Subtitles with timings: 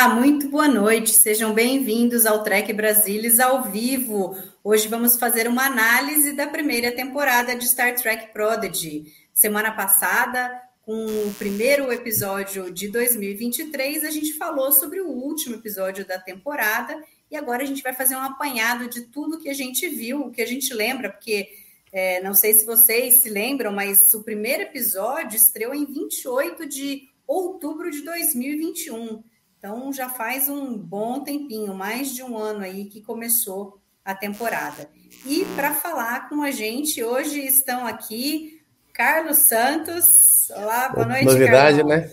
[0.00, 1.10] Olá, muito boa noite.
[1.10, 4.36] Sejam bem-vindos ao Trek Brasilis ao vivo.
[4.62, 9.12] Hoje vamos fazer uma análise da primeira temporada de Star Trek Prodigy.
[9.34, 16.06] Semana passada, com o primeiro episódio de 2023, a gente falou sobre o último episódio
[16.06, 16.96] da temporada
[17.28, 20.30] e agora a gente vai fazer um apanhado de tudo que a gente viu, o
[20.30, 21.48] que a gente lembra, porque
[21.92, 27.08] é, não sei se vocês se lembram, mas o primeiro episódio estreou em 28 de
[27.26, 29.24] outubro de 2021.
[29.58, 34.88] Então já faz um bom tempinho, mais de um ano aí que começou a temporada.
[35.26, 38.62] E para falar com a gente, hoje estão aqui
[38.94, 40.48] Carlos Santos.
[40.50, 41.24] Olá, boa noite.
[41.24, 41.96] Novidade, Carlos.
[41.96, 42.10] né?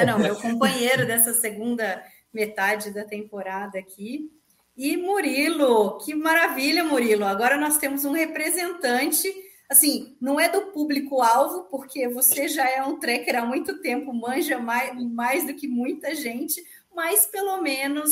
[0.00, 4.30] é, não, meu companheiro dessa segunda metade da temporada aqui.
[4.74, 7.26] E Murilo, que maravilha, Murilo.
[7.26, 9.28] Agora nós temos um representante
[9.68, 14.58] assim, não é do público-alvo, porque você já é um trekker há muito tempo, manja
[14.58, 16.62] mais, mais do que muita gente,
[16.94, 18.10] mas pelo menos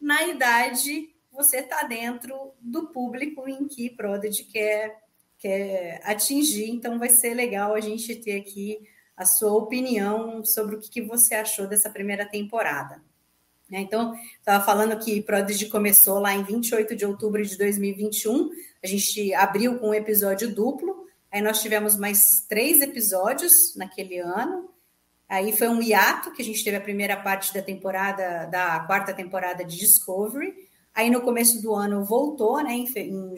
[0.00, 5.00] na idade você está dentro do público em que Prodigy quer,
[5.38, 8.78] quer atingir, então vai ser legal a gente ter aqui
[9.16, 13.02] a sua opinião sobre o que, que você achou dessa primeira temporada.
[13.70, 18.50] Então, estava falando que Prodigy começou lá em 28 de outubro de 2021,
[18.82, 24.70] a gente abriu com um episódio duplo, aí nós tivemos mais três episódios naquele ano.
[25.28, 29.14] Aí foi um hiato que a gente teve a primeira parte da temporada, da quarta
[29.14, 30.52] temporada de Discovery.
[30.94, 32.72] Aí no começo do ano voltou, né?
[32.72, 33.34] Em, em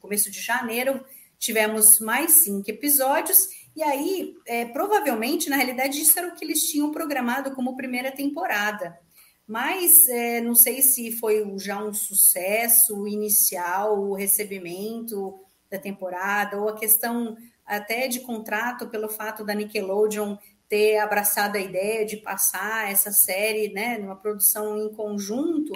[0.00, 1.04] começo de janeiro
[1.38, 3.48] tivemos mais cinco episódios.
[3.76, 8.10] E aí, é, provavelmente, na realidade, isso era o que eles tinham programado como primeira
[8.10, 8.98] temporada.
[9.46, 15.38] Mas é, não sei se foi já um sucesso inicial, o recebimento
[15.70, 20.36] da temporada, ou a questão até de contrato pelo fato da Nickelodeon
[20.68, 25.72] ter abraçado a ideia de passar essa série né, numa produção em conjunto,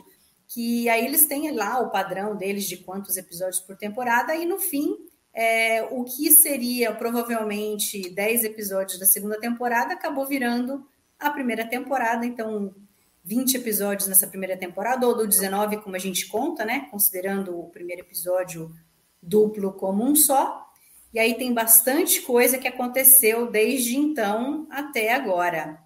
[0.47, 4.59] que aí eles têm lá o padrão deles de quantos episódios por temporada, e no
[4.59, 4.97] fim,
[5.33, 10.87] é, o que seria provavelmente 10 episódios da segunda temporada acabou virando
[11.19, 12.75] a primeira temporada, então
[13.29, 16.89] 20 episódios nessa primeira temporada, ou do 19, como a gente conta, né?
[16.91, 18.75] Considerando o primeiro episódio
[19.23, 20.67] duplo como um só.
[21.13, 25.79] E aí tem bastante coisa que aconteceu desde então até agora.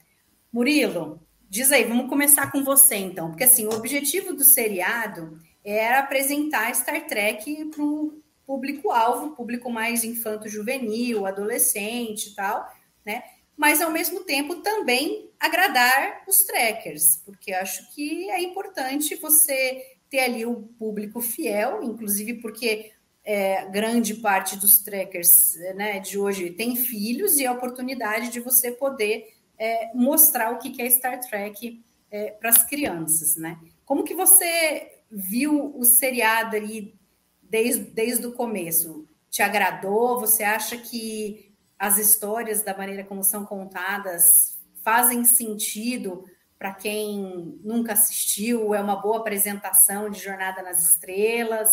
[0.53, 1.21] Murilo,
[1.51, 6.73] diz aí, vamos começar com você então, porque assim, o objetivo do seriado era apresentar
[6.73, 12.73] Star Trek para o público-alvo, público mais infanto-juvenil, adolescente e tal,
[13.05, 13.25] né?
[13.57, 20.21] Mas ao mesmo tempo também agradar os trackers, porque acho que é importante você ter
[20.21, 22.93] ali o público fiel, inclusive porque
[23.25, 28.73] é, grande parte dos trackers né, de hoje tem filhos e a oportunidade de você
[28.73, 33.59] poder é, mostrar o que é Star Trek é, para as crianças, né?
[33.85, 36.95] Como que você viu o seriado ali
[37.43, 39.07] desde, desde o começo?
[39.31, 40.19] Te agradou?
[40.21, 41.52] Você acha que
[41.83, 46.25] as histórias, da maneira como são contadas, fazem sentido
[46.57, 48.73] para quem nunca assistiu?
[48.73, 51.69] É uma boa apresentação de Jornada nas Estrelas?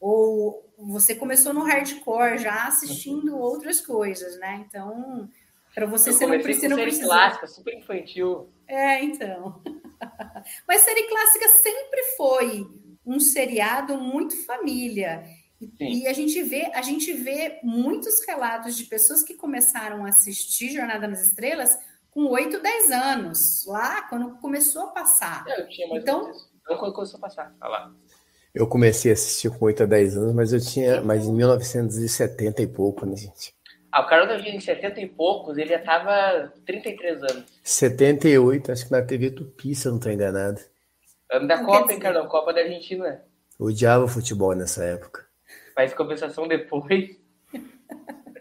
[0.00, 4.64] Ou você começou no hardcore já assistindo outras coisas, né?
[4.66, 5.28] Então,
[5.74, 6.68] para você você não precisa.
[6.74, 7.06] Série precisa...
[7.06, 8.48] clássica, super infantil.
[8.66, 9.62] É, então.
[10.66, 12.66] Mas série clássica sempre foi
[13.04, 15.22] um seriado muito família.
[15.60, 15.68] Sim.
[15.80, 20.70] E a gente vê, a gente vê muitos relatos de pessoas que começaram a assistir
[20.70, 21.76] Jornada nas Estrelas
[22.10, 25.44] com 8, 10 anos, lá quando começou a passar.
[25.48, 26.30] É, Eu tinha mais Então-.
[26.62, 27.54] Então, quando começou a passar.
[27.60, 27.94] Olha lá.
[28.54, 32.62] Eu comecei a assistir com 8 a 10 anos, mas eu tinha mais em 1970
[32.62, 33.54] e pouco, né, gente?
[33.90, 37.44] Ah, o Carol da Vida em 70 e poucos, ele já tava 33 anos.
[37.62, 40.60] 78, acho que na TV Tupi, se eu não estou enganado.
[41.30, 42.26] Ano da Não Copa, hein, Carol?
[42.26, 43.22] Copa da Argentina.
[43.58, 45.27] Eu odiava futebol nessa época.
[45.78, 47.16] Faz compensação depois.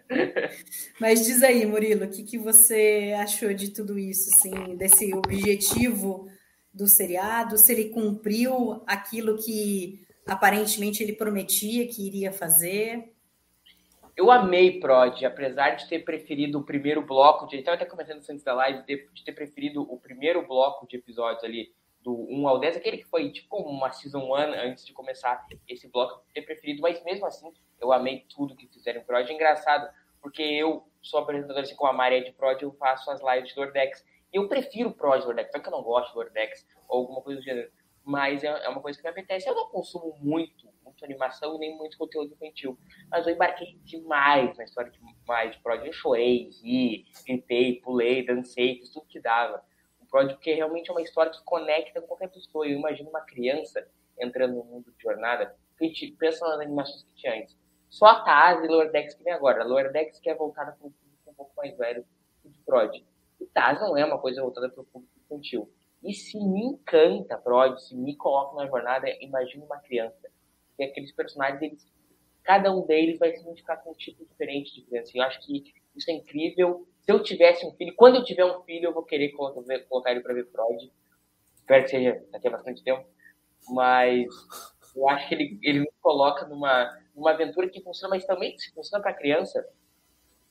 [0.99, 6.27] Mas diz aí, Murilo, o que, que você achou de tudo isso, assim, desse objetivo
[6.73, 13.13] do seriado, se ele cumpriu aquilo que aparentemente ele prometia que iria fazer.
[14.15, 18.43] Eu amei Prod, apesar de ter preferido o primeiro bloco, de, estava até comentando antes
[18.43, 21.71] da live, de, de ter preferido o primeiro bloco de episódios ali,
[22.07, 25.89] do 1 ao 10, aquele que foi tipo uma Season 1 antes de começar esse
[25.89, 27.51] bloco, ter preferido, mas mesmo assim,
[27.81, 29.29] eu amei tudo que fizeram em Prod.
[29.29, 33.19] É engraçado, porque eu sou apresentador assim com a Maria de Prod, eu faço as
[33.21, 34.05] lives do Ordex.
[34.31, 37.41] Eu prefiro Prod do Ordex, não que eu não gosto do Ordex ou alguma coisa
[37.41, 37.69] do gênero,
[38.05, 39.49] mas é, é uma coisa que me apetece.
[39.49, 42.79] Eu não consumo muito, muito animação nem muito conteúdo infantil,
[43.11, 45.85] mas eu embarquei demais na história de mais de Prod.
[45.85, 49.61] Eu chorei, ri, gritei, pulei, dancei, fiz tudo que dava.
[50.09, 52.65] Prod, porque realmente é uma história que conecta qualquer pessoa.
[52.65, 53.87] Eu imagino uma criança
[54.19, 57.55] entrando no mundo de jornada, a gente pensa nas animações que tinha antes
[57.89, 59.63] só a Taz e Lower Decks que vem agora.
[59.63, 62.05] A Lower Decks que é voltada para o público um pouco mais velho
[62.43, 62.95] de Prod.
[63.39, 65.71] E Taz não é uma coisa voltada para o público infantil.
[66.03, 70.29] E se me encanta Prod, se me coloca na jornada, imagine uma criança.
[70.77, 71.91] E aqueles personagens, eles,
[72.43, 75.11] cada um deles vai se identificar com um tipo diferente de criança.
[75.15, 76.87] Eu acho que isso é incrível.
[77.07, 80.19] Se eu tivesse um filho, quando eu tiver um filho, eu vou querer colocar, ele
[80.19, 80.91] para ver Freud.
[81.55, 83.07] Espero que seja daqui a bastante tempo.
[83.69, 84.27] Mas
[84.93, 88.73] eu acho que ele, ele me coloca numa, numa aventura que funciona, mas também se
[88.73, 89.65] funciona para criança,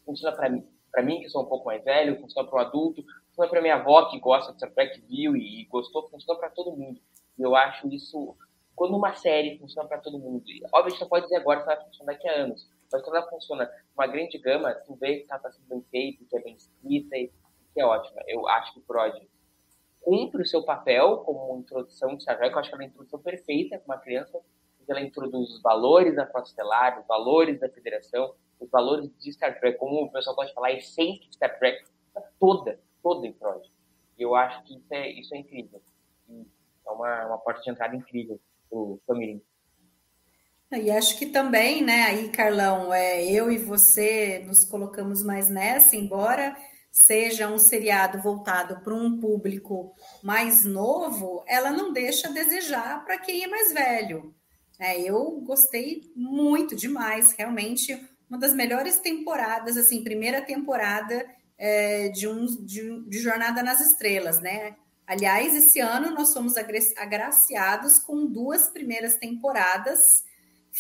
[0.07, 3.05] funciona para mim, para mim que sou um pouco mais velho, funciona para o adulto,
[3.29, 6.49] funciona para minha avó que gosta de Star Trek, viu e, e gostou, funciona para
[6.49, 6.99] todo mundo.
[7.39, 8.35] E eu acho isso
[8.75, 10.43] quando uma série funciona para todo mundo.
[10.47, 13.29] E, obviamente não pode dizer agora que vai funcionar daqui a anos, mas quando ela
[13.29, 17.17] funciona uma grande gama, tu vê que está sendo bem feito, que é bem escrita
[17.17, 17.33] e
[17.73, 18.23] que é ótima.
[18.27, 19.15] Eu acho que o Prod
[20.01, 22.53] cumpre o seu papel como introdução de Star Trek.
[22.53, 24.41] Eu acho que é uma introdução perfeita para uma criança.
[24.89, 29.59] Ela introduz os valores da Frota Estelar, os valores da Federação, os valores de Star
[29.59, 31.85] Trek, como o pessoal pode falar, a essência de Star Trek,
[32.39, 33.69] toda, toda em Freud.
[34.17, 35.83] E eu acho que isso é, isso é incrível.
[36.29, 36.47] E
[36.87, 38.41] é uma, uma porta de entrada incrível
[38.71, 39.43] para o Famirim.
[40.73, 45.95] E acho que também, né, aí, Carlão, é, eu e você nos colocamos mais nessa,
[45.95, 46.57] embora
[46.91, 53.19] seja um seriado voltado para um público mais novo, ela não deixa a desejar para
[53.19, 54.35] quem é mais velho.
[54.79, 57.95] É, eu gostei muito demais, realmente
[58.29, 61.25] uma das melhores temporadas, assim, primeira temporada
[61.57, 64.75] é, de, um, de, de, Jornada nas Estrelas, né?
[65.07, 70.25] Aliás, esse ano nós somos agraciados com duas primeiras temporadas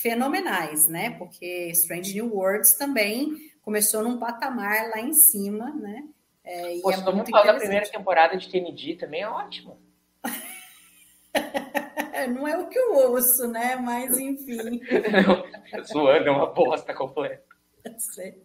[0.01, 1.11] fenomenais, né?
[1.19, 6.05] Porque Strange New Worlds também começou num patamar lá em cima, né?
[6.45, 9.77] É, Pô, é todo mundo fala da primeira temporada de TND também é ótima.
[12.35, 13.77] Não é o que eu ouço, né?
[13.77, 14.57] Mas enfim.
[14.57, 17.45] Não, zoando, é uma bosta completa.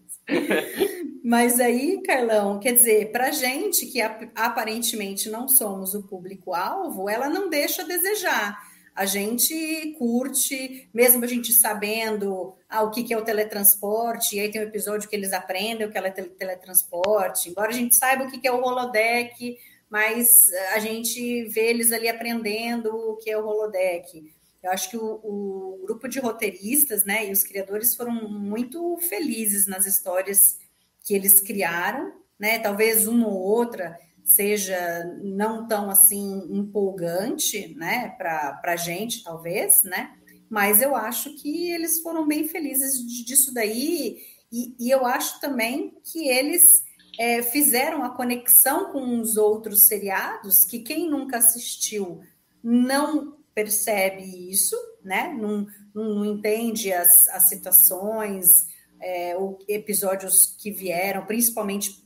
[1.24, 4.01] Mas aí, Carlão, quer dizer, para gente que
[4.36, 11.27] aparentemente não somos o público-alvo, ela não deixa a desejar a gente curte, mesmo a
[11.27, 15.15] gente sabendo ah, o que, que é o teletransporte, e aí tem um episódio que
[15.15, 18.51] eles aprendem o que é o teletransporte, embora a gente saiba o que, que é
[18.51, 19.57] o holodeck,
[19.89, 20.29] mas
[20.73, 24.33] a gente vê eles ali aprendendo o que é o holodeck.
[24.63, 29.65] Eu acho que o, o grupo de roteiristas né, e os criadores foram muito felizes
[29.67, 30.59] nas histórias
[31.03, 32.59] que eles criaram, né?
[32.59, 40.16] Talvez uma ou outra seja não tão assim empolgante, né, para a gente, talvez, né?
[40.49, 44.19] Mas eu acho que eles foram bem felizes disso daí,
[44.51, 46.83] e, e eu acho também que eles
[47.18, 52.21] é, fizeram a conexão com os outros seriados, que quem nunca assistiu
[52.63, 55.33] não percebe isso, né?
[55.33, 58.68] Não, não, não entende as, as situações,
[59.01, 59.35] é,
[59.68, 62.00] episódios que vieram, principalmente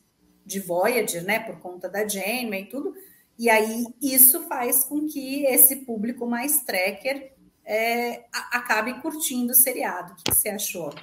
[0.45, 2.93] de Voyager, né, por conta da Janeway e tudo.
[3.37, 7.33] E aí isso faz com que esse público mais tracker
[7.65, 10.13] é, acabe curtindo o seriado.
[10.13, 10.93] O que você achou?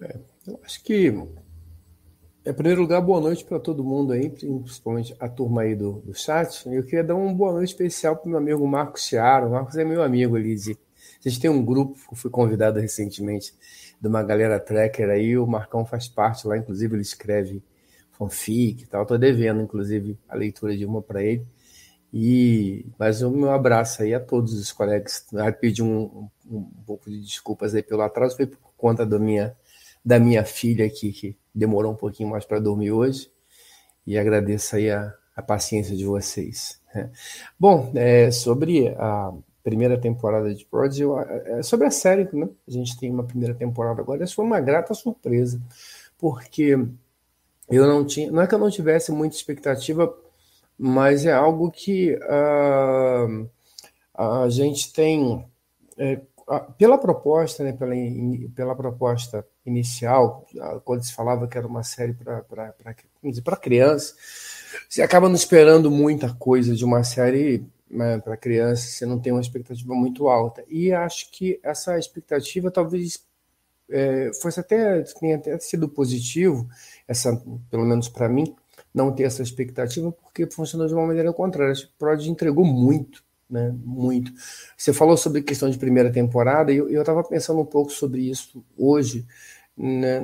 [0.00, 1.08] É, eu acho que,
[2.44, 6.14] em primeiro lugar, boa noite para todo mundo aí, principalmente a turma aí do, do
[6.14, 6.66] chat.
[6.68, 9.48] Eu queria dar uma boa noite especial para o meu amigo Marcos Chiaro.
[9.48, 10.78] O Marcos é meu amigo, Elise.
[11.24, 13.54] A gente tem um grupo, fui convidado recentemente
[14.00, 17.62] de uma galera tracker aí, o Marcão faz parte lá, inclusive ele escreve
[18.16, 19.02] fanfic e tal.
[19.02, 21.46] Estou devendo, inclusive, a leitura de uma para ele.
[22.12, 25.26] E mas o meu abraço aí a todos os colegas.
[25.32, 29.18] Eu pedi um, um, um, pouco de desculpas aí pelo atraso, foi por conta da
[29.18, 29.56] minha,
[30.04, 33.30] da minha filha aqui, que demorou um pouquinho mais para dormir hoje.
[34.06, 36.80] E agradeço aí a, a paciência de vocês.
[36.94, 37.10] Né?
[37.58, 39.32] Bom, é, sobre a
[39.62, 41.02] primeira temporada de Prodigy,
[41.46, 42.48] é, sobre a série, né?
[42.68, 44.22] A gente tem uma primeira temporada agora.
[44.22, 45.60] Isso foi uma grata surpresa,
[46.16, 46.78] porque
[47.70, 50.14] eu não tinha, não é que eu não tivesse muita expectativa
[50.78, 53.48] mas é algo que uh,
[54.14, 55.46] a gente tem,
[55.96, 56.20] é,
[56.76, 57.94] pela proposta, né, pela,
[58.54, 60.46] pela proposta inicial,
[60.84, 64.14] quando se falava que era uma série para criança,
[64.88, 69.32] você acaba não esperando muita coisa de uma série né, para criança, você não tem
[69.32, 70.62] uma expectativa muito alta.
[70.68, 73.24] E acho que essa expectativa talvez
[73.88, 76.68] é, fosse até, tenha até sido positivo,
[77.06, 77.36] essa,
[77.70, 78.54] pelo menos para mim,
[78.92, 81.74] não ter essa expectativa, porque funcionou de uma maneira contrária.
[81.74, 83.74] O Prod entregou muito, né?
[83.84, 84.32] Muito.
[84.76, 88.64] Você falou sobre questão de primeira temporada, e eu estava pensando um pouco sobre isso
[88.76, 89.26] hoje.
[89.76, 90.22] Né?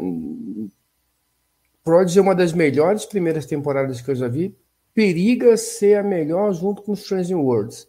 [1.85, 4.57] Prod é uma das melhores primeiras temporadas que eu já vi,
[4.95, 7.89] periga ser a melhor junto com Strange Worlds,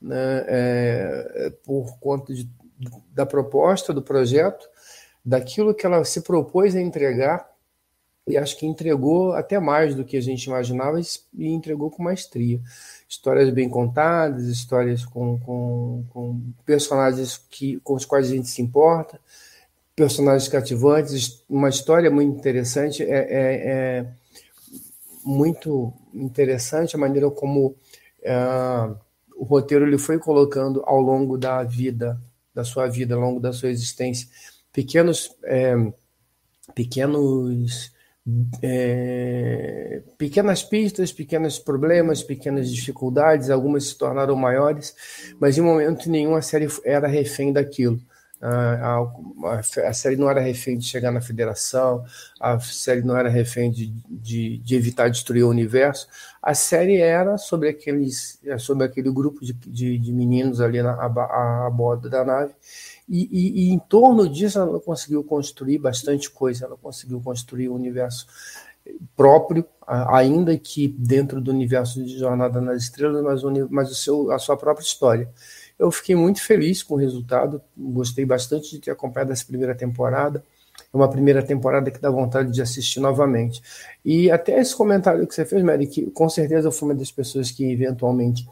[0.00, 0.44] né?
[0.46, 2.48] É, por conta de,
[3.12, 4.68] da proposta do projeto,
[5.24, 7.48] daquilo que ela se propôs a entregar
[8.26, 12.60] e acho que entregou até mais do que a gente imaginava e entregou com maestria.
[13.08, 18.60] Histórias bem contadas, histórias com, com, com personagens que, com os quais a gente se
[18.60, 19.20] importa,
[19.94, 23.04] personagens cativantes, uma história muito interessante.
[23.04, 24.06] É, é, é
[25.24, 27.76] muito interessante a maneira como
[28.22, 28.34] é,
[29.36, 32.20] o roteiro ele foi colocando ao longo da vida,
[32.52, 34.28] da sua vida, ao longo da sua existência,
[34.72, 35.74] pequenos, é,
[36.74, 37.94] pequenos
[38.60, 44.94] é, pequenas pistas, pequenos problemas, pequenas dificuldades, algumas se tornaram maiores,
[45.40, 48.00] mas em momento nenhum a série era refém daquilo.
[48.40, 48.98] A,
[49.44, 52.04] a, a, série não era refém de chegar na federação,
[52.38, 56.06] a série não era refém de, de, de, evitar destruir o universo.
[56.42, 61.66] A série era sobre, aqueles, sobre aquele grupo de, de, de meninos ali na, a,
[61.66, 62.52] a bordo da nave
[63.08, 67.74] e, e, e, em torno disso ela conseguiu construir bastante coisa, ela conseguiu construir um
[67.74, 68.26] universo
[69.16, 74.38] próprio, ainda que dentro do universo de Jornada nas Estrelas, mas, mas o seu, a
[74.38, 75.28] sua própria história.
[75.78, 80.42] Eu fiquei muito feliz com o resultado, gostei bastante de ter acompanhado essa primeira temporada.
[80.92, 83.62] É uma primeira temporada que dá vontade de assistir novamente.
[84.04, 87.10] E até esse comentário que você fez, Mary, que com certeza eu fui uma das
[87.10, 88.46] pessoas que eventualmente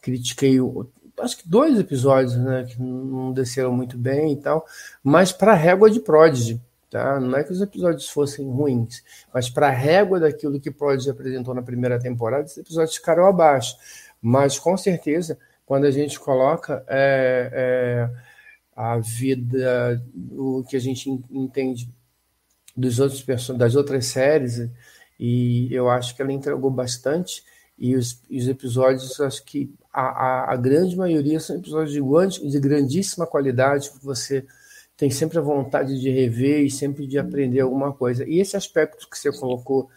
[0.00, 0.86] critiquei o,
[1.20, 4.64] acho que dois episódios, né, que não desceram muito bem e tal,
[5.02, 6.60] mas para a régua de Prodigy,
[6.90, 7.20] tá?
[7.20, 11.54] Não é que os episódios fossem ruins, mas para a régua daquilo que Prodigy apresentou
[11.54, 13.76] na primeira temporada, esses episódios ficaram abaixo.
[14.20, 18.10] Mas com certeza, quando a gente coloca é, é,
[18.74, 21.88] a vida, o que a gente entende
[22.76, 23.24] dos outros
[23.56, 24.68] das outras séries,
[25.18, 27.44] e eu acho que ela entregou bastante.
[27.78, 32.60] E os, os episódios, acho que a, a, a, grande maioria são episódios de, de
[32.60, 34.44] grandíssima qualidade, que você
[34.96, 38.24] tem sempre a vontade de rever e sempre de aprender alguma coisa.
[38.28, 39.88] E esse aspecto que você colocou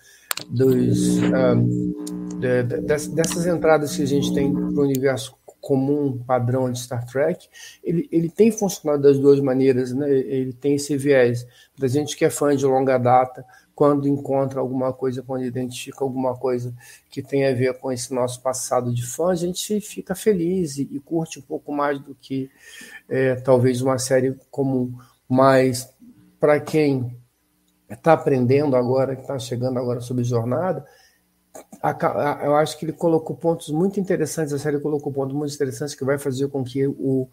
[0.49, 1.93] dos, um,
[2.39, 7.05] de, de, dessas entradas que a gente tem para o universo comum, padrão de Star
[7.05, 7.47] Trek,
[7.83, 10.09] ele, ele tem funcionado das duas maneiras, né?
[10.09, 11.47] ele tem esse viés.
[11.75, 16.35] Para gente que é fã de longa data, quando encontra alguma coisa, quando identifica alguma
[16.35, 16.73] coisa
[17.09, 20.87] que tem a ver com esse nosso passado de fã, a gente fica feliz e,
[20.91, 22.49] e curte um pouco mais do que
[23.09, 24.93] é, talvez uma série comum.
[25.27, 25.91] Mas
[26.39, 27.17] para quem
[27.89, 30.85] está aprendendo agora, que está chegando agora sobre jornada,
[31.81, 35.53] a, a, eu acho que ele colocou pontos muito interessantes, a série colocou pontos muito
[35.53, 37.27] interessantes que vai fazer com que o,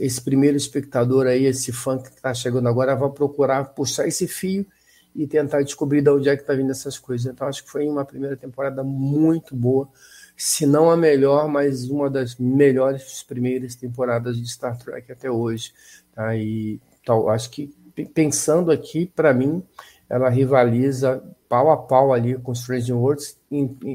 [0.00, 4.66] esse primeiro espectador aí, esse fã que está chegando agora, vá procurar puxar esse fio
[5.14, 7.32] e tentar descobrir de onde é que está vindo essas coisas.
[7.32, 9.88] Então, acho que foi uma primeira temporada muito boa,
[10.36, 15.72] se não a melhor, mas uma das melhores primeiras temporadas de Star Trek até hoje.
[16.12, 16.36] Tá?
[16.36, 17.72] E tal, acho que,
[18.12, 19.62] pensando aqui, para mim,
[20.08, 23.38] ela rivaliza pau a pau ali com Strange Worlds.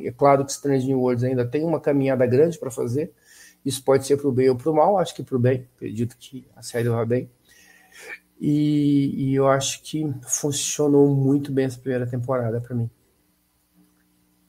[0.03, 3.11] É claro que Strange Worlds ainda tem uma caminhada grande para fazer.
[3.65, 4.97] Isso pode ser para o bem ou para o mal.
[4.97, 5.67] Acho que para o bem.
[5.75, 7.29] Acredito que a série vai bem.
[8.39, 12.89] E, e, eu acho que funcionou muito bem essa primeira temporada para mim.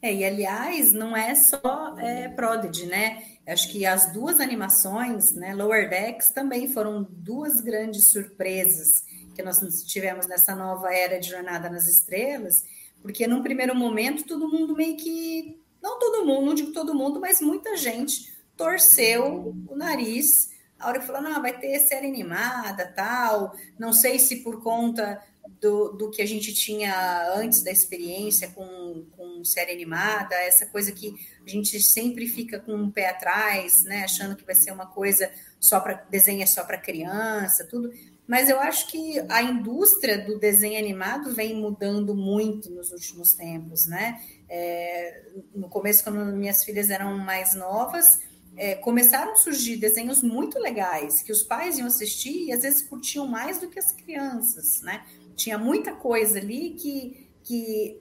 [0.00, 3.22] É, e aliás, não é só é, Prodigy, né?
[3.46, 9.04] Acho que as duas animações, né, Lower Decks, também foram duas grandes surpresas
[9.34, 12.64] que nós tivemos nessa nova era de Jornada nas Estrelas,
[13.02, 15.58] porque num primeiro momento todo mundo meio que.
[15.82, 20.49] Não todo mundo, não digo todo mundo, mas muita gente torceu o nariz
[20.80, 25.22] a hora que falou, não, vai ter série animada, tal, não sei se por conta
[25.60, 30.90] do, do que a gente tinha antes da experiência com, com série animada, essa coisa
[30.90, 31.14] que
[31.46, 35.30] a gente sempre fica com um pé atrás, né, achando que vai ser uma coisa
[35.58, 37.92] só para desenho é só para criança, tudo.
[38.26, 43.86] Mas eu acho que a indústria do desenho animado vem mudando muito nos últimos tempos,
[43.86, 44.20] né?
[44.48, 45.22] É,
[45.52, 48.20] no começo, quando minhas filhas eram mais novas,
[48.60, 52.82] é, começaram a surgir desenhos muito legais que os pais iam assistir e às vezes
[52.82, 55.02] curtiam mais do que as crianças, né?
[55.34, 57.98] Tinha muita coisa ali que, que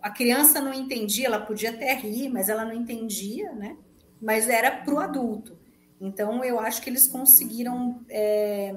[0.00, 3.76] a criança não entendia, ela podia até rir, mas ela não entendia, né?
[4.22, 5.58] Mas era para o adulto.
[6.00, 8.76] Então, eu acho que eles conseguiram é,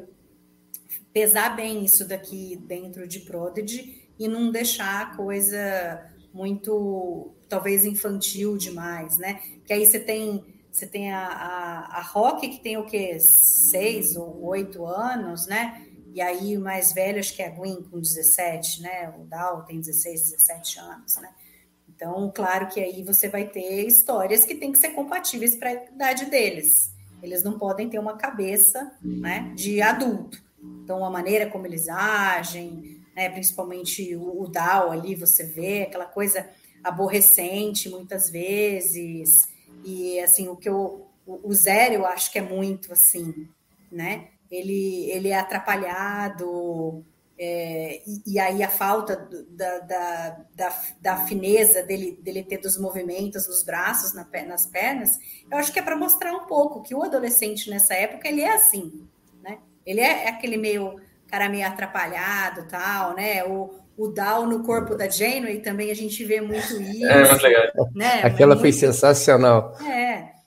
[1.13, 8.57] pesar bem isso daqui dentro de Prodigy e não deixar a coisa muito, talvez, infantil
[8.57, 9.39] demais, né?
[9.63, 13.19] Que aí você tem, você tem a, a, a Rock, que tem o quê?
[13.19, 15.85] Seis ou oito anos, né?
[16.13, 19.13] E aí o mais velho, acho que é a Gwen, com 17, né?
[19.17, 21.29] O Dal tem 16, 17 anos, né?
[21.87, 25.73] Então, claro que aí você vai ter histórias que têm que ser compatíveis para a
[25.73, 26.93] idade deles.
[27.21, 30.41] Eles não podem ter uma cabeça né, de adulto.
[30.63, 36.05] Então, a maneira como eles agem, né, principalmente o, o Dal ali, você vê aquela
[36.05, 36.49] coisa
[36.81, 39.41] aborrecente muitas vezes.
[39.83, 41.07] E, assim, o que eu...
[41.25, 43.47] O, Zero, eu acho que é muito assim,
[43.91, 44.29] né?
[44.49, 47.05] Ele, ele é atrapalhado,
[47.41, 49.15] é, e, e, aí a falta
[49.51, 55.17] da, da, da, da, fineza dele, dele ter dos movimentos nos braços, na, nas pernas,
[55.49, 58.55] eu acho que é para mostrar um pouco que o adolescente nessa época ele é
[58.55, 59.07] assim,
[59.41, 59.59] né?
[59.85, 63.45] Ele é, é aquele meio cara meio atrapalhado, tal, né?
[63.45, 67.47] O, o Down no corpo da Janeway também a gente vê muito é, isso.
[67.47, 68.21] É, né?
[68.23, 68.61] Aquela muito...
[68.61, 69.77] foi sensacional.
[69.81, 70.39] É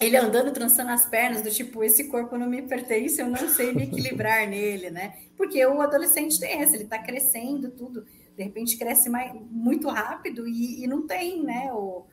[0.00, 3.72] ele andando, trançando as pernas, do tipo, esse corpo não me pertence, eu não sei
[3.72, 5.14] me equilibrar nele, né?
[5.36, 8.04] Porque o adolescente tem essa, ele está crescendo, tudo,
[8.36, 12.06] de repente cresce mais, muito rápido e, e não tem, né, o,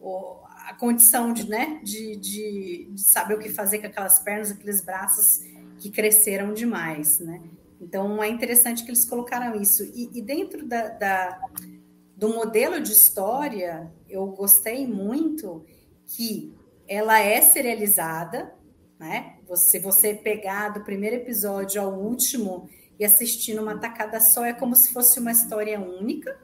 [0.00, 4.50] o, a condição de, né, de, de, de, saber o que fazer com aquelas pernas,
[4.50, 5.40] aqueles braços
[5.78, 7.40] que cresceram demais, né?
[7.80, 9.84] Então, é interessante que eles colocaram isso.
[9.94, 11.40] E, e dentro da, da,
[12.16, 15.64] do modelo de história, eu gostei muito
[16.06, 16.54] que
[16.88, 18.52] ela é serializada,
[18.98, 19.36] né?
[19.54, 24.74] Se você pegar do primeiro episódio ao último e assistir numa tacada só, é como
[24.74, 26.36] se fosse uma história única.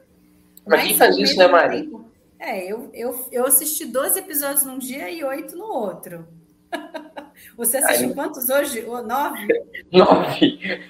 [0.65, 1.91] Mas quem faz isso, né, Mari?
[2.39, 6.27] É, eu, eu, eu assisti 12 episódios num dia e oito no outro.
[7.57, 8.83] Você assistiu Ai, quantos hoje?
[8.85, 9.47] Oh, nove?
[9.91, 10.59] Nove.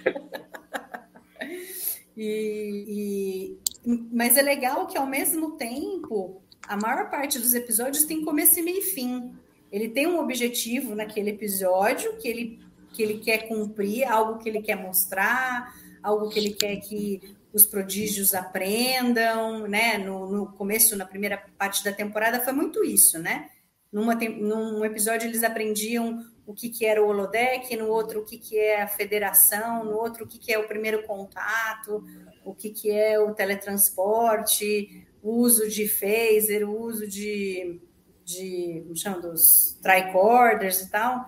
[2.17, 8.25] e, e, mas é legal que, ao mesmo tempo, a maior parte dos episódios tem
[8.25, 9.33] começo, meio e fim.
[9.71, 12.59] Ele tem um objetivo naquele episódio que ele,
[12.93, 17.21] que ele quer cumprir, algo que ele quer mostrar, algo que ele quer que
[17.53, 19.97] os prodígios aprendam, né?
[19.97, 23.49] No, no começo, na primeira parte da temporada, foi muito isso, né?
[23.91, 28.37] Numa, num episódio eles aprendiam o que, que era o holodeck, no outro o que,
[28.37, 32.03] que é a federação, no outro o que, que é o primeiro contato,
[32.43, 37.81] o que, que é o teletransporte, o uso de phaser, o uso de
[38.25, 41.25] de, como chama, dos tricorders e tal.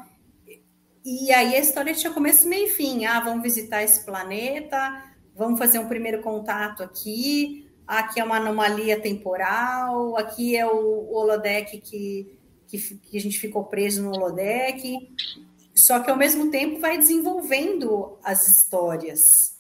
[1.06, 3.06] E aí a história tinha começo, meio e fim.
[3.06, 5.04] Ah, vamos visitar esse planeta,
[5.36, 11.80] vamos fazer um primeiro contato aqui, aqui é uma anomalia temporal, aqui é o holodeck
[11.80, 12.37] que,
[12.68, 15.16] que, que a gente ficou preso no holodeck.
[15.74, 19.58] Só que ao mesmo tempo vai desenvolvendo as histórias,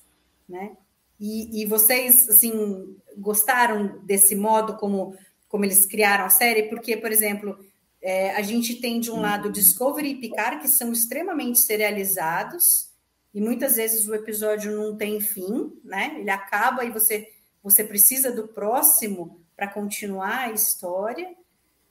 [0.47, 0.75] né?
[1.19, 5.15] E, e vocês, assim, gostaram desse modo como
[5.47, 7.57] como eles criaram a série, porque, por exemplo,
[8.01, 12.91] é, a gente tem de um lado Discovery e Picard, que são extremamente serializados,
[13.33, 16.15] e muitas vezes o episódio não tem fim, né?
[16.19, 17.27] Ele acaba e você,
[17.63, 21.35] você precisa do próximo para continuar a história.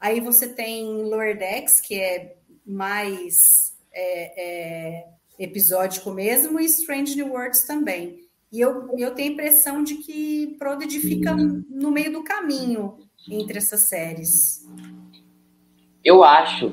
[0.01, 5.05] Aí você tem Lower Decks, que é mais é, é,
[5.39, 8.27] episódico mesmo, e Strange New Worlds também.
[8.53, 13.59] E eu, eu tenho a impressão de que Prodigy fica no meio do caminho entre
[13.59, 14.65] essas séries?
[16.05, 16.73] Eu acho.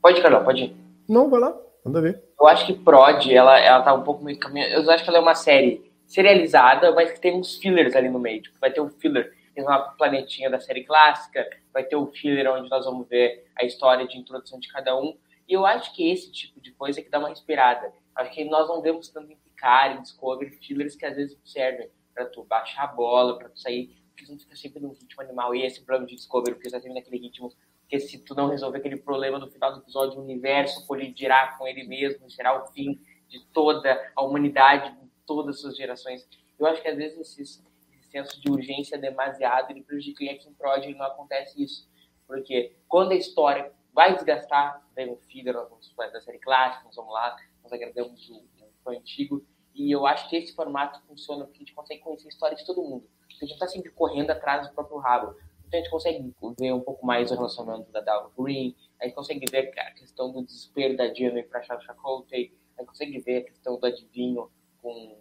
[0.00, 0.76] Pode, Carol, pode ir.
[1.08, 2.22] Não, vai lá, manda ver.
[2.40, 4.66] Eu acho que Prod, ela, ela tá um pouco meio caminho.
[4.68, 8.18] Eu acho que ela é uma série serializada, mas que tem uns fillers ali no
[8.18, 8.42] meio.
[8.42, 12.50] Tipo, vai ter um filler tem uma planetinha da série clássica, vai ter o filler
[12.50, 15.16] onde nós vamos ver a história de introdução de cada um.
[15.48, 17.92] E eu acho que esse tipo de coisa é que dá uma inspirada.
[18.14, 21.90] Acho que nós não vemos tanto em Picard, em Discovery, fillers que às vezes servem
[22.14, 25.54] para tu baixar a bola, para tu sair porque não fica sempre no ritmo animal.
[25.54, 27.52] E esse problema de Discovery, porque você tá naquele ritmo.
[27.82, 31.66] Porque se tu não resolver aquele problema no final do episódio, o universo colidirá com
[31.66, 36.28] ele mesmo, será o fim de toda a humanidade, de todas as suas gerações.
[36.58, 37.62] Eu acho que às vezes esse, esse
[38.10, 40.24] senso de urgência demasiado ele prejudica.
[40.24, 41.88] E aqui em Prod não acontece isso.
[42.26, 46.84] Porque quando a história vai desgastar, vem o filler, nós vamos fazer da série clássica,
[46.84, 48.44] nós vamos lá, nós agradamos o,
[48.84, 49.44] o antigo,
[49.74, 52.64] E eu acho que esse formato funciona porque a gente consegue conhecer a história de
[52.64, 53.08] todo mundo.
[53.20, 55.36] Porque a gente está sempre correndo atrás do próprio rabo.
[55.66, 59.14] Então a gente consegue ver um pouco mais o relacionamento da Dalva Green, a gente
[59.14, 63.38] consegue ver a questão do desespero da Jamie para achar o a gente consegue ver
[63.38, 64.50] a questão do adivinho
[64.82, 65.16] com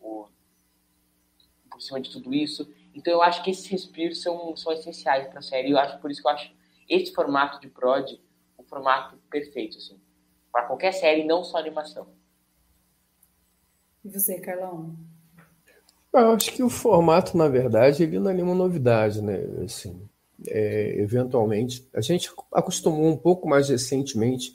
[0.00, 0.28] o
[1.80, 2.70] por cima de tudo isso.
[2.94, 5.70] Então eu acho que esses respiros são, são essenciais para a série.
[5.70, 6.52] Eu acho por isso que eu acho
[6.88, 8.20] esse formato de prod
[8.58, 9.98] o formato perfeito assim,
[10.52, 12.06] para qualquer série, não só animação.
[14.04, 14.94] E você, Carlão?
[16.12, 19.38] Eu acho que o formato, na verdade, ele não é nenhuma novidade, né?
[19.64, 20.08] Assim,
[20.48, 24.52] é, eventualmente, a gente acostumou um pouco mais recentemente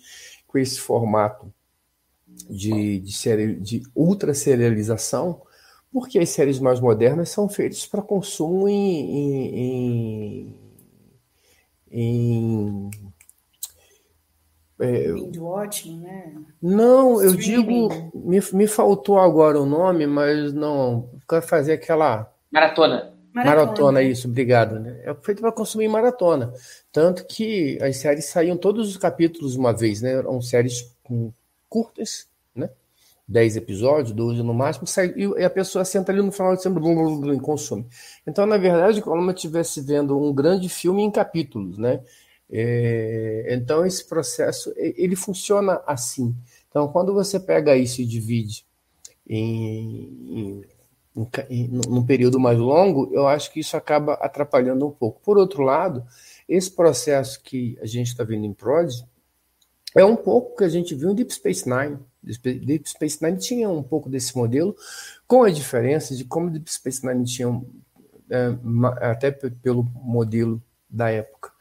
[0.48, 1.52] com esse formato
[2.50, 5.42] de, de, série, de ultra serialização,
[5.96, 10.60] porque as séries mais modernas são feitas para consumo em, em,
[11.90, 12.92] em, em
[14.78, 16.36] é, watching, né?
[16.62, 23.14] Não, eu digo, me, me faltou agora o nome, mas não, para fazer aquela maratona.
[23.34, 24.78] Maratona, maratona isso, obrigado.
[24.78, 25.00] Né?
[25.06, 26.52] É feito para consumir maratona.
[26.92, 30.12] Tanto que as séries saíam todos os capítulos uma vez, né?
[30.12, 30.94] Eram séries
[31.70, 32.28] curtas?
[33.28, 37.34] 10 episódios, 12 no máximo, sai, e a pessoa senta ali no final de semana
[37.34, 37.88] e consome.
[38.26, 42.02] Então, na verdade, como eu estivesse vendo um grande filme em capítulos, né?
[42.52, 46.36] É, então, esse processo, ele funciona assim.
[46.70, 48.66] Então, quando você pega isso e divide
[49.28, 50.62] em,
[51.50, 55.20] em, num período mais longo, eu acho que isso acaba atrapalhando um pouco.
[55.22, 56.06] Por outro lado,
[56.48, 58.92] esse processo que a gente está vendo em Prod
[59.96, 61.98] é um pouco que a gente viu em Deep Space Nine.
[62.22, 64.76] Deep Space Nine tinha um pouco desse modelo,
[65.28, 67.62] com a diferença de como Deep Space Nine tinha,
[68.30, 68.56] é,
[69.02, 71.52] até pelo modelo da época,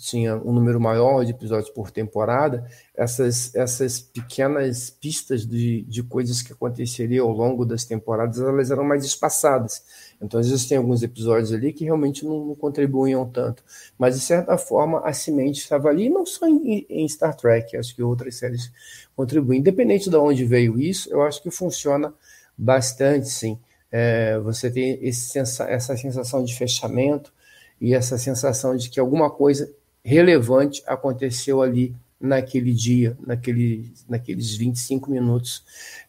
[0.00, 6.42] tinha um número maior de episódios por temporada, essas, essas pequenas pistas de, de coisas
[6.42, 9.84] que aconteceriam ao longo das temporadas, elas eram mais espaçadas.
[10.20, 13.64] Então, às vezes tem alguns episódios ali que realmente não, não contribuíam tanto.
[13.98, 17.94] Mas, de certa forma, a semente estava ali, não só em, em, Star Trek, acho
[17.94, 18.70] que outras séries
[19.16, 19.60] contribuem.
[19.60, 22.12] Independente de onde veio isso, eu acho que funciona
[22.56, 23.58] bastante, sim.
[23.90, 27.32] É, você tem esse, essa sensação de fechamento,
[27.80, 29.72] e essa sensação de que alguma coisa
[30.04, 35.64] relevante aconteceu ali naquele dia, naquele, naqueles 25 minutos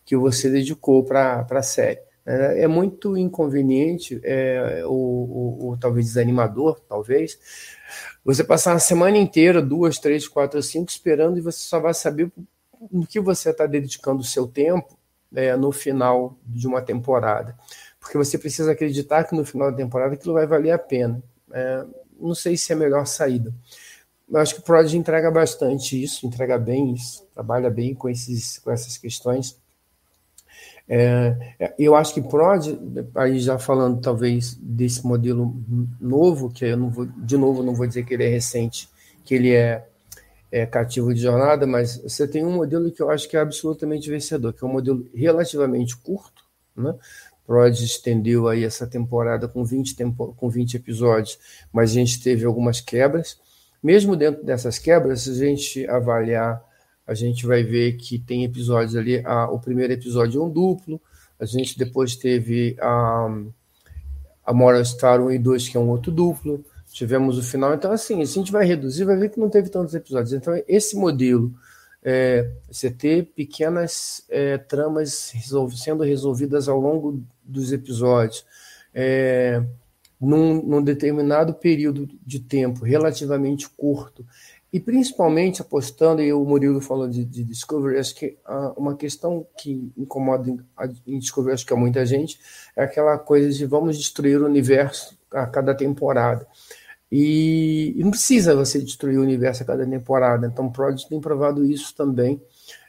[0.06, 2.00] que você dedicou para a série.
[2.25, 7.39] É, é muito inconveniente, é, ou, ou, talvez desanimador, talvez,
[8.23, 12.31] você passar a semana inteira, duas, três, quatro, cinco, esperando e você só vai saber
[12.91, 14.97] no que você está dedicando o seu tempo
[15.34, 17.55] é, no final de uma temporada.
[17.99, 21.21] Porque você precisa acreditar que no final da temporada aquilo vai valer a pena.
[21.51, 21.86] É,
[22.19, 23.53] não sei se é a melhor saída.
[24.29, 28.60] Eu acho que o Prodigy entrega bastante isso, entrega bem isso, trabalha bem com, esses,
[28.60, 29.60] com essas questões.
[30.93, 32.67] É, é eu acho que Prod,
[33.15, 35.56] aí já falando talvez desse modelo
[36.01, 38.89] novo, que eu não vou, de novo, não vou dizer que ele é recente,
[39.23, 39.88] que ele é,
[40.51, 44.10] é cativo de jornada, mas você tem um modelo que eu acho que é absolutamente
[44.10, 46.43] vencedor, que é um modelo relativamente curto,
[46.75, 46.93] né?
[47.47, 51.39] Prod estendeu aí essa temporada com 20, tempo, com 20 episódios,
[51.71, 53.39] mas a gente teve algumas quebras.
[53.82, 56.62] Mesmo dentro dessas quebras, se a gente avaliar,
[57.12, 59.21] a gente vai ver que tem episódios ali.
[59.26, 61.00] A, o primeiro episódio é um duplo,
[61.38, 63.28] a gente depois teve a,
[64.45, 66.63] a Moral Star 1 e 2, que é um outro duplo.
[66.89, 67.74] Tivemos o final.
[67.74, 70.32] Então, assim, a gente vai reduzir, vai ver que não teve tantos episódios.
[70.32, 71.54] Então, esse modelo
[72.02, 78.45] é, você ter pequenas é, tramas resolv sendo resolvidas ao longo dos episódios,
[78.93, 79.62] é,
[80.19, 84.26] num, num, determinado período de tempo relativamente curto,
[84.73, 89.45] e principalmente apostando, e o Murilo falou de, de Discovery, acho que ah, uma questão
[89.57, 90.60] que incomoda em,
[91.05, 92.39] em Discovery, acho que a muita gente,
[92.75, 96.47] é aquela coisa de vamos destruir o universo a cada temporada.
[97.12, 100.47] E, e, não precisa você destruir o universo a cada temporada.
[100.47, 102.41] Então, Prodigy tem provado isso também,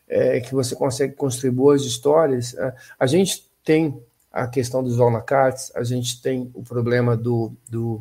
[0.06, 2.56] é, que você consegue construir boas histórias.
[2.56, 8.00] A, a gente tem a questão dos Valnacats, a gente tem o problema do, do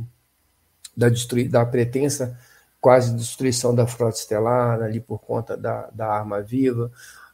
[0.96, 1.08] da,
[1.50, 2.38] da pretensa
[2.82, 6.92] quase destruição da frota estelar ali por conta da, da arma viva.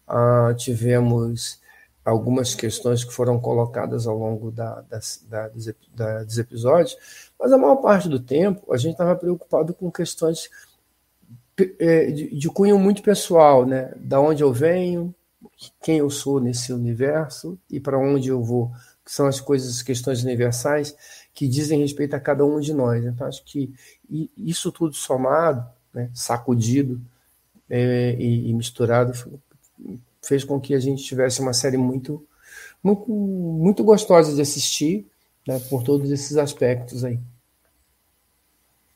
[0.07, 1.61] Uh, tivemos
[2.03, 6.97] algumas questões que foram colocadas ao longo da, das, da, dos, da, dos episódios,
[7.39, 10.49] mas a maior parte do tempo a gente estava preocupado com questões
[11.79, 13.91] é, de, de, cunho muito pessoal, né?
[13.97, 15.13] Da onde eu venho,
[15.81, 18.71] quem eu sou nesse universo e para onde eu vou,
[19.03, 20.95] que são as coisas, questões universais
[21.37, 23.05] que dizem respeito a cada um de nós.
[23.05, 23.71] Então acho que
[24.35, 26.99] isso tudo somado, né, sacudido
[27.69, 29.13] é, e, e misturado
[30.19, 32.25] fez com que a gente tivesse uma série muito
[32.83, 35.05] muito, muito gostosa de assistir,
[35.47, 37.19] né, por todos esses aspectos aí.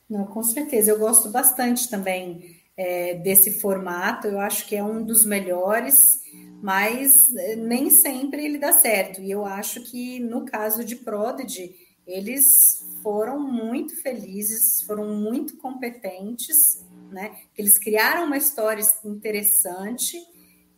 [0.10, 5.04] Não, com certeza, eu gosto bastante também é, desse formato, eu acho que é um
[5.04, 6.24] dos melhores,
[6.60, 9.22] mas é, nem sempre ele dá certo.
[9.22, 16.86] E eu acho que no caso de Prodigy, eles foram muito felizes, foram muito competentes,
[17.12, 17.36] né?
[17.58, 20.18] Eles criaram uma história interessante,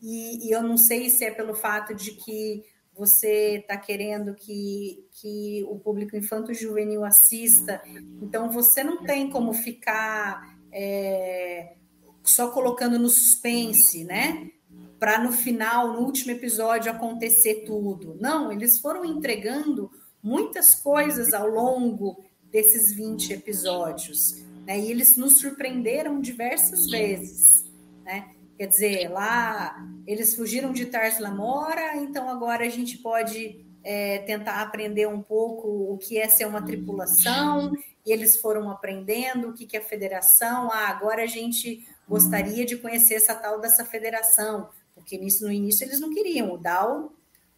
[0.01, 2.63] e, e eu não sei se é pelo fato de que
[2.95, 7.81] você está querendo que, que o público infanto-juvenil assista,
[8.21, 11.75] então você não tem como ficar é,
[12.23, 14.51] só colocando no suspense, né?
[14.99, 18.15] Para no final, no último episódio, acontecer tudo.
[18.19, 19.91] Não, eles foram entregando
[20.23, 24.79] muitas coisas ao longo desses 20 episódios, né?
[24.79, 27.65] E eles nos surpreenderam diversas vezes,
[28.03, 28.31] né?
[28.57, 29.75] Quer dizer, lá
[30.07, 35.67] eles fugiram de Tars Lamora, então agora a gente pode é, tentar aprender um pouco
[35.67, 37.73] o que é ser uma tripulação,
[38.05, 40.69] e eles foram aprendendo o que, que é federação.
[40.71, 45.85] Ah, agora a gente gostaria de conhecer essa tal dessa federação, porque nisso, no início
[45.85, 46.53] eles não queriam.
[46.53, 47.13] O Dal,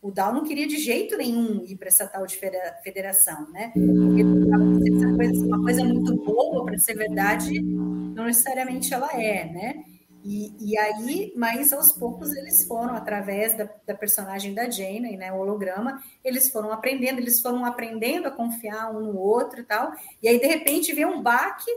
[0.06, 2.39] o Dal não queria de jeito nenhum ir para essa tal de
[2.84, 3.72] federação, né?
[3.74, 9.84] Porque uma coisa, uma coisa muito boa para ser verdade, não necessariamente ela é, né?
[10.24, 15.32] E, e, aí, mas aos poucos eles foram, através da, da, personagem da Jane, né,
[15.32, 19.91] o holograma, eles foram aprendendo, eles foram aprendendo a confiar um no outro e tal.
[20.22, 21.72] E aí, de repente, vem um baque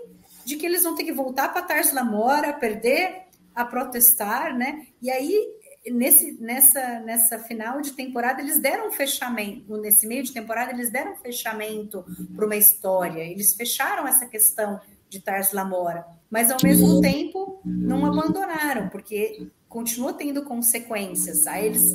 [0.45, 4.87] de que eles vão ter que voltar para Tars Lamora, perder a protestar, né?
[5.03, 5.58] E aí,
[5.90, 10.90] nesse, nessa, nessa final de temporada, eles deram um fechamento, nesse meio de temporada, eles
[10.90, 16.59] deram um fechamento para uma história, eles fecharam essa questão de Tars Lamora, mas ao
[16.62, 21.46] mesmo tempo não abandonaram, porque continuou tendo consequências.
[21.46, 21.94] Aí eles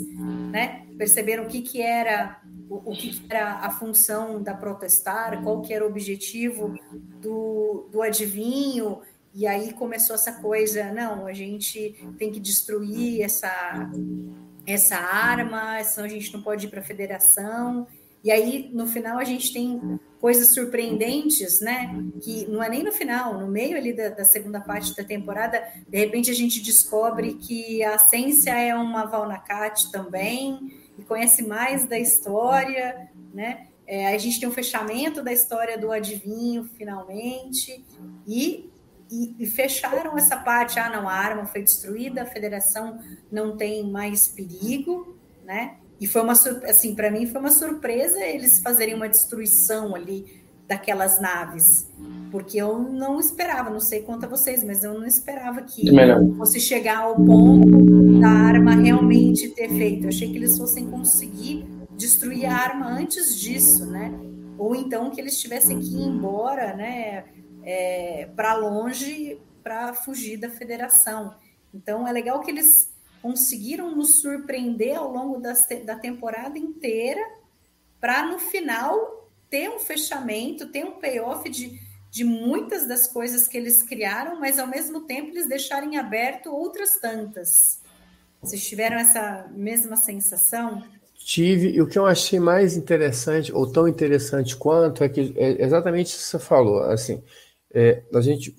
[0.52, 5.42] né, perceberam o que, que era o, o que, que, era a função da protestar,
[5.44, 6.74] qual que era o objetivo
[7.22, 9.02] do, do adivinho,
[9.34, 13.90] e aí começou essa coisa, não, a gente tem que destruir essa,
[14.66, 17.88] essa arma, senão a gente não pode ir para a federação.
[18.24, 21.94] E aí, no final, a gente tem coisas surpreendentes, né?
[22.22, 25.62] Que não é nem no final, no meio ali da, da segunda parte da temporada,
[25.88, 31.86] de repente a gente descobre que a Cência é uma Valnacat também, e conhece mais
[31.86, 33.68] da história, né?
[33.86, 37.84] É, a gente tem um fechamento da história do adivinho, finalmente,
[38.26, 38.72] e,
[39.14, 40.80] e, e, fecharam essa parte.
[40.80, 42.98] Ah, não, a arma foi destruída, a federação
[43.32, 45.76] não tem mais perigo, né?
[46.02, 51.22] E foi uma assim, para mim foi uma surpresa eles fazerem uma destruição ali daquelas
[51.22, 51.88] naves,
[52.32, 55.84] porque eu não esperava, não sei quanto a vocês, mas eu não esperava que
[56.36, 60.06] fosse chegar ao ponto da arma realmente ter feito.
[60.06, 64.12] Eu achei que eles fossem conseguir destruir a arma antes disso, né?
[64.58, 67.26] Ou então que eles tivessem que ir embora, né,
[67.64, 71.36] é, para longe para fugir da federação.
[71.74, 77.22] Então é legal que eles conseguiram nos surpreender ao longo das, da temporada inteira,
[78.00, 81.80] para no final ter um fechamento, ter um payoff de,
[82.12, 87.00] de muitas das coisas que eles criaram, mas ao mesmo tempo eles deixarem aberto outras
[87.00, 87.82] tantas.
[88.42, 90.84] Vocês tiveram essa mesma sensação?
[91.16, 95.64] Tive, e o que eu achei mais interessante, ou tão interessante quanto, é que é
[95.64, 96.82] exatamente isso que você falou.
[96.84, 97.24] Assim,
[97.74, 98.56] é, a gente,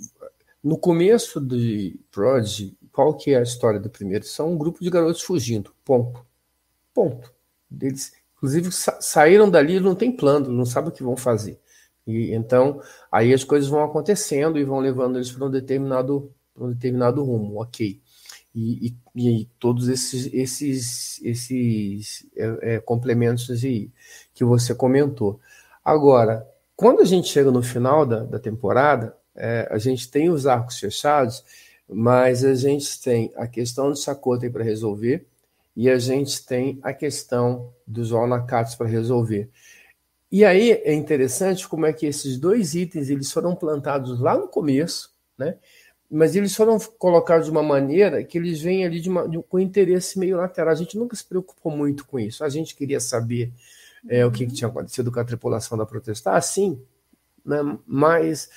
[0.63, 4.25] no começo de Prodigy, qual que é a história do primeiro?
[4.25, 6.25] São um grupo de garotos fugindo, ponto.
[6.93, 7.33] Ponto.
[7.81, 11.61] Eles, inclusive, sa saíram dali, não tem plano, não sabem o que vão fazer.
[12.07, 16.71] E então, aí as coisas vão acontecendo e vão levando eles para um determinado, um
[16.71, 18.01] determinado rumo, ok.
[18.55, 23.91] E, e, e todos esses, esses, esses é, é, complementos aí
[24.33, 25.41] que você comentou.
[25.85, 26.47] Agora,
[26.77, 30.79] quando a gente chega no final da, da temporada, é, a gente tem os arcos
[30.79, 31.45] fechados
[31.89, 35.27] mas a gente tem a questão do Sakoten para resolver
[35.77, 39.51] e a gente tem a questão dos Onakats para resolver.
[40.31, 44.49] E aí é interessante como é que esses dois itens eles foram plantados lá no
[44.49, 45.57] começo, né?
[46.11, 49.59] mas eles foram colocados de uma maneira que eles vêm ali de uma, de, com
[49.59, 50.73] interesse meio lateral.
[50.73, 52.45] A gente nunca se preocupou muito com isso.
[52.45, 53.53] A gente queria saber
[54.09, 56.81] é, o que, tinha acontecido com a tripulação da Protestar, sim,
[57.45, 57.59] né?
[57.87, 58.49] mas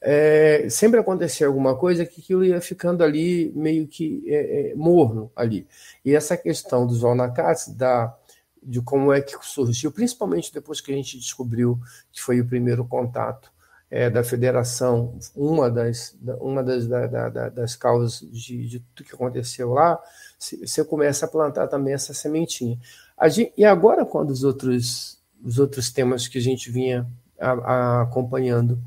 [0.00, 5.30] é, sempre acontecia alguma coisa que aquilo ia ficando ali meio que é, é, morno
[5.34, 5.66] ali.
[6.04, 8.16] E essa questão dos Onakats, da,
[8.62, 11.78] de como é que surgiu, principalmente depois que a gente descobriu
[12.12, 13.50] que foi o primeiro contato
[13.90, 19.14] é, da federação, uma das, uma das, da, da, das causas de, de tudo que
[19.14, 19.98] aconteceu lá,
[20.38, 22.78] você começa a plantar também essa sementinha.
[23.24, 27.06] Gente, e agora, quando os outros, os outros temas que a gente vinha
[27.40, 28.78] a, a, acompanhando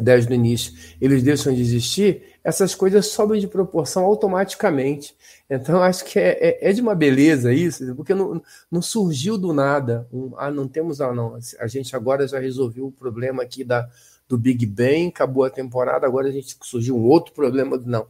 [0.00, 5.14] desde o início, eles deixam de existir, essas coisas sobem de proporção automaticamente.
[5.50, 9.52] Então, acho que é, é, é de uma beleza isso, porque não, não surgiu do
[9.52, 10.06] nada.
[10.12, 11.00] Um, ah, não temos.
[11.00, 11.38] Ah, não.
[11.58, 13.88] A gente agora já resolveu o problema aqui da,
[14.28, 17.80] do Big Bang, acabou a temporada, agora a gente surgiu um outro problema.
[17.84, 18.06] Não.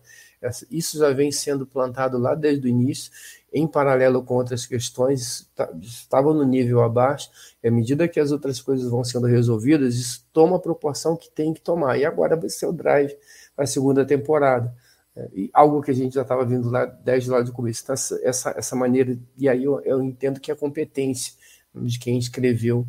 [0.71, 3.11] Isso já vem sendo plantado lá desde o início,
[3.53, 7.31] em paralelo com outras questões, estavam no nível abaixo,
[7.63, 11.31] e à medida que as outras coisas vão sendo resolvidas, isso toma a proporção que
[11.31, 11.99] tem que tomar.
[11.99, 13.17] E agora vai ser o drive
[13.57, 14.75] para a segunda temporada.
[15.17, 17.83] É, e algo que a gente já estava vindo lá desde lá do começo.
[17.83, 21.33] Então, essa, essa maneira, e aí eu, eu entendo que é a competência
[21.75, 22.87] de quem escreveu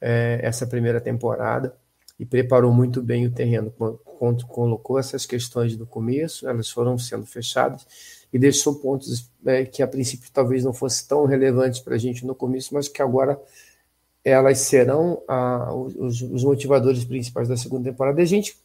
[0.00, 1.76] é, essa primeira temporada
[2.18, 3.72] e preparou muito bem o terreno,
[4.46, 7.86] colocou essas questões no começo, elas foram sendo fechadas
[8.32, 12.26] e deixou pontos é, que a princípio talvez não fossem tão relevantes para a gente
[12.26, 13.40] no começo, mas que agora
[14.24, 18.20] elas serão a, os, os, motivadores principais da segunda temporada.
[18.20, 18.58] E a gente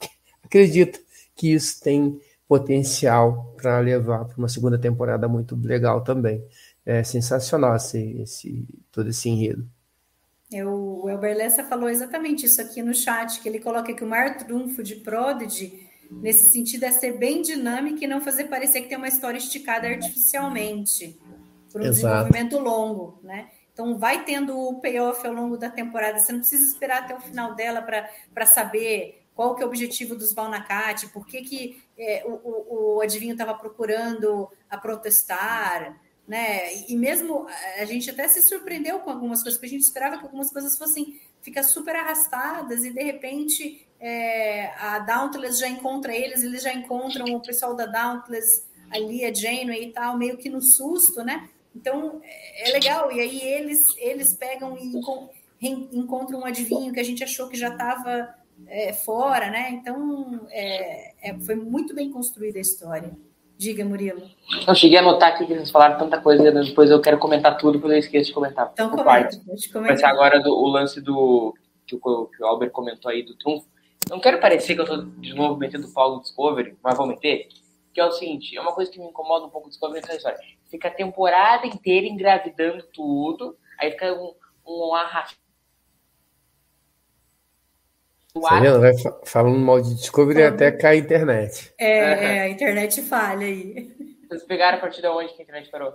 [0.42, 0.98] acredita
[1.34, 6.42] que isso tem potencial para levar para uma segunda temporada muito legal também.
[6.86, 9.68] É sensacional esse, esse todo esse enredo.
[10.52, 14.06] É, o Elber Lessa falou exatamente isso aqui no chat, que ele coloca que o
[14.06, 18.88] maior trunfo de Prodigy, nesse sentido, é ser bem dinâmico e não fazer parecer que
[18.88, 21.18] tem uma história esticada artificialmente,
[21.70, 22.06] por um Exato.
[22.06, 23.50] desenvolvimento longo, né?
[23.72, 26.18] Então, vai tendo o payoff ao longo da temporada.
[26.18, 30.16] Você não precisa esperar até o final dela para saber qual que é o objetivo
[30.16, 35.96] dos Valnacate, por que, que é, o, o, o adivinho estava procurando a protestar,
[36.28, 36.84] né?
[36.86, 37.46] E mesmo
[37.78, 40.76] a gente até se surpreendeu com algumas coisas, porque a gente esperava que algumas coisas
[40.76, 46.72] fossem ficar super arrastadas e de repente é, a Dauntless já encontra eles, eles já
[46.74, 51.48] encontram o pessoal da Dauntless ali, a Janeway e tal, meio que no susto, né?
[51.74, 54.92] Então é legal, e aí eles, eles pegam e
[55.96, 58.34] encontram um adivinho que a gente achou que já estava
[58.66, 59.70] é, fora, né?
[59.70, 63.16] Então é, é, foi muito bem construída a história.
[63.58, 64.22] Diga, Murilo.
[64.68, 67.72] Eu cheguei a anotar aqui que vocês falaram tanta coisa, depois eu quero comentar tudo,
[67.72, 68.70] depois eu esqueço de comentar.
[68.72, 69.36] Então, comenta,
[69.74, 71.52] Vai ser agora do, o lance do
[71.84, 73.66] que o, que o Albert comentou aí do trunfo.
[74.08, 77.06] Não quero parecer que eu estou de novo metendo o pau no Discovery, mas vou
[77.06, 77.48] meter.
[77.92, 80.14] Que é o seguinte, é uma coisa que me incomoda um pouco o Discovery nessa
[80.14, 80.38] história.
[80.70, 85.47] Fica a temporada inteira engravidando tudo, aí fica um, um arrastão
[88.34, 88.80] você vendo?
[88.80, 88.92] Vai
[89.24, 91.72] falando mal de Discovery até cai a internet.
[91.78, 93.96] É, é, a internet falha aí.
[94.28, 95.94] Vocês pegaram a partir de onde que a internet parou?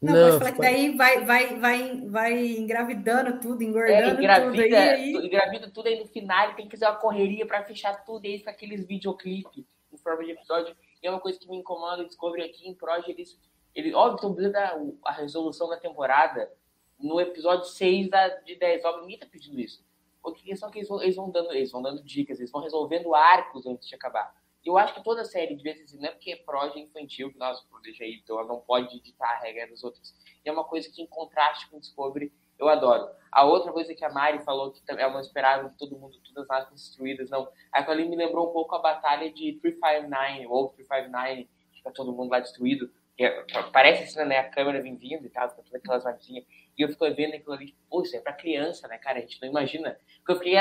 [0.00, 4.50] Não, Não pode falar que daí vai, vai, vai, vai engravidando tudo, engordando é, engravida,
[4.50, 4.60] tudo.
[4.60, 5.12] Aí, aí...
[5.12, 8.50] Engravida tudo aí no final, tem que fazer uma correria para fechar tudo aí com
[8.50, 10.74] aqueles videoclipes em forma de episódio.
[11.02, 13.38] E é uma coisa que me incomoda, Discovery aqui em Project, eles,
[13.74, 16.50] eles óbvio, estão pedindo a, a resolução da temporada
[16.98, 18.84] no episódio 6 da, de 10.
[18.84, 19.82] Óbvio, ninguém tá pedindo isso
[20.22, 22.62] o que são que eles vão, eles vão dando, eles vão dando dicas, eles vão
[22.62, 24.34] resolvendo arcos antes de acabar.
[24.64, 27.66] Eu acho que toda série ser assim, não é porque é proja infantil que nós
[27.82, 30.14] deixa aí, então ela não pode ditar a regra dos outros.
[30.44, 33.08] E é uma coisa que em contraste com Discovery eu adoro.
[33.32, 36.50] A outra coisa que a Mari falou que ela não esperava que todo mundo, todas
[36.50, 37.48] as destruídas, não.
[37.72, 42.12] Aquilo ali me lembrou um pouco a batalha de 359, ou 359, que fica todo
[42.12, 42.90] mundo lá destruído.
[43.18, 44.38] É, parece assim, né?
[44.38, 46.44] A câmera vem vindo e tal, todas aquelas navezinhas.
[46.80, 49.18] E eu fico vendo aquilo ali, pô, isso é pra criança, né, cara?
[49.18, 50.56] A gente não imagina porque eu fiquei,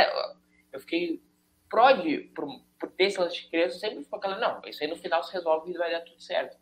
[0.74, 1.24] eu fiquei
[1.70, 2.46] prod por,
[2.78, 5.32] por ter esse lance de criança, sempre ficou aquela, não, isso aí no final se
[5.32, 6.58] resolve e vai dar tudo certo.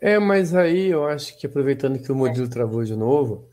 [0.00, 3.50] É, mas aí eu acho que aproveitando que o modelo travou de novo,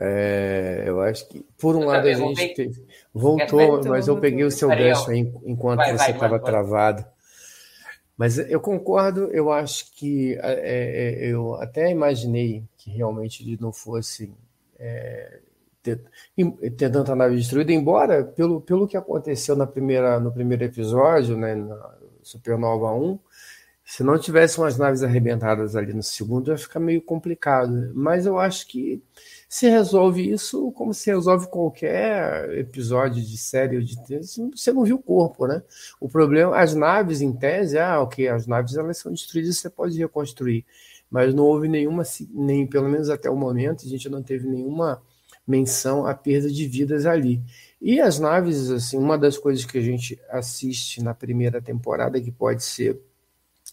[0.00, 4.44] é, eu acho que por um eu lado a gente teve, voltou, mas eu peguei
[4.44, 7.04] o seu gancho aí enquanto vai, você estava travado.
[8.20, 13.72] Mas eu concordo, eu acho que é, é, eu até imaginei que realmente ele não
[13.72, 14.30] fosse
[14.78, 15.40] é,
[15.82, 16.02] ter,
[16.76, 21.54] ter tanta nave destruída, embora pelo, pelo que aconteceu na primeira, no primeiro episódio, né,
[21.54, 23.18] na Supernova 1,
[23.86, 27.90] se não tivesse umas naves arrebentadas ali no segundo, ia ficar meio complicado.
[27.94, 29.02] Mas eu acho que
[29.50, 33.96] se resolve isso como se resolve qualquer episódio de série ou de
[34.54, 35.60] você não viu o corpo, né?
[36.00, 39.98] O problema, as naves em tese, ah, ok, as naves elas são destruídas, você pode
[39.98, 40.64] reconstruir,
[41.10, 45.02] mas não houve nenhuma, nem pelo menos até o momento, a gente não teve nenhuma
[45.44, 47.42] menção à perda de vidas ali.
[47.82, 52.30] E as naves, assim, uma das coisas que a gente assiste na primeira temporada, que
[52.30, 53.00] pode ser.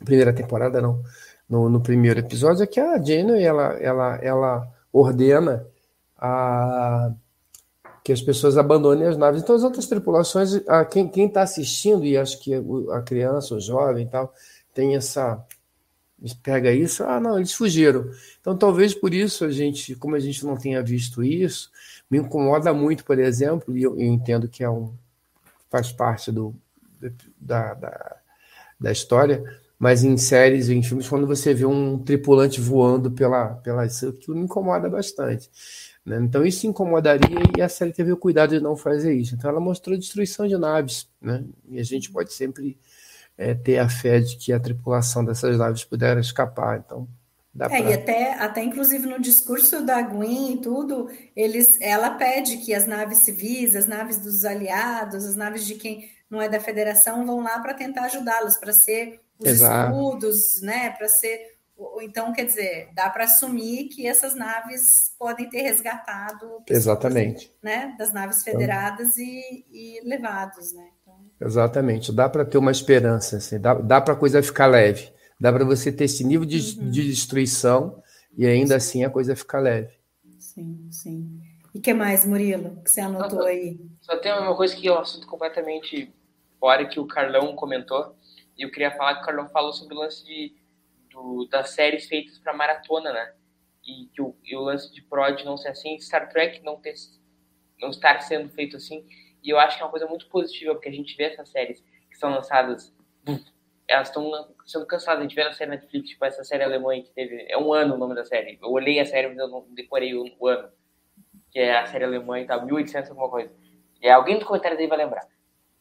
[0.04, 1.04] Primeira temporada, não.
[1.48, 5.66] No, no primeiro episódio, é que a Janeway, ela, ela, ela ordena
[6.18, 7.12] a,
[8.04, 9.42] que as pessoas abandonem as naves.
[9.42, 12.54] Então, as outras tripulações, a, quem está assistindo, e acho que
[12.92, 14.34] a criança, o jovem e tal,
[14.74, 15.46] tem essa
[16.42, 18.10] pega isso, ah, não, eles fugiram.
[18.42, 21.70] Então, talvez por isso a gente, como a gente não tenha visto isso,
[22.10, 24.94] me incomoda muito, por exemplo, e eu, eu entendo que é um
[25.70, 26.56] faz parte do,
[27.40, 28.16] da, da,
[28.80, 29.44] da, história,
[29.80, 34.90] mas em séries, em filmes, quando você vê um tripulante voando pela, pela me incomoda
[34.90, 35.50] bastante.
[36.06, 36.20] Né?
[36.22, 39.36] Então isso incomodaria e a série teve o cuidado de não fazer isso.
[39.36, 41.44] Então ela mostrou destruição de naves, né?
[41.70, 42.80] E a gente pode sempre
[43.38, 46.82] é, ter a fé de que a tripulação dessas naves puderam escapar.
[46.84, 47.08] Então
[47.58, 47.80] Dá é, pra...
[47.80, 52.86] e até, até inclusive no discurso da Gwen e tudo, eles, ela pede que as
[52.86, 57.42] naves civis, as naves dos aliados, as naves de quem não é da federação vão
[57.42, 59.92] lá para tentar ajudá-los, para ser os Exato.
[59.92, 60.92] escudos, né?
[60.92, 61.58] Para ser.
[62.02, 67.54] Então, quer dizer, dá para assumir que essas naves podem ter resgatado Exatamente.
[67.62, 69.68] Né, das naves então federadas então...
[69.72, 70.88] e, e levados, né?
[71.02, 71.16] Então...
[71.40, 75.12] Exatamente, dá para ter uma esperança, assim, dá, dá para a coisa ficar leve.
[75.40, 76.90] Dá para você ter esse nível de, uhum.
[76.90, 78.02] de, destruição
[78.36, 79.94] e ainda assim a coisa fica leve.
[80.40, 81.40] Sim, sim.
[81.76, 83.80] E que mais, Murilo, que você anotou só, aí?
[84.02, 86.12] Só tem uma coisa que é um assunto completamente
[86.60, 88.16] fora que o Carlão comentou.
[88.58, 90.56] Eu queria falar que o Carlão falou sobre o lance de,
[91.12, 93.34] do, das séries feitas para maratona, né?
[93.86, 96.96] E que o, e o lance de Prod não ser assim, Star Trek não, ter,
[97.80, 99.06] não estar sendo feito assim.
[99.44, 101.84] E eu acho que é uma coisa muito positiva, porque a gente vê essas séries
[102.10, 102.94] que são lançadas
[103.88, 104.30] elas estão
[104.66, 105.22] sendo canceladas.
[105.22, 107.46] A gente vê na série Netflix, tipo essa série alemã que teve.
[107.50, 108.60] É um ano o nome da série.
[108.62, 110.70] Eu olhei a série, mas eu não decorei o, o ano.
[111.52, 113.52] Que é a série alemã e tal, 1800 alguma coisa.
[114.02, 115.26] E alguém do comentário aí vai lembrar.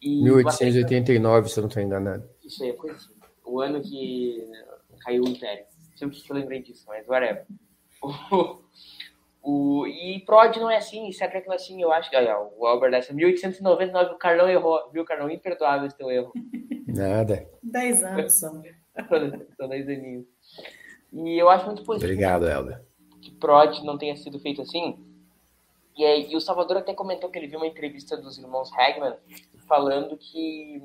[0.01, 2.29] E 1889, se eu não estou enganado.
[2.47, 3.15] Isso aí, coisa assim.
[3.45, 4.51] O ano que
[5.01, 5.65] caiu o Império.
[5.97, 7.47] Sempre que eu lembrei disso, mas whatever.
[9.43, 12.11] O, o, e Prod não é assim, Star Trek não é assim, eu acho.
[12.15, 15.31] Olha, o Albert Einstein, 1899, o Carlão errou, viu, Carlão?
[15.31, 16.33] Imperdoável esse teu erro.
[16.87, 17.49] Nada.
[17.63, 18.51] Dez anos só.
[19.57, 20.27] São dez aninhos.
[21.13, 22.13] E eu acho muito positivo.
[22.13, 22.83] Obrigado, Helder.
[23.23, 24.99] Que Prod não tenha sido feito assim.
[25.97, 29.15] E, aí, e o Salvador até comentou que ele viu uma entrevista dos irmãos Hagman
[29.67, 30.83] falando que,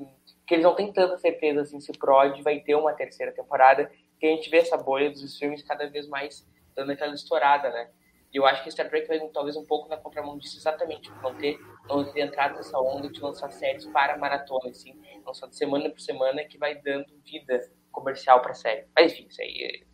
[0.52, 3.90] que eles não têm tanta certeza assim, se Prod vai ter uma terceira temporada,
[4.20, 6.46] que a gente vê essa bolha dos filmes cada vez mais
[6.76, 7.88] dando aquela estourada, né?
[8.30, 11.22] E eu acho que Star Trek vai talvez um pouco na contramão disso, exatamente, por
[11.22, 14.94] não ter, não ter entrado nessa onda de lançar séries para maratona, assim,
[15.24, 17.58] lançar de semana por semana, que vai dando vida
[17.90, 18.84] comercial para a série.
[18.94, 19.84] Mas enfim, isso aí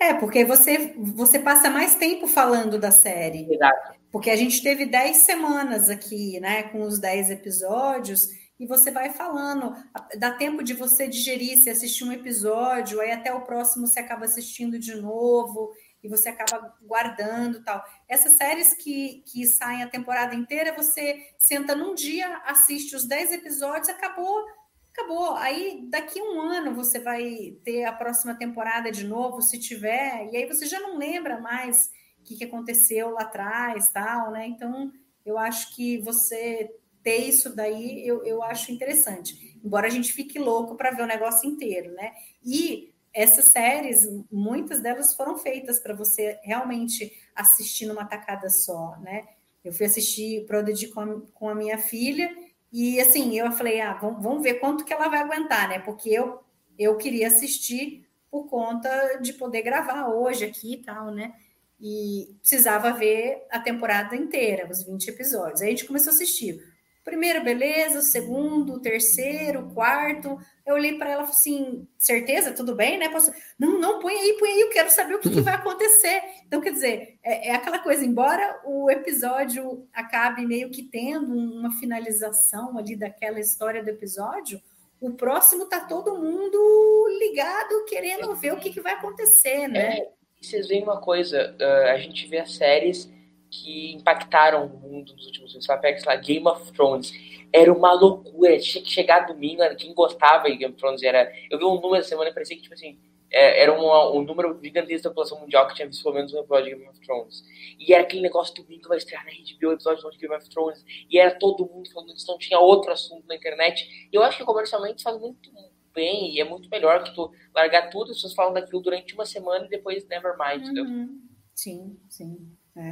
[0.00, 0.08] é...
[0.08, 3.46] é, porque você, você passa mais tempo falando da série.
[3.52, 3.92] Exato.
[4.10, 8.28] Porque a gente teve 10 semanas aqui, né, com os 10 episódios,
[8.62, 9.74] e você vai falando.
[10.16, 14.24] Dá tempo de você digerir, se assistir um episódio, aí até o próximo você acaba
[14.24, 17.84] assistindo de novo e você acaba guardando tal.
[18.08, 23.32] Essas séries que, que saem a temporada inteira, você senta num dia, assiste os 10
[23.32, 24.46] episódios, acabou,
[24.92, 25.34] acabou.
[25.34, 30.36] Aí daqui um ano você vai ter a próxima temporada de novo, se tiver, e
[30.36, 31.90] aí você já não lembra mais
[32.20, 34.46] o que, que aconteceu lá atrás, tal, né?
[34.46, 34.92] Então,
[35.26, 36.70] eu acho que você
[37.02, 39.58] ter isso daí, eu, eu acho interessante.
[39.64, 42.12] Embora a gente fique louco para ver o negócio inteiro, né?
[42.44, 49.26] E essas séries, muitas delas foram feitas para você realmente assistir numa tacada só, né?
[49.64, 52.34] Eu fui assistir Prodigy com com a minha filha
[52.72, 55.78] e assim, eu falei, ah, vamos, vamos ver quanto que ela vai aguentar, né?
[55.80, 56.40] Porque eu,
[56.78, 61.34] eu queria assistir por conta de poder gravar hoje aqui e tal, né?
[61.78, 65.60] E precisava ver a temporada inteira, os 20 episódios.
[65.60, 66.71] Aí a gente começou a assistir.
[67.04, 70.38] Primeiro, beleza, segundo, terceiro, quarto.
[70.64, 73.08] Eu olhei para ela e falei assim: certeza, tudo bem, né?
[73.08, 73.32] Posso...
[73.58, 76.22] Não, não, põe aí, põe aí, eu quero saber o que, que vai acontecer.
[76.46, 81.72] Então, quer dizer, é, é, aquela coisa, embora o episódio acabe meio que tendo uma
[81.72, 84.62] finalização ali daquela história do episódio,
[85.00, 89.98] o próximo tá todo mundo ligado, querendo ver o que, que vai acontecer, né?
[89.98, 90.08] É,
[90.40, 91.56] vocês veem uma coisa,
[91.92, 93.10] a gente vê as séries
[93.52, 95.66] que impactaram o mundo dos últimos anos.
[95.66, 97.12] Você pega, lá, Game of Thrones.
[97.52, 98.58] Era uma loucura.
[98.58, 101.30] Tinha que chegar domingo, quem gostava de Game of Thrones era.
[101.50, 102.98] Eu vi um número essa semana e parecia que, tipo assim,
[103.30, 106.64] é, era um, número gigantesco da população mundial que tinha visto pelo menos um episódio
[106.64, 107.44] de Game of Thrones.
[107.78, 110.84] E era aquele negócio domingo vai estrear na HBO o episódio de Game of Thrones.
[111.10, 114.08] E era todo mundo falando disso, não tinha outro assunto na internet.
[114.10, 115.50] E eu acho que comercialmente faz muito
[115.92, 119.26] bem e é muito melhor que tu largar tudo, as pessoas falam daquilo durante uma
[119.26, 121.20] semana e depois never mind, uhum.
[121.54, 122.56] Sim, sim.
[122.76, 122.90] É.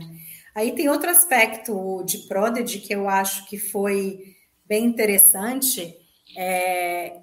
[0.55, 4.37] Aí tem outro aspecto de Prodigy que eu acho que foi
[4.67, 5.97] bem interessante,
[6.37, 7.21] é,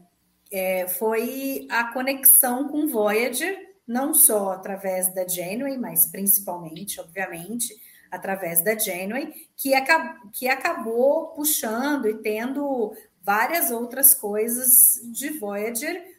[0.51, 3.57] é, foi a conexão com Voyager,
[3.87, 7.73] não só através da Janeway, mas principalmente, obviamente,
[8.11, 16.17] através da Janeway, que, acab que acabou puxando e tendo várias outras coisas de Voyager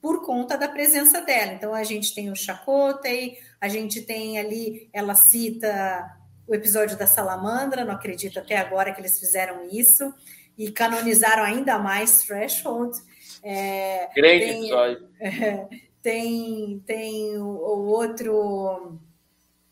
[0.00, 1.52] por conta da presença dela.
[1.52, 6.21] Então a gente tem o Chakotay, a gente tem ali, ela cita
[6.52, 10.12] o episódio da salamandra, não acredito até agora que eles fizeram isso,
[10.56, 12.96] e canonizaram ainda mais Threshold.
[13.42, 15.08] É, Grande tem, episódio.
[15.18, 15.68] É,
[16.02, 19.00] tem, tem o, o outro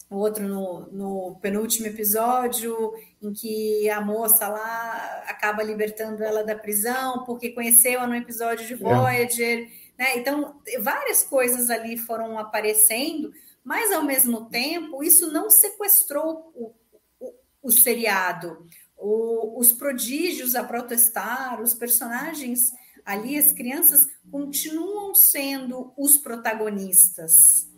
[0.09, 6.57] o outro no, no, penúltimo episódio, em que a moça lá acaba libertando ela da
[6.57, 8.76] prisão, porque conheceu-a no episódio de é.
[8.76, 9.68] Voyager.
[9.97, 10.03] É.
[10.03, 10.16] Né?
[10.16, 13.33] Então, várias coisas ali foram aparecendo,
[13.65, 16.75] mas ao mesmo tempo, isso não sequestrou o,
[17.19, 18.67] o, o seriado.
[18.97, 22.61] O, os prodígios a protestar, os personagens
[23.05, 27.69] ali, as crianças, continuam sendo os protagonistas.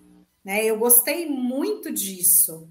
[0.44, 0.64] Né?
[0.64, 2.68] Eu gostei muito disso,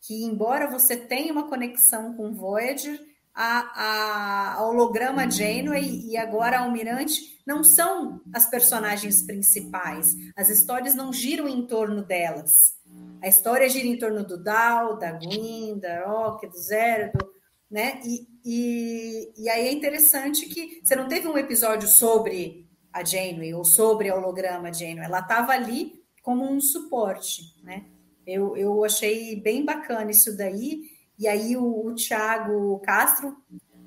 [0.00, 3.00] que embora você tenha uma conexão com Voyager,
[3.36, 10.16] a, a, holograma Janeway e agora a Almirante não são as personagens principais.
[10.34, 12.74] As histórias não giram em torno delas.
[13.22, 17.30] A história gira em torno do Dal, da Gwyn, da Rock, do Zero, do,
[17.70, 18.00] né?
[18.04, 23.52] E, e, e aí é interessante que você não teve um episódio sobre a Janeway
[23.52, 25.04] ou sobre a holograma Janeway.
[25.04, 27.84] Ela estava ali como um suporte, né?
[28.26, 30.95] Eu, eu achei bem bacana isso daí.
[31.18, 33.36] E aí o, o Thiago Castro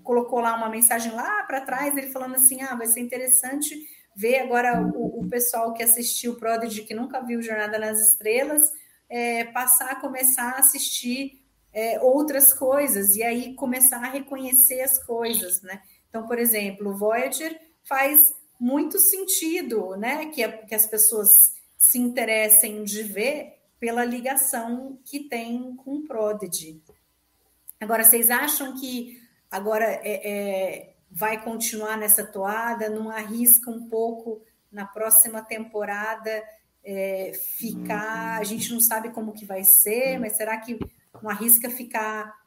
[0.04, 3.76] colocou lá uma mensagem lá para trás, ele falando assim: ah, vai ser interessante
[4.16, 8.72] ver agora o, o pessoal que assistiu Prodigy, que nunca viu Jornada nas Estrelas,
[9.08, 15.04] é, passar a começar a assistir é, outras coisas e aí começar a reconhecer as
[15.06, 15.82] coisas, né?
[16.10, 20.26] Então, por exemplo, o Voyager faz muito sentido, né?
[20.28, 21.30] Que, a, que as pessoas
[21.78, 26.82] se interessem de ver pela ligação que tem com o Prodigy.
[27.80, 32.90] Agora, vocês acham que agora é, é, vai continuar nessa toada?
[32.90, 36.44] Não arrisca um pouco na próxima temporada
[36.84, 38.40] é, ficar?
[38.40, 40.78] A gente não sabe como que vai ser, mas será que
[41.22, 42.38] não arrisca ficar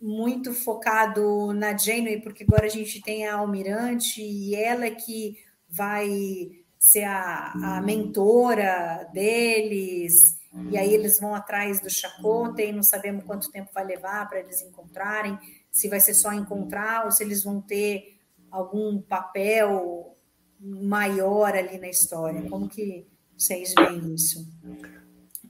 [0.00, 2.20] muito focado na Janeway?
[2.20, 5.36] Porque agora a gente tem a Almirante e ela é que
[5.68, 10.38] vai ser a, a mentora deles,
[10.70, 14.40] e aí eles vão atrás do Chacota e não sabemos quanto tempo vai levar para
[14.40, 15.38] eles encontrarem,
[15.70, 18.18] se vai ser só encontrar ou se eles vão ter
[18.50, 20.14] algum papel
[20.60, 22.48] maior ali na história.
[22.48, 24.46] Como que vocês veem isso?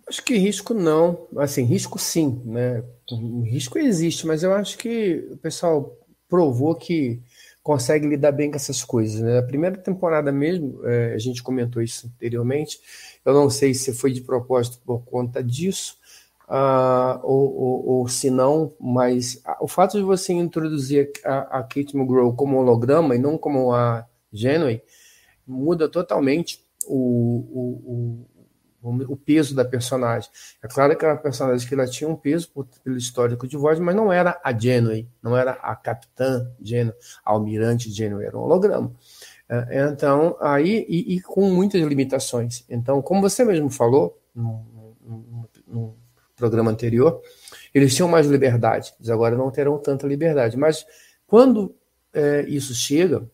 [0.09, 2.85] Acho que risco não, assim, risco sim, né?
[3.11, 5.99] O risco existe, mas eu acho que o pessoal
[6.29, 7.23] provou que
[7.63, 9.21] consegue lidar bem com essas coisas.
[9.21, 9.39] Né?
[9.39, 12.81] A primeira temporada mesmo, é, a gente comentou isso anteriormente,
[13.25, 15.97] eu não sei se foi de propósito por conta disso,
[16.49, 21.97] uh, ou, ou, ou, se não, mas o fato de você introduzir a, a Kate
[21.97, 24.83] McGraw como holograma e não como a Genway
[25.47, 28.27] muda totalmente o, o,
[28.83, 30.29] o peso da personagem.
[30.63, 33.57] É claro que era uma personagem que ela tinha um peso por, pelo histórico de
[33.57, 36.95] voz, mas não era a Genway, não era a capitã Genway,
[37.25, 38.93] a almirante Genway, era um holograma.
[39.49, 42.65] É, então, aí, e, e, com muitas limitações.
[42.69, 44.65] Então, como você mesmo falou no,
[45.05, 45.97] no, no
[46.37, 47.21] programa anterior,
[47.75, 50.57] eles tinham mais liberdade, eles agora não terão tanta liberdade.
[50.57, 50.87] Mas
[51.27, 51.75] quando
[52.13, 53.29] é, isso chega,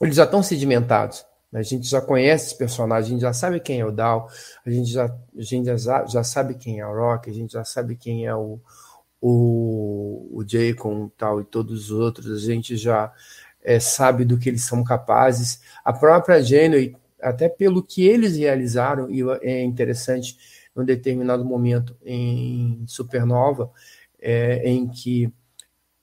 [0.00, 1.24] eles já estão sedimentados.
[1.52, 4.28] A gente já conhece esse personagem, a gente já sabe quem é o Dal,
[4.66, 7.64] a gente já, a gente já, já sabe quem é o Rock, a gente já
[7.64, 8.60] sabe quem é o,
[9.18, 13.10] o, o Jaycon tal, e todos os outros, a gente já
[13.68, 15.60] é, sabe do que eles são capazes.
[15.84, 20.38] A própria Genway, até pelo que eles realizaram, e é interessante,
[20.74, 23.70] num determinado momento em Supernova,
[24.18, 25.30] é, em que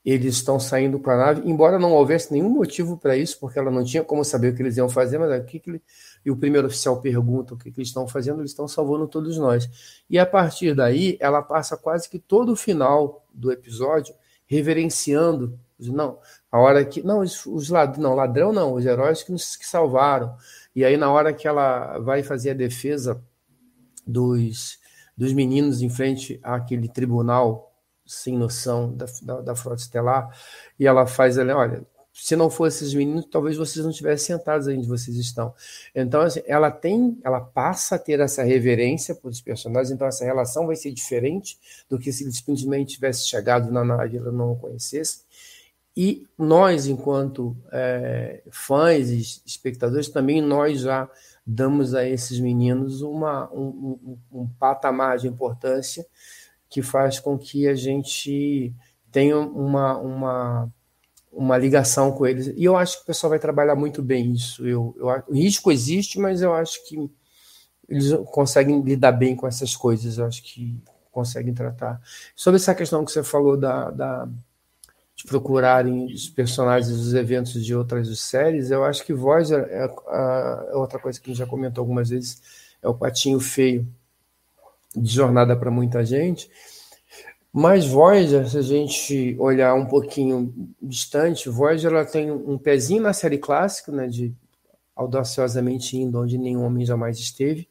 [0.04, 3.72] eles estão saindo para a nave, embora não houvesse nenhum motivo para isso, porque ela
[3.72, 5.82] não tinha como saber o que eles iam fazer, mas aqui que ele,
[6.24, 9.36] e o primeiro oficial pergunta o que, que eles estão fazendo, eles estão salvando todos
[9.38, 9.68] nós.
[10.08, 14.14] E a partir daí, ela passa quase que todo o final do episódio
[14.46, 16.18] reverenciando, não,
[16.56, 20.34] a hora que, não, os, os não, ladrão não, os heróis que nos que salvaram.
[20.74, 23.22] E aí na hora que ela vai fazer a defesa
[24.06, 24.78] dos,
[25.14, 27.74] dos meninos em frente àquele tribunal
[28.06, 30.30] sem noção da, da, da frota estelar,
[30.78, 31.84] e ela faz ali, olha,
[32.14, 35.52] se não fosse esses meninos, talvez vocês não estivessem sentados aí onde vocês estão.
[35.94, 40.24] Então, assim, ela tem, ela passa a ter essa reverência por os personagens, então essa
[40.24, 44.32] relação vai ser diferente do que se ele simplesmente tivesse chegado na nave e ela
[44.32, 45.25] não o conhecesse.
[45.96, 51.08] E nós, enquanto é, fãs e espectadores, também nós já
[51.46, 56.06] damos a esses meninos uma, um, um, um patamar de importância
[56.68, 58.74] que faz com que a gente
[59.10, 60.72] tenha uma, uma,
[61.32, 62.48] uma ligação com eles.
[62.48, 64.66] E eu acho que o pessoal vai trabalhar muito bem isso.
[64.66, 67.10] Eu, eu, o risco existe, mas eu acho que
[67.88, 70.18] eles conseguem lidar bem com essas coisas.
[70.18, 70.78] Eu acho que
[71.10, 71.98] conseguem tratar.
[72.34, 74.28] Sobre essa questão que você falou da, da
[75.26, 80.76] procurarem os personagens dos eventos de outras séries, eu acho que Voyager é, a, é
[80.76, 82.40] outra coisa que a gente já comentou algumas vezes,
[82.82, 83.86] é o patinho feio
[84.94, 86.48] de jornada para muita gente.
[87.52, 93.12] Mas Voyager, se a gente olhar um pouquinho distante, Voyager ela tem um pezinho na
[93.12, 94.34] série clássica, né, de
[94.94, 97.68] audaciosamente indo onde nenhum homem jamais esteve.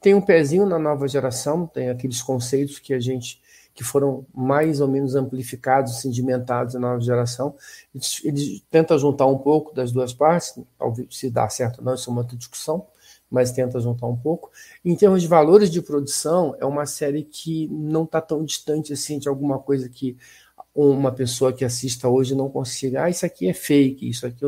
[0.00, 3.40] Tem um pezinho na nova geração, tem aqueles conceitos que a gente
[3.76, 7.54] que foram mais ou menos amplificados, sedimentados na nova geração.
[7.94, 10.58] Eles, eles tentam juntar um pouco das duas partes,
[11.10, 12.86] se dá certo ou não, isso é uma outra discussão,
[13.30, 14.50] mas tenta juntar um pouco.
[14.82, 19.18] Em termos de valores de produção, é uma série que não está tão distante assim
[19.18, 20.16] de alguma coisa que
[20.74, 23.04] uma pessoa que assista hoje não consiga.
[23.04, 24.44] Ah, isso aqui é fake, isso aqui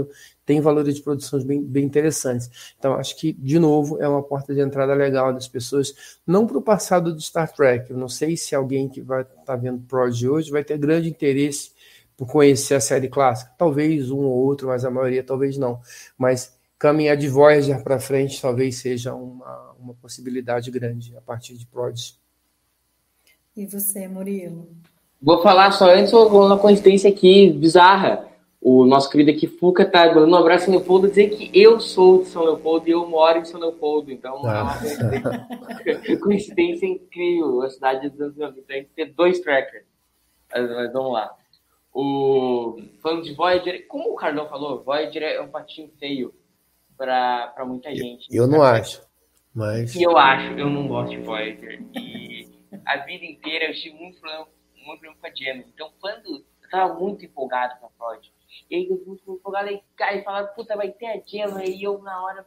[0.49, 2.73] tem valores de produção bem, bem interessantes.
[2.79, 6.57] Então, acho que, de novo, é uma porta de entrada legal das pessoas, não para
[6.57, 7.91] o passado do Star Trek.
[7.91, 11.11] Eu não sei se alguém que vai estar tá vendo Prod hoje vai ter grande
[11.11, 11.73] interesse
[12.17, 13.53] por conhecer a série clássica.
[13.59, 15.83] Talvez um ou outro, mas a maioria talvez não.
[16.17, 21.67] Mas caminhar de Voyager para frente talvez seja uma, uma possibilidade grande a partir de
[21.67, 22.01] Prod.
[23.55, 24.67] E você, Murilo?
[25.21, 28.28] Vou falar só antes uma coincidência aqui bizarra
[28.61, 32.23] o nosso querido aqui, Fuca, tá dando um abraço em Leopoldo, dizer que eu sou
[32.23, 34.11] de São Leopoldo e eu moro em São Leopoldo.
[34.11, 34.75] Então, é uma
[36.21, 39.87] coincidência, incrível a cidade dos anos 90 gente ter dois trackers.
[40.53, 41.37] Mas, mas, vamos lá.
[41.95, 46.35] O, falando de Voyager, como o Carlão falou, Voyager é um patinho feio
[46.97, 48.27] para muita gente.
[48.31, 49.03] Eu, eu não acho,
[49.55, 49.95] mas...
[49.95, 51.81] E eu acho, eu não gosto de Voyager.
[51.95, 52.49] E
[52.85, 55.65] a vida inteira eu tive muito problema, muito problema com a Gemma.
[55.73, 58.33] Então, quando eu estava muito empolgado com a Voyager,
[58.71, 61.65] e aí eu fui empolgado e cara, falaram, puta, vai ter a Gemma.
[61.65, 62.47] E eu, na hora,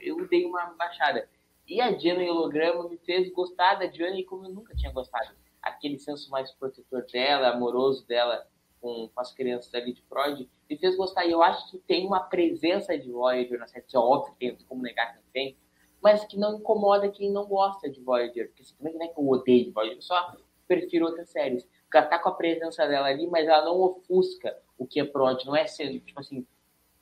[0.00, 1.28] eu dei uma baixada.
[1.66, 5.34] E a Gemma em holograma me fez gostar da Johnny como eu nunca tinha gostado.
[5.62, 8.46] Aquele senso mais protetor dela, amoroso dela
[8.80, 11.24] com, com as crianças ali de Freud, me fez gostar.
[11.24, 14.56] E eu acho que tem uma presença de Voyager na série, é óbvio que tem,
[14.68, 15.56] como negar que não tem,
[16.02, 18.48] mas que não incomoda quem não gosta de Voyager.
[18.48, 20.36] Porque assim, também não é que eu odeio Voyager, eu só
[20.68, 21.64] prefiro outras séries.
[21.64, 25.04] Porque ela tá com a presença dela ali, mas ela não ofusca o que é
[25.04, 26.46] prod, não é ser, tipo assim,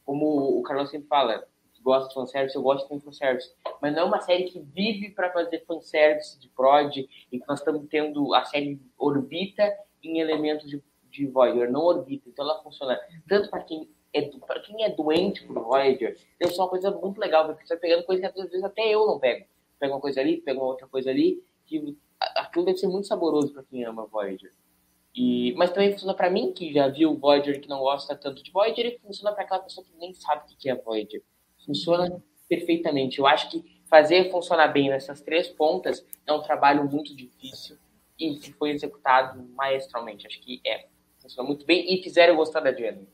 [0.05, 1.47] como o Carlos sempre fala,
[1.83, 5.33] gosta de fanservice, eu gosto de fanservice, mas não é uma série que vive para
[5.33, 10.83] fazer fanservice de prod e que nós estamos tendo, a série orbita em elementos de,
[11.11, 12.99] de Voyager, não orbita, então ela funciona
[13.29, 17.47] tanto para quem é, para quem é doente por Voyager, é uma coisa muito legal,
[17.47, 19.47] porque você vai pegando coisas que às vezes até eu não pego.
[19.79, 21.97] Pega uma coisa ali, pega uma outra coisa ali, que
[22.37, 24.53] aquilo deve ser muito saboroso para quem ama Voyager.
[25.15, 28.51] E, mas também funciona para mim, que já viu Voyager que não gosta tanto de
[28.51, 31.23] Voyager, e funciona para aquela pessoa que nem sabe o que é Voyager.
[31.65, 33.19] Funciona perfeitamente.
[33.19, 37.77] Eu acho que fazer funcionar bem nessas três pontas é um trabalho muito difícil
[38.19, 40.27] e que foi executado maestralmente.
[40.27, 40.87] Acho que é.
[41.21, 43.07] Funciona muito bem e fizeram gostar da Jenny.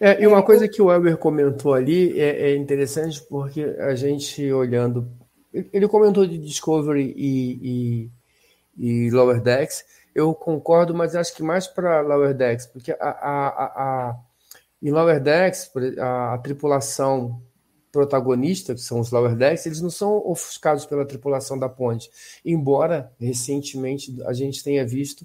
[0.00, 4.52] É, e uma coisa que o Weber comentou ali é, é interessante porque a gente
[4.52, 5.10] olhando.
[5.52, 8.10] Ele comentou de Discovery e,
[8.76, 9.84] e, e Lower Decks
[10.18, 13.48] eu concordo, mas acho que mais para Lower Decks, porque a, a,
[14.08, 14.20] a,
[14.82, 17.40] em Lower Decks, a, a tripulação
[17.92, 22.10] protagonista, que são os Lower Decks, eles não são ofuscados pela tripulação da ponte.
[22.44, 25.24] Embora, recentemente, a gente tenha visto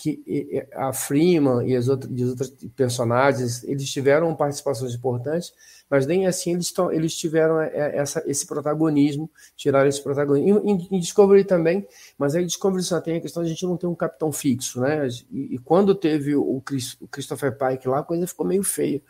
[0.00, 5.52] que a Freeman e as outras, e os outros personagens, eles tiveram participações importantes,
[5.90, 10.62] mas nem assim eles, tão, eles tiveram é, é, essa, esse protagonismo, tiraram esse protagonismo.
[10.64, 11.86] Em, em, Discovery também,
[12.16, 14.80] mas aí Discovery só tem a questão de a gente não ter um capitão fixo,
[14.80, 15.06] né?
[15.30, 19.02] E, e quando teve o, Chris, o, Christopher Pike lá, a coisa ficou meio feia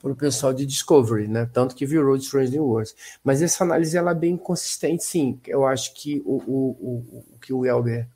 [0.00, 1.50] para o pessoal de Discovery, né?
[1.52, 2.94] Tanto que virou Strange New Worlds.
[3.24, 5.40] Mas essa análise ela é bem consistente, sim.
[5.48, 8.06] Eu acho que o, o, o, o que o Elber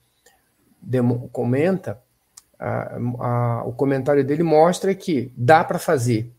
[1.30, 2.00] comenta,
[2.62, 6.32] a, a, o comentário dele mostra que dá para fazer,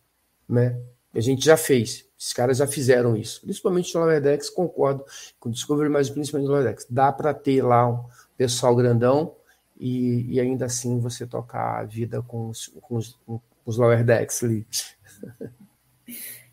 [0.47, 0.79] né?
[1.13, 2.05] A gente já fez.
[2.17, 3.41] Esses caras já fizeram isso.
[3.41, 5.03] Principalmente no Loverdex, concordo
[5.37, 6.87] com o Discovery, mas principalmente no Loverdex.
[6.89, 8.05] Dá para ter lá um
[8.37, 9.35] pessoal grandão
[9.77, 14.43] e, e, ainda assim você tocar a vida com os, com os, com os Loverdex
[14.43, 14.65] ali.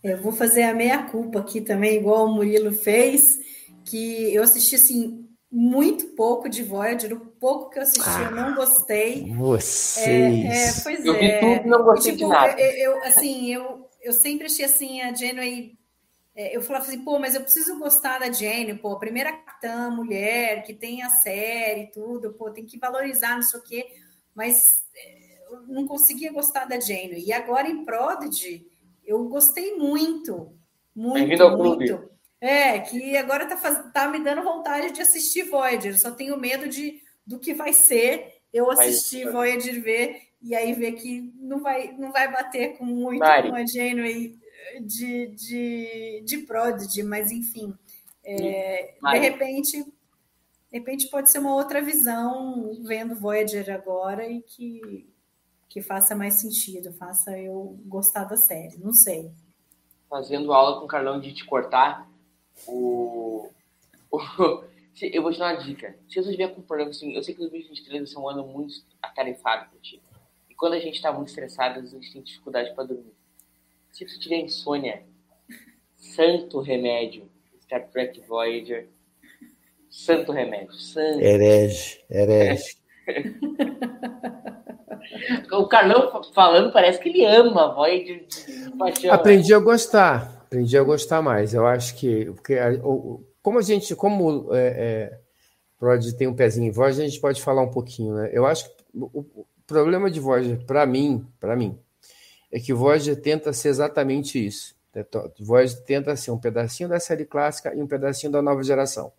[0.02, 3.38] Eu vou fazer a meia-culpa aqui também, igual o Murilo fez,
[3.84, 5.19] que eu assisti assim
[5.50, 9.32] muito pouco de Voyager, o pouco que eu assisti ah, eu não gostei.
[9.34, 10.06] Vocês.
[10.06, 11.40] É, é, pois eu é.
[11.40, 12.60] Vi tudo, não gostei tipo, de nada.
[12.60, 15.76] Eu, eu, assim, eu, eu sempre achei assim, a Janeway.
[16.36, 19.90] É, eu falava assim, pô, mas eu preciso gostar da Jane, pô, a primeira capitã
[19.90, 23.86] mulher que tem a série tudo, pô, tem que valorizar, não sei o quê.
[24.32, 27.24] Mas é, não conseguia gostar da Jane.
[27.26, 28.64] E agora em Prodigy,
[29.04, 30.54] eu gostei muito,
[30.94, 32.10] muito, muito.
[32.40, 33.92] É, que agora tá, faz...
[33.92, 35.98] tá me dando vontade de assistir Voyager.
[35.98, 39.32] Só tenho medo de, do que vai ser eu assistir vai...
[39.32, 43.50] Voyager ver e aí ver que não vai, não vai bater com muito Mari.
[43.50, 44.38] com a Janeway
[44.80, 47.74] de, de, de Prodigy, mas enfim.
[48.24, 55.08] É, de repente, de repente pode ser uma outra visão vendo Voyager agora e que,
[55.68, 59.30] que faça mais sentido, faça eu gostar da série, não sei.
[60.08, 62.09] Fazendo aula com o Carlão de te cortar,
[62.66, 63.48] o,
[64.10, 64.64] o,
[65.02, 65.96] eu vou te dar uma dica.
[66.08, 69.70] Se você estiver com problema, assim, eu sei que 2023 é um ano muito atarefado.
[70.48, 73.14] E quando a gente está muito estressado, a gente tem dificuldade para dormir.
[73.92, 75.02] Se você tiver insônia,
[75.96, 77.28] santo remédio,
[77.62, 78.88] Star Trek Voyager,
[79.88, 80.74] santo remédio.
[80.74, 81.20] Santo.
[81.20, 82.76] Herege, herege.
[85.52, 89.12] o Carlão falando parece que ele ama Voyager de paixão.
[89.12, 91.54] Aprendi a gostar aprendi a gostar mais.
[91.54, 92.58] Eu acho que porque
[93.40, 95.20] como a gente, como é,
[95.80, 98.30] é, tem um pezinho em voz, a gente pode falar um pouquinho, né?
[98.32, 101.78] Eu acho que o, o problema de voz, para mim, para mim,
[102.50, 104.74] é que voz tenta ser exatamente isso.
[105.38, 109.12] Voz tenta ser um pedacinho da série clássica e um pedacinho da nova geração.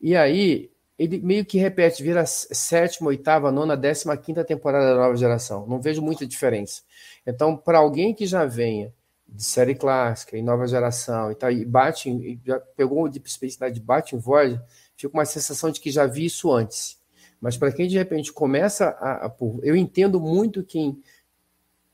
[0.00, 5.16] E aí ele meio que repete, vira sétima, oitava, nona, décima quinta temporada da nova
[5.16, 5.66] geração.
[5.66, 6.80] Não vejo muita diferença.
[7.26, 8.92] Então, para alguém que já venha
[9.34, 13.80] de série clássica e nova geração e tal, e bate, e já pegou Space Nine,
[13.80, 14.58] bate em voz,
[14.96, 17.00] fica uma sensação de que já vi isso antes.
[17.40, 21.02] Mas para quem de repente começa a, a, eu entendo muito quem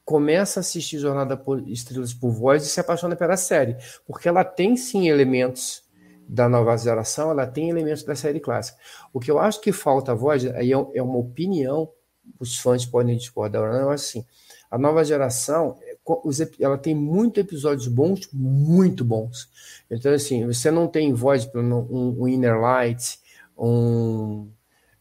[0.05, 3.77] começa a assistir Jornada por Estrelas por Voz e se apaixona pela série,
[4.07, 5.85] porque ela tem sim elementos
[6.29, 8.79] da nova geração, ela tem elementos da série clássica.
[9.13, 11.91] O que eu acho que falta a voz, aí é, é uma opinião,
[12.39, 14.25] os fãs podem discordar, não é assim.
[14.71, 15.79] A nova geração,
[16.61, 19.49] ela tem muitos episódios bons, muito bons.
[19.91, 23.19] Então, assim, você não tem voz um, um Inner Light,
[23.57, 24.49] um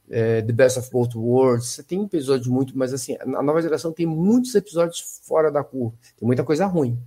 [0.09, 3.91] é, The Best of Both Worlds, você tem episódios muito, mas assim, a nova geração
[3.91, 6.97] tem muitos episódios fora da curva, tem muita coisa ruim.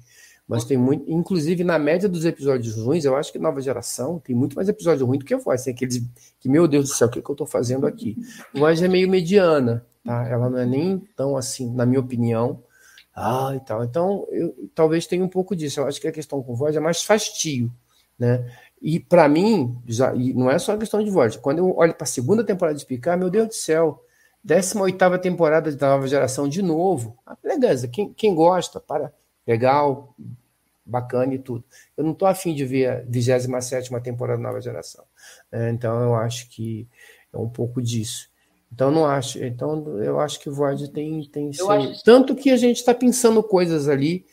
[0.46, 4.34] Mas tem muito, inclusive na média dos episódios ruins, eu acho que nova geração tem
[4.34, 5.62] muito mais episódio ruim do que a voz.
[5.62, 6.02] Tem aqueles
[6.40, 8.16] que, meu Deus do céu, o que, é que eu estou fazendo aqui?
[8.52, 10.26] Voz é meio mediana, tá?
[10.26, 12.60] Ela não é nem tão assim, na minha opinião,
[13.14, 13.84] ah, e tal.
[13.84, 15.80] Então, eu, talvez tenha um pouco disso.
[15.80, 17.72] Eu acho que a questão com voz é mais fastio,
[18.18, 18.50] né?
[18.80, 21.36] E para mim, já, e não é só a questão de voz.
[21.36, 24.02] Quando eu olho para a segunda temporada de Picar, meu Deus do céu,
[24.42, 27.16] 18 temporada da nova geração de novo.
[27.26, 29.12] Ah, beleza, quem, quem gosta, para,
[29.46, 30.14] legal,
[30.84, 31.62] bacana e tudo.
[31.96, 35.04] Eu não estou afim de ver a 27 temporada da nova geração.
[35.52, 35.70] Né?
[35.70, 36.88] Então, eu acho que
[37.32, 38.29] é um pouco disso.
[38.72, 41.50] Então não acho, então eu acho que o Void tem tem
[42.04, 44.24] tanto que a gente está pensando coisas ali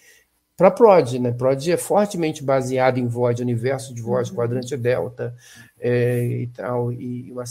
[0.56, 1.32] para Prod, né?
[1.32, 4.36] Prod é fortemente baseado em Void, universo de Void, uhum.
[4.36, 5.36] quadrante delta
[5.80, 7.44] é, e tal e, uma,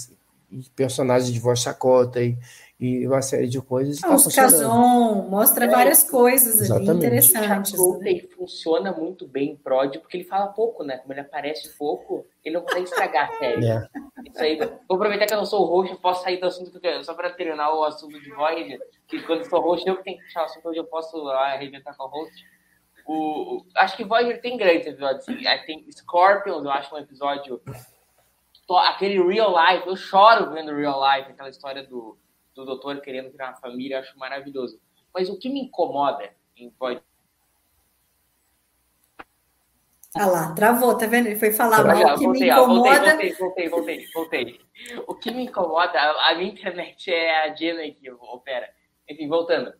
[0.50, 2.36] e personagens de voz chacota e,
[2.78, 4.04] e uma série de coisas.
[4.04, 6.90] Ah, tá os Kazon mostra é, várias coisas exatamente.
[6.90, 7.78] ali interessantes.
[7.78, 8.20] O né?
[8.36, 10.98] funciona muito bem em Prod, porque ele fala pouco, né?
[10.98, 13.66] Como ele aparece pouco, ele não consegue estragar a série.
[13.66, 13.88] É.
[14.26, 16.70] Isso aí, vou aproveitar que eu não sou o host, eu posso sair do assunto,
[16.70, 20.04] porque, só para terminar o assunto de Void, que quando eu sou host, eu que
[20.04, 22.44] tenho que puxar o assunto, hoje eu posso arrebentar com o host.
[23.06, 25.26] O, acho que Voyager tem grandes episódios.
[25.26, 25.38] Assim.
[25.64, 27.62] Tem Scorpions, eu acho um episódio.
[28.68, 32.18] Aquele Real Life, eu choro vendo Real Life, aquela história do
[32.56, 34.80] do doutor querendo criar uma família, acho maravilhoso.
[35.14, 37.02] Mas o que me incomoda em Void
[40.18, 41.26] ah lá, travou, tá vendo?
[41.26, 43.10] Ele foi falar, mas o que voltei, me incomoda...
[43.10, 44.60] Voltei, voltei, voltei, voltei,
[45.06, 48.66] O que me incomoda, a, a minha internet é a Jenna que opera.
[49.06, 49.74] Enfim, voltando.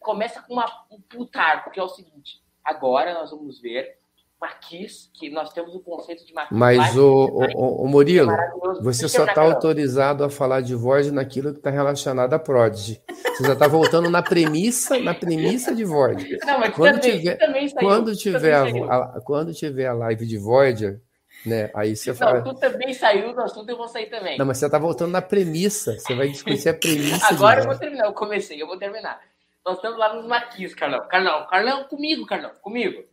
[0.00, 3.98] Começa com uma, um putar, porque é o seguinte, agora nós vamos ver
[4.42, 6.58] Maquis, que nós temos o conceito de Maquis.
[6.58, 8.32] Mas, o, o, o, Murilo,
[8.80, 13.00] você só está autorizado a falar de voz naquilo que está relacionado a Prodigy.
[13.08, 16.38] Você já está voltando na premissa, na premissa de Void.
[16.44, 20.26] Não, mas quando também, tiver, também saiu, quando tiver a, a, quando tiver a live
[20.26, 21.00] de Voyager,
[21.46, 21.70] né?
[21.72, 22.40] Aí você fala.
[22.40, 24.36] Não, tu também saiu do assunto, eu vou sair também.
[24.38, 25.98] Não, mas você está voltando na premissa.
[25.98, 27.28] Você vai discutir a premissa.
[27.28, 28.06] Agora eu vou terminar.
[28.06, 29.20] Eu comecei, eu vou terminar.
[29.64, 31.06] Nós estamos lá nos maquis, Carlão.
[31.08, 33.04] Carlão, Carlão, comigo, Carlão, comigo.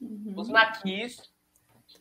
[0.00, 0.34] Uhum.
[0.36, 1.20] Os maquis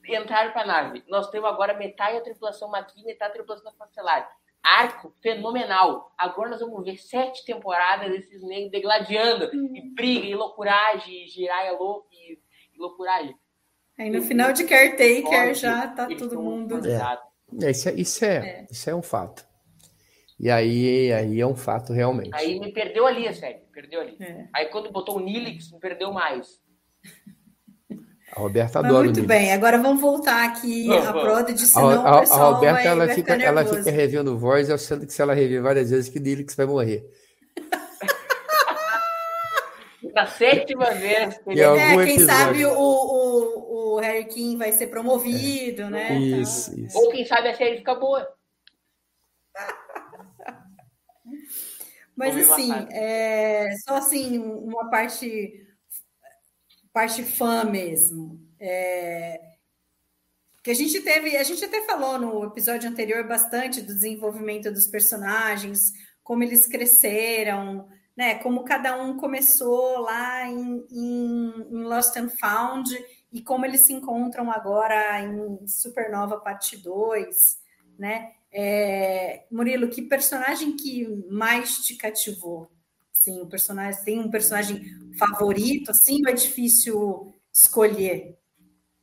[0.07, 1.03] entraram para a nave.
[1.07, 4.29] Nós temos agora metade da tripulação maqui, metade da tripulação facelar.
[4.63, 6.11] Arco fenomenal.
[6.17, 9.75] Agora nós vamos ver sete temporadas desses negros degladiando, uhum.
[9.75, 13.35] e briga, e loucuragem, e giraia louco, e, e loucuragem.
[13.97, 16.85] Aí no final de Caretaker já tá todo mundo.
[16.85, 17.27] É.
[17.65, 18.67] É, isso, é, isso, é, é.
[18.69, 19.47] isso é um fato.
[20.39, 22.35] E aí, aí é um fato realmente.
[22.35, 24.17] Aí me perdeu ali a série, perdeu ali.
[24.19, 24.47] É.
[24.53, 26.61] Aí quando botou o Nilix, me perdeu mais.
[28.35, 29.39] A Roberta Mas adora muito o Nilix.
[29.39, 31.21] bem, agora vamos voltar aqui a vamos.
[31.23, 34.37] Prodigy, A, senão a- o a pessoal Roberta vai, ela vai fica, ela fica revendo
[34.37, 37.05] voz, achando que se ela rever várias vezes que o Nilix vai morrer.
[40.13, 41.35] Na sétima vez.
[41.45, 42.25] Algum É, quem episódio.
[42.27, 46.17] sabe o, o, o Harry King vai ser promovido, né?
[46.19, 46.97] Isso, isso.
[46.97, 48.27] Ou quem sabe a série fica boa.
[52.15, 55.66] Mas assim, é, só assim, uma parte,
[56.97, 58.41] parte fã mesmo.
[58.59, 59.39] É,
[60.63, 64.87] que a gente teve, a gente até falou no episódio anterior bastante do desenvolvimento dos
[64.87, 65.93] personagens,
[66.23, 68.35] como eles cresceram, né?
[68.39, 72.89] Como cada um começou lá em, em- em Lost and Found
[73.31, 77.59] e como eles se encontram agora em Supernova Parte 2,
[77.99, 78.31] né?
[78.51, 82.71] É, Murilo, que personagem que mais te cativou?
[83.27, 84.81] Sim, o personagem tem um personagem
[85.19, 88.37] favorito, assim, ou é difícil escolher?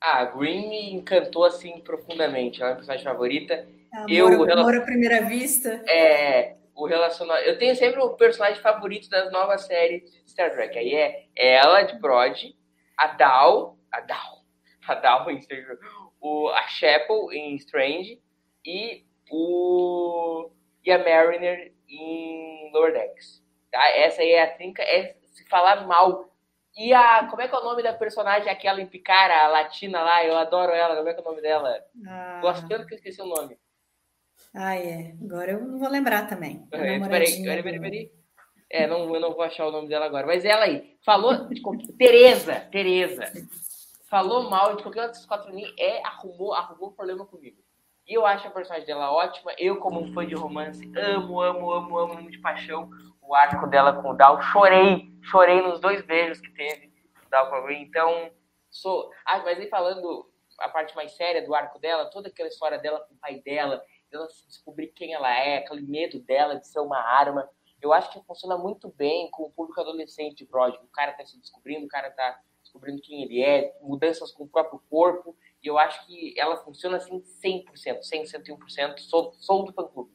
[0.00, 2.62] Ah, a Green me encantou assim profundamente.
[2.62, 3.68] Ela é a personagem favorita.
[3.92, 5.68] Amor, Eu- amor à primeira vista.
[5.86, 7.46] É, o relacionamento.
[7.46, 10.78] Eu tenho sempre o personagem favorito das novas séries de Star Trek.
[10.78, 12.54] Aí é ela de Prod,
[12.96, 14.42] a Dal, a Dal,
[14.88, 15.78] a Dal em Stranger,
[16.18, 18.18] o, a Chapel em Strange
[18.64, 20.48] e o
[20.82, 23.43] e a Mariner em Lower Decks.
[23.74, 23.88] Tá?
[23.90, 24.82] Essa aí é a trinca.
[24.84, 26.30] É se falar mal.
[26.76, 27.26] E a.
[27.28, 30.24] Como é que é o nome da personagem aquela em Picara, a latina lá?
[30.24, 30.94] Eu adoro ela.
[30.94, 31.84] Como é que é o nome dela?
[32.06, 33.58] Ah, Gosto tanto que eu esqueci o nome.
[34.54, 35.14] ah, é.
[35.20, 36.64] Agora eu não vou lembrar também.
[36.70, 38.12] É, Peraí, peraí, peraí, peraí.
[38.70, 40.24] É, não, eu não vou achar o nome dela agora.
[40.24, 41.32] Mas ela aí, falou.
[41.98, 43.24] Tereza, Tereza.
[44.08, 47.63] Falou mal de qualquer uma dessas quatro ali, é, arrumou, arrumou problema comigo.
[48.06, 49.52] E eu acho a personagem dela ótima.
[49.58, 52.90] Eu, como um fã de romance, amo, amo, amo, amo, amo de paixão
[53.22, 54.40] o arco dela com o Dal.
[54.42, 56.92] Chorei, chorei nos dois beijos que teve
[57.26, 57.72] o Dal com a.
[57.72, 58.30] Então,
[58.70, 59.10] sou.
[59.24, 63.00] Ah, mas aí falando a parte mais séria do arco dela, toda aquela história dela
[63.00, 63.82] com o pai dela,
[64.30, 67.48] se descobrir quem ela é, aquele medo dela de ser uma arma.
[67.82, 70.78] Eu acho que funciona muito bem com o público adolescente de Brody.
[70.78, 74.48] O cara tá se descobrindo, o cara tá descobrindo quem ele é, mudanças com o
[74.48, 75.36] próprio corpo.
[75.64, 78.98] E eu acho que ela funciona assim 100%, 100, 101%.
[78.98, 80.10] Sou, sou do fã-clube.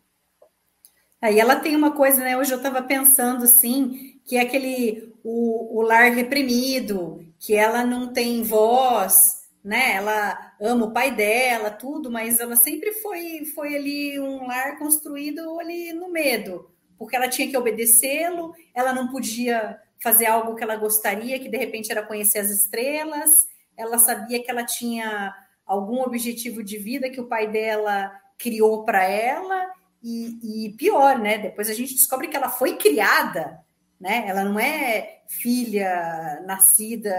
[1.19, 2.37] Aí ela tem uma coisa, né?
[2.37, 8.13] Hoje eu estava pensando assim, que é aquele o, o lar reprimido, que ela não
[8.13, 9.93] tem voz, né?
[9.95, 15.59] Ela ama o pai dela, tudo, mas ela sempre foi, foi ali um lar construído
[15.59, 20.77] ali no medo, porque ela tinha que obedecê-lo, ela não podia fazer algo que ela
[20.77, 23.29] gostaria, que de repente era conhecer as estrelas,
[23.79, 25.33] ela sabia que ela tinha
[25.65, 29.69] algum objetivo de vida que o pai dela criou para ela,
[30.01, 31.37] e, e, pior, né?
[31.37, 33.59] Depois a gente descobre que ela foi criada,
[33.99, 34.23] né?
[34.27, 37.13] Ela não é filha nascida,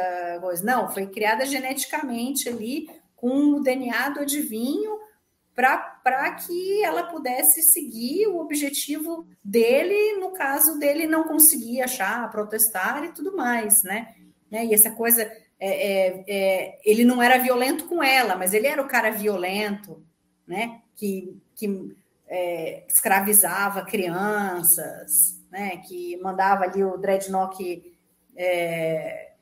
[0.63, 4.99] não, foi criada geneticamente ali com o DNA do adivinho
[5.55, 13.05] para que ela pudesse seguir o objetivo dele, no caso dele não conseguir achar, protestar
[13.05, 14.15] e tudo mais, né?
[14.51, 14.65] né?
[14.65, 15.31] E essa coisa,
[15.61, 20.03] é, é, é, ele não era violento com ela, mas ele era o cara violento,
[20.47, 20.81] né?
[20.97, 21.95] Que, que
[22.27, 25.77] é, escravizava crianças, né?
[25.87, 27.83] Que mandava ali o Dreadnought
[28.35, 29.33] é,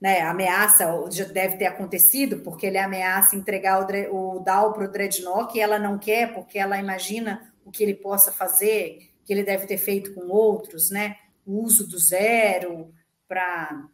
[0.00, 0.86] né, ameaça,
[1.32, 5.78] deve ter acontecido, porque ele ameaça entregar o, o Dal para o Dreadnought e ela
[5.78, 10.14] não quer, porque ela imagina o que ele possa fazer, que ele deve ter feito
[10.14, 11.16] com outros, né?
[11.46, 12.92] O uso do zero
[13.28, 13.88] para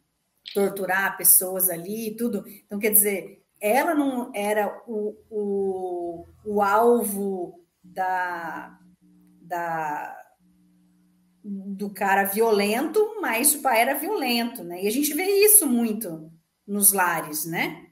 [0.52, 2.44] torturar pessoas ali e tudo.
[2.66, 8.78] Então, quer dizer, ela não era o, o, o alvo da,
[9.40, 10.16] da,
[11.42, 14.82] do cara violento, mas o pai era violento, né?
[14.82, 16.30] E a gente vê isso muito
[16.66, 17.86] nos lares, né?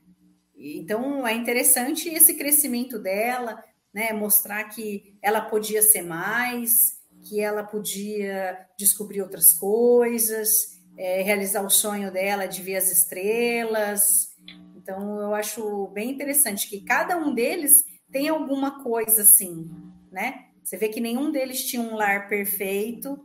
[0.54, 4.12] Então é interessante esse crescimento dela, né?
[4.12, 11.70] Mostrar que ela podia ser mais, que ela podia descobrir outras coisas, é, realizar o
[11.70, 14.34] sonho dela de ver as estrelas.
[14.76, 19.70] Então eu acho bem interessante que cada um deles tem alguma coisa assim,
[20.10, 20.46] né?
[20.62, 23.18] Você vê que nenhum deles tinha um lar perfeito,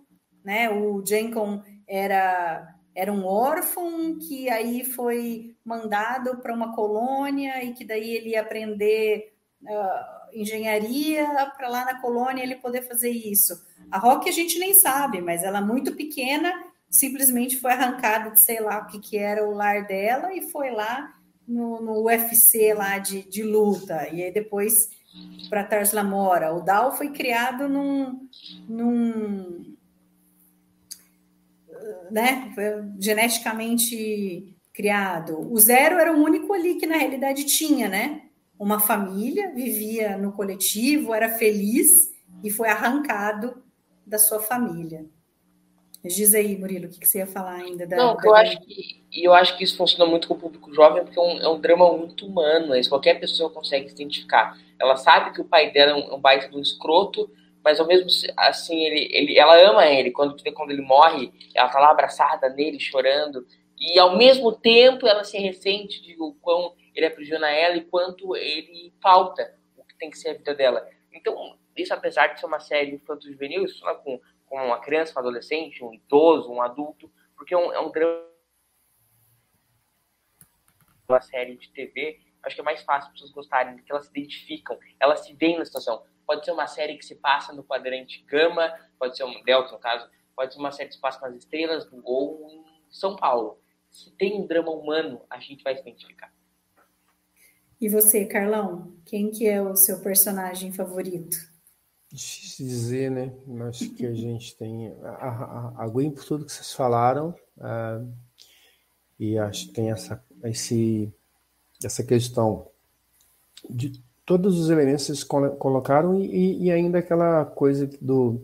[0.43, 0.69] né?
[0.69, 7.85] O Jenkon era era um órfão que aí foi mandado para uma colônia e que
[7.85, 13.53] daí ele ia aprender uh, engenharia para lá na colônia ele poder fazer isso.
[13.91, 16.51] A Rock a gente nem sabe, mas ela muito pequena
[16.89, 20.71] simplesmente foi arrancada de sei lá o que, que era o lar dela e foi
[20.71, 21.13] lá
[21.47, 24.07] no, no UFC lá de, de luta.
[24.11, 24.89] E aí depois
[25.49, 26.53] para Tars Lamora.
[26.53, 28.27] O Dal foi criado num,
[28.67, 29.75] num
[32.11, 32.53] né,
[32.99, 35.39] geneticamente criado.
[35.51, 38.23] O Zero era o único ali que na realidade tinha, né?
[38.59, 42.11] Uma família, vivia no coletivo, era feliz
[42.43, 43.63] e foi arrancado
[44.05, 45.05] da sua família.
[46.03, 47.85] Diz aí, Murilo, o que, você ia falar ainda?
[47.85, 48.21] Da, Não, da...
[48.23, 51.21] eu acho que eu acho que isso funciona muito com o público jovem porque é
[51.21, 54.57] um, é um drama muito humano, isso qualquer pessoa consegue se identificar.
[54.79, 57.29] Ela sabe que o pai dela é um, um baita de um escroto,
[57.63, 60.11] mas ao mesmo assim ele, ele, ela ama ele.
[60.11, 63.45] Quando quando ele morre, ela tá lá abraçada nele, chorando,
[63.79, 68.35] e ao mesmo tempo ela se ressente de o quão ele aprisiona ela e quanto
[68.35, 70.87] ele falta o que tem que ser a vida dela.
[71.13, 75.19] Então, isso apesar de ser uma série infanto-juvenil, isso é com com uma criança, um
[75.19, 78.25] adolescente, um idoso, um adulto, porque é um, é um drama.
[81.07, 84.11] Uma série de TV, acho que é mais fácil para pessoas gostarem, porque elas se
[84.11, 86.03] identificam, elas se veem na situação.
[86.25, 89.79] Pode ser uma série que se passa no quadrante gama, pode ser um delta, no
[89.79, 93.61] caso, pode ser uma série que se passa nas estrelas ou em São Paulo.
[93.89, 96.33] Se tem um drama humano, a gente vai se identificar.
[97.79, 101.37] E você, Carlão, quem que é o seu personagem favorito?
[102.11, 103.33] Difícil dizer, né?
[103.67, 108.09] Acho que a gente tem a, a, a Gwen por tudo que vocês falaram uh,
[109.19, 111.11] e acho que tem essa esse
[111.83, 112.67] essa questão
[113.69, 115.23] de todos os elementos que vocês
[115.59, 118.41] colocaram e, e ainda aquela coisa do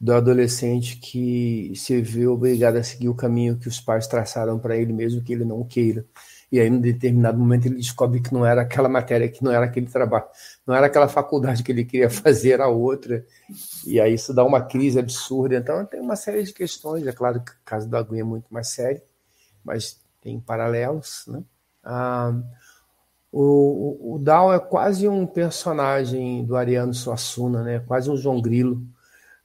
[0.00, 4.76] do adolescente que se vê obrigado a seguir o caminho que os pais traçaram para
[4.76, 6.06] ele mesmo que ele não queira
[6.52, 9.66] e aí, em determinado momento, ele descobre que não era aquela matéria, que não era
[9.66, 10.24] aquele trabalho,
[10.66, 13.24] não era aquela faculdade que ele queria fazer, era outra.
[13.86, 15.56] E aí isso dá uma crise absurda.
[15.56, 17.06] Então, tem uma série de questões.
[17.06, 19.00] É claro que o caso da Aguinha é muito mais sério,
[19.64, 21.24] mas tem paralelos.
[21.28, 21.44] Né?
[21.84, 22.34] Ah,
[23.30, 27.78] o, o, o Dal é quase um personagem do Ariano Suassuna, né?
[27.86, 28.82] quase um João Grilo.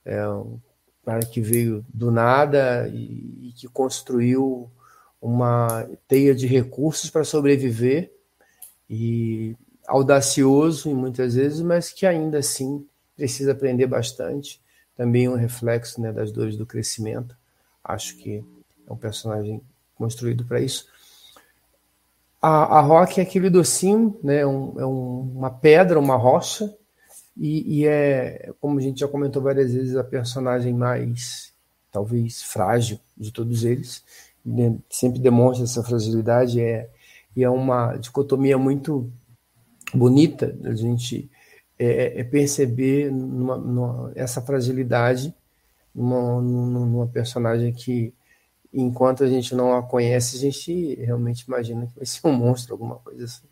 [0.04, 0.60] É um
[1.06, 4.72] cara que veio do nada e, e que construiu
[5.26, 8.14] uma teia de recursos para sobreviver
[8.88, 9.56] e
[9.88, 14.62] audacioso muitas vezes, mas que ainda assim precisa aprender bastante.
[14.96, 17.36] Também um reflexo né, das dores do crescimento.
[17.84, 18.44] Acho que
[18.88, 19.60] é um personagem
[19.96, 20.88] construído para isso.
[22.40, 26.72] A, a Rock é aquele docinho, né, um, é um, uma pedra, uma rocha,
[27.36, 31.52] e, e, é, como a gente já comentou várias vezes, a personagem mais,
[31.92, 34.04] talvez, frágil de todos eles
[34.90, 36.90] sempre demonstra essa fragilidade é,
[37.36, 39.12] e é uma dicotomia muito
[39.94, 41.30] bonita a gente
[41.80, 45.34] é, é perceber numa, numa, essa fragilidade
[45.94, 48.14] numa, numa, personagem que
[48.72, 52.74] enquanto a gente não a conhece a gente realmente imagina que vai ser um monstro
[52.74, 53.48] alguma coisa assim.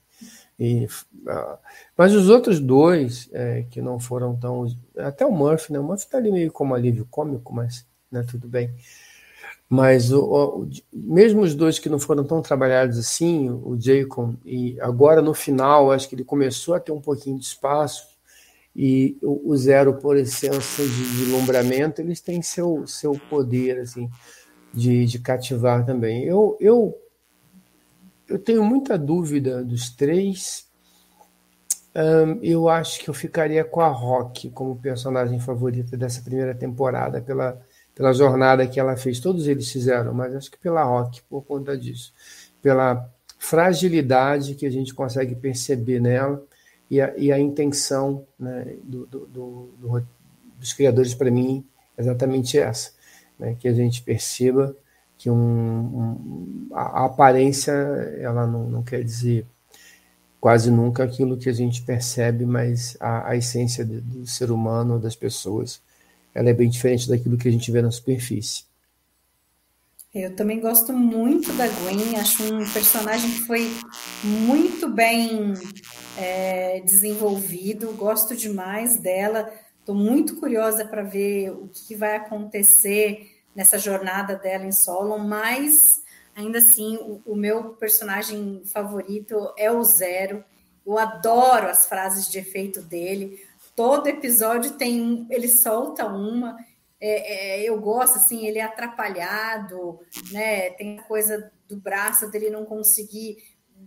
[0.60, 1.58] E, uh,
[1.98, 6.06] mas os outros dois é, que não foram tão até o Murphy né o Murphy
[6.06, 8.70] está ali meio como alívio cômico mas né, tudo bem
[9.74, 14.80] mas o, o, mesmo os dois que não foram tão trabalhados assim, o Jacob, e
[14.80, 18.08] agora no final, acho que ele começou a ter um pouquinho de espaço,
[18.76, 24.08] e o, o Zero, por essência de deslumbramento, eles têm seu, seu poder assim,
[24.72, 26.24] de, de cativar também.
[26.24, 26.96] Eu, eu,
[28.28, 30.68] eu tenho muita dúvida dos três.
[31.96, 37.20] Um, eu acho que eu ficaria com a Rock como personagem favorita dessa primeira temporada,
[37.20, 37.60] pela
[37.96, 39.20] pela jornada que ela fez.
[39.20, 42.14] Todos eles fizeram, mas acho que pela Rock, por conta disso.
[42.62, 46.44] Pela fragilidade que a gente consegue perceber nela
[46.90, 50.04] e a, e a intenção né, do, do, do,
[50.58, 51.66] dos criadores, para mim,
[51.98, 52.92] exatamente essa.
[53.38, 54.76] Né, que a gente perceba
[55.18, 59.46] que um, um, a, aparência ela não, não quer dizer
[60.40, 65.00] quase nunca aquilo que a gente percebe, mas a, a essência do, do ser humano,
[65.00, 65.82] das pessoas,
[66.34, 68.64] ela é bem diferente daquilo que a gente vê na superfície.
[70.14, 73.68] Eu também gosto muito da Gwen, acho um personagem que foi
[74.24, 75.54] muito bem
[76.16, 83.80] é, desenvolvido, gosto demais dela, estou muito curiosa para ver o que vai acontecer nessa
[83.80, 85.80] jornada dela em solo, mas
[86.36, 90.44] ainda assim o, o meu personagem favorito é o Zero.
[90.86, 93.42] Eu adoro as frases de efeito dele.
[93.76, 96.58] Todo episódio tem um, ele solta uma.
[97.00, 100.00] É, é, eu gosto assim, ele é atrapalhado,
[100.32, 100.70] né?
[100.72, 103.38] Tem a coisa do braço dele não conseguir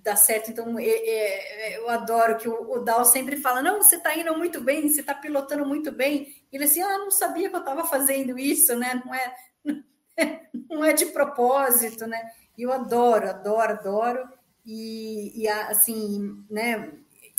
[0.03, 0.51] dar certo.
[0.51, 4.37] Então, é, é, eu adoro que o, o Dal sempre fala: Não, você está indo
[4.37, 6.35] muito bem, você está pilotando muito bem.
[6.53, 9.03] Ele assim, ah, não sabia que eu estava fazendo isso, né?
[9.05, 9.35] Não é,
[10.71, 12.21] não é de propósito, né?
[12.57, 14.29] Eu adoro, adoro, adoro.
[14.65, 16.93] E, e assim, né?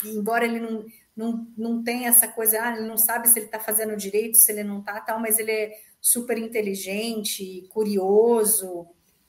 [0.04, 0.84] Embora ele não
[1.18, 4.52] não, não tem essa coisa, ah, ele não sabe se ele está fazendo direito, se
[4.52, 8.86] ele não está, tal, mas ele é super inteligente, curioso.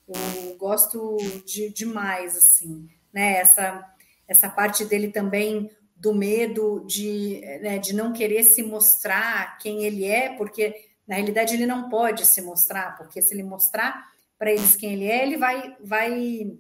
[0.08, 1.18] Eu gosto
[1.48, 3.40] de, demais, assim, né?
[3.40, 3.92] Essa,
[4.28, 10.06] essa parte dele também do medo de, né, de não querer se mostrar quem ele
[10.06, 10.76] é, porque
[11.08, 15.06] na realidade ele não pode se mostrar, porque se ele mostrar para eles quem ele
[15.06, 16.56] é, ele vai, vai,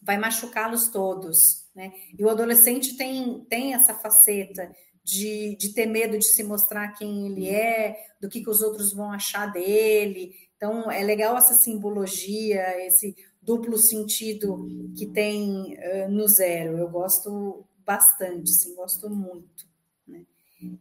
[0.00, 1.61] vai machucá-los todos.
[1.74, 1.92] Né?
[2.18, 4.70] E o adolescente tem, tem essa faceta
[5.02, 8.92] de, de ter medo de se mostrar quem ele é, do que, que os outros
[8.92, 10.34] vão achar dele.
[10.56, 16.78] Então, é legal essa simbologia, esse duplo sentido que tem uh, no zero.
[16.78, 19.66] Eu gosto bastante, sim, gosto muito.
[20.06, 20.24] Né?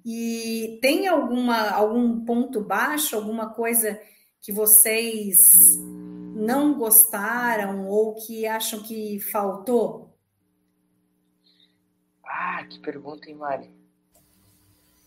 [0.06, 4.00] E tem alguma algum ponto baixo, alguma coisa
[4.39, 5.78] que vocês
[6.36, 10.11] não gostaram ou que acham que faltou?
[12.34, 13.70] Ah, que pergunta, hein, Mari?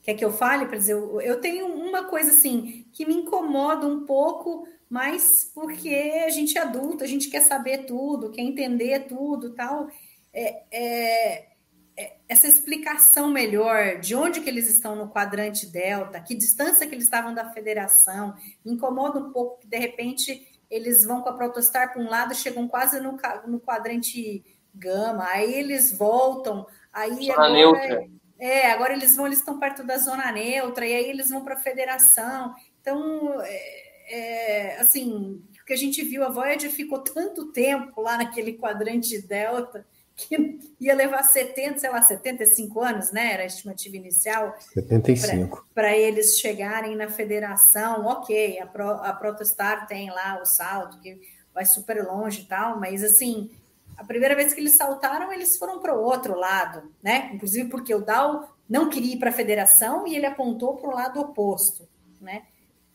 [0.03, 0.67] Quer que eu fale?
[0.67, 6.29] Para dizer, eu tenho uma coisa assim que me incomoda um pouco, mas porque a
[6.29, 9.89] gente é adulto, a gente quer saber tudo, quer entender tudo, tal.
[10.35, 11.49] É, é,
[11.97, 16.95] é, essa explicação melhor de onde que eles estão no quadrante delta, que distância que
[16.95, 21.35] eles estavam da federação, me incomoda um pouco que de repente eles vão com a
[21.35, 23.17] protostar para um lado, chegam quase no,
[23.47, 24.45] no quadrante
[24.75, 28.09] gama, aí eles voltam, aí zona agora, neutra.
[28.39, 31.55] É, agora eles vão, eles estão perto da zona neutra, e aí eles vão para
[31.55, 32.55] a federação.
[32.81, 38.19] Então, é, é, assim, o que a gente viu, a Voyager ficou tanto tempo lá
[38.19, 39.87] naquele quadrante delta,
[40.17, 43.33] que ia levar 70, sei lá, 75 anos, né?
[43.33, 44.55] Era a estimativa inicial.
[44.73, 45.67] 75.
[45.75, 51.21] Para eles chegarem na federação, ok, a, Pro, a Protostar tem lá o salto, que
[51.53, 53.51] vai super longe e tal, mas assim,
[53.97, 57.31] a primeira vez que eles saltaram, eles foram para o outro lado, né?
[57.33, 60.95] Inclusive porque o Dow não queria ir para a federação e ele apontou para o
[60.95, 61.89] lado oposto,
[62.21, 62.45] né?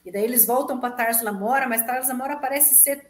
[0.05, 3.09] E daí eles voltam para Tars Lamora, mas Tars Lamora parece ser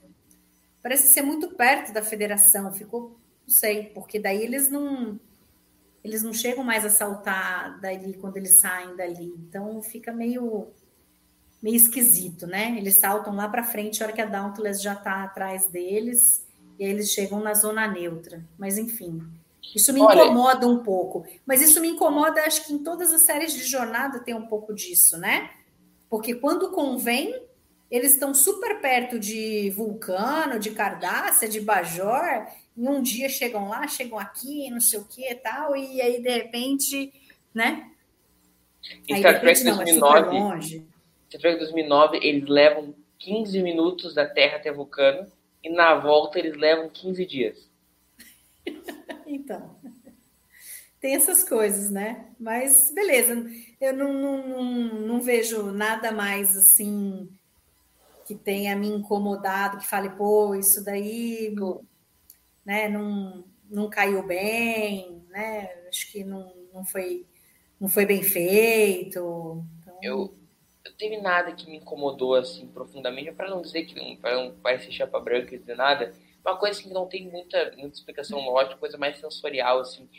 [0.81, 3.17] parece ser muito perto da federação, ficou
[3.47, 5.19] não sei, porque daí eles não
[6.03, 9.33] eles não chegam mais a saltar dali quando eles saem dali.
[9.47, 10.67] Então fica meio
[11.61, 12.77] meio esquisito, né?
[12.77, 16.47] Eles saltam lá para frente a hora que a Dauntless já está atrás deles
[16.79, 18.41] e aí eles chegam na zona neutra.
[18.57, 19.21] Mas enfim,
[19.75, 21.25] isso me Olha, incomoda um pouco.
[21.45, 24.73] Mas isso me incomoda, acho que em todas as séries de jornada tem um pouco
[24.73, 25.51] disso, né?
[26.09, 27.39] Porque quando convém,
[27.91, 33.85] eles estão super perto de Vulcano, de Cardácia, de Bajor, e um dia chegam lá,
[33.87, 37.13] chegam aqui, não sei o que e tal, e aí de repente,
[37.53, 37.91] né?
[39.07, 40.85] Em aí, Star Trek 2009,
[41.27, 45.29] Star Trek 2009, eles levam 15 minutos da Terra até Vulcano,
[45.63, 47.69] e na volta eles levam 15 dias.
[49.25, 49.75] então,
[50.99, 52.27] tem essas coisas, né?
[52.39, 53.45] Mas beleza,
[53.79, 54.63] eu não, não, não,
[55.07, 57.29] não vejo nada mais assim
[58.25, 61.55] que tenha me incomodado, que fale, pô, isso daí
[62.63, 65.67] né, não, não caiu bem, né?
[65.87, 67.25] Acho que não, não, foi,
[67.79, 69.65] não foi bem feito.
[69.81, 69.99] Então...
[70.01, 70.38] Eu,
[70.85, 74.91] eu teve nada que me incomodou assim profundamente, para não dizer que para não parecer
[74.91, 76.13] chapa branca e nada,
[76.43, 80.09] uma coisa que não tem muita, muita explicação lógica, coisa mais sensorial assim.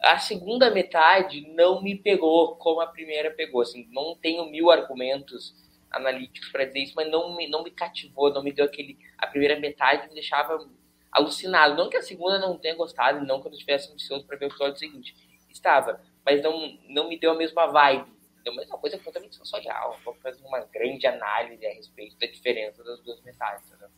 [0.00, 5.54] A segunda metade não me pegou como a primeira pegou, assim, não tenho mil argumentos
[5.90, 8.96] analíticos para dizer isso, mas não me, não me cativou, não me deu aquele.
[9.18, 10.66] A primeira metade me deixava
[11.10, 11.74] alucinado.
[11.74, 14.48] Não que a segunda não tenha gostado, não que eu estivesse ansioso para ver o
[14.48, 15.14] episódio seguinte.
[15.50, 18.08] Estava, mas não, não me deu a mesma vibe.
[18.44, 19.98] Deu a mesma coisa completamente sensorial.
[20.04, 23.68] Vou fazer uma grande análise a respeito da diferença das duas metades.
[23.70, 23.88] Né?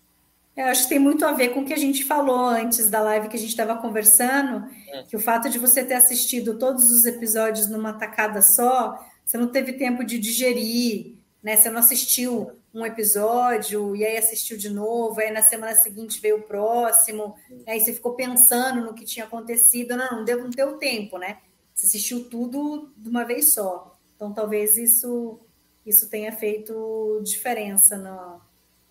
[0.57, 3.01] Eu acho que tem muito a ver com o que a gente falou antes da
[3.01, 5.05] live que a gente estava conversando, hum.
[5.09, 9.49] que o fato de você ter assistido todos os episódios numa tacada só, você não
[9.49, 11.57] teve tempo de digerir, né?
[11.57, 16.39] Você não assistiu um episódio e aí assistiu de novo, aí na semana seguinte veio
[16.39, 17.35] o próximo,
[17.67, 21.39] aí você ficou pensando no que tinha acontecido, não, não deu, não deu tempo, né?
[21.75, 23.92] Você assistiu tudo de uma vez só.
[24.23, 25.41] Então talvez isso
[25.85, 28.41] isso tenha feito diferença no,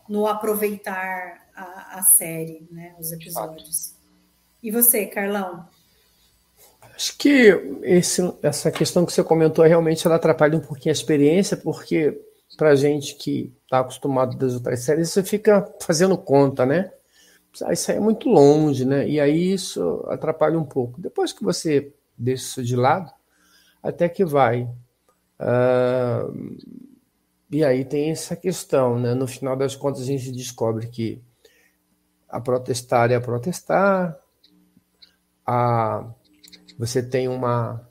[0.09, 2.93] no aproveitar a, a série, né?
[2.99, 3.95] Os episódios.
[4.61, 5.65] E você, Carlão?
[6.93, 7.47] Acho que
[7.81, 12.21] esse, essa questão que você comentou realmente ela atrapalha um pouquinho a experiência, porque
[12.57, 16.91] para gente que está acostumado das outras séries, você fica fazendo conta, né?
[17.71, 19.07] Isso aí é muito longe, né?
[19.07, 20.99] E aí isso atrapalha um pouco.
[20.99, 23.09] Depois que você deixa isso de lado,
[23.81, 24.67] até que vai.
[25.41, 26.55] Uh,
[27.51, 29.13] e aí tem essa questão, né?
[29.13, 31.21] No final das contas, a gente descobre que
[32.29, 34.17] a protestar é a protestar,
[35.45, 36.05] a,
[36.77, 37.85] você tem uma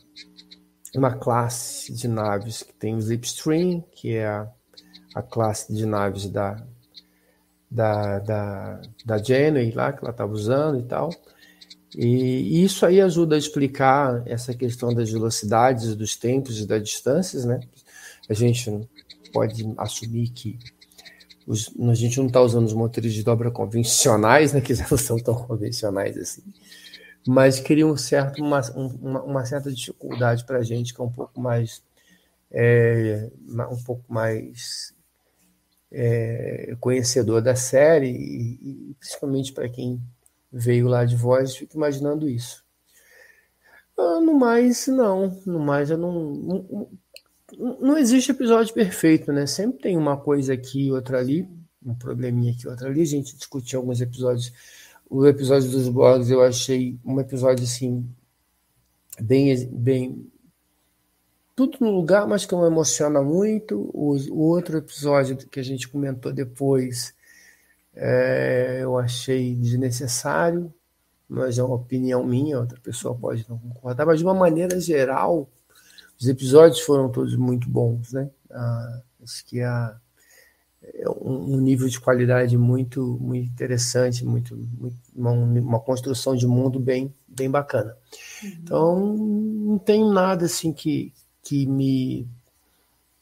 [0.95, 4.49] uma classe de naves que tem o Slipstream, que é a,
[5.15, 6.57] a classe de naves da,
[7.71, 11.11] da, da, da Janeway lá, que ela estava usando e tal.
[11.97, 17.45] E, isso aí ajuda a explicar essa questão das velocidades, dos tempos e das distâncias,
[17.45, 17.61] né?
[18.29, 18.71] A gente
[19.33, 20.59] pode assumir que
[21.47, 24.61] os, a gente não está usando os motores de dobra convencionais, né?
[24.61, 26.43] Que já não são tão convencionais assim
[27.27, 31.13] mas cria um certo, uma, uma, uma certa dificuldade para a gente que é um
[31.13, 31.83] pouco mais
[32.51, 33.31] é,
[33.71, 34.95] um pouco mais
[35.93, 40.01] é, conhecedor da série e, e principalmente para quem
[40.53, 42.65] veio lá de voz fica imaginando isso.
[43.99, 45.41] Ah, no mais, não.
[45.47, 46.89] No mais, eu não, não,
[47.81, 49.47] não existe episódio perfeito, né?
[49.47, 51.49] Sempre tem uma coisa aqui e outra ali,
[51.85, 53.03] um probleminha aqui e outra ali.
[53.03, 54.53] A gente discutiu alguns episódios
[55.11, 58.09] o episódio dos blogs eu achei um episódio assim
[59.21, 60.31] bem bem
[61.57, 63.91] tudo no lugar, mas que não emociona muito.
[63.93, 67.13] O, o outro episódio que a gente comentou depois
[68.03, 70.73] é, eu achei desnecessário,
[71.29, 75.47] mas é uma opinião minha, outra pessoa pode não concordar, mas de uma maneira geral,
[76.19, 78.31] os episódios foram todos muito bons, né?
[78.51, 79.95] Ah, acho que a
[80.83, 86.81] é um nível de qualidade muito muito interessante, muito, muito uma, uma, construção de mundo
[86.81, 87.95] bem bem bacana.
[88.43, 88.51] Uhum.
[88.63, 91.13] Então não tem nada assim que,
[91.43, 92.27] que me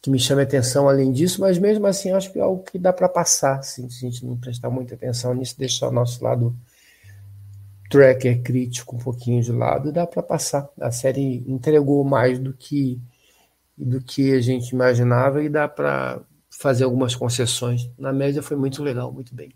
[0.01, 2.93] que me chame atenção além disso, mas mesmo assim acho que é algo que dá
[2.93, 6.55] para passar, assim, se a gente não prestar muita atenção nisso, deixar o nosso lado
[7.91, 10.69] tracker crítico um pouquinho de lado, dá para passar.
[10.81, 13.01] A série entregou mais do que
[13.77, 16.20] do que a gente imaginava e dá para
[16.51, 17.89] fazer algumas concessões.
[17.97, 19.53] Na média foi muito legal, muito bem.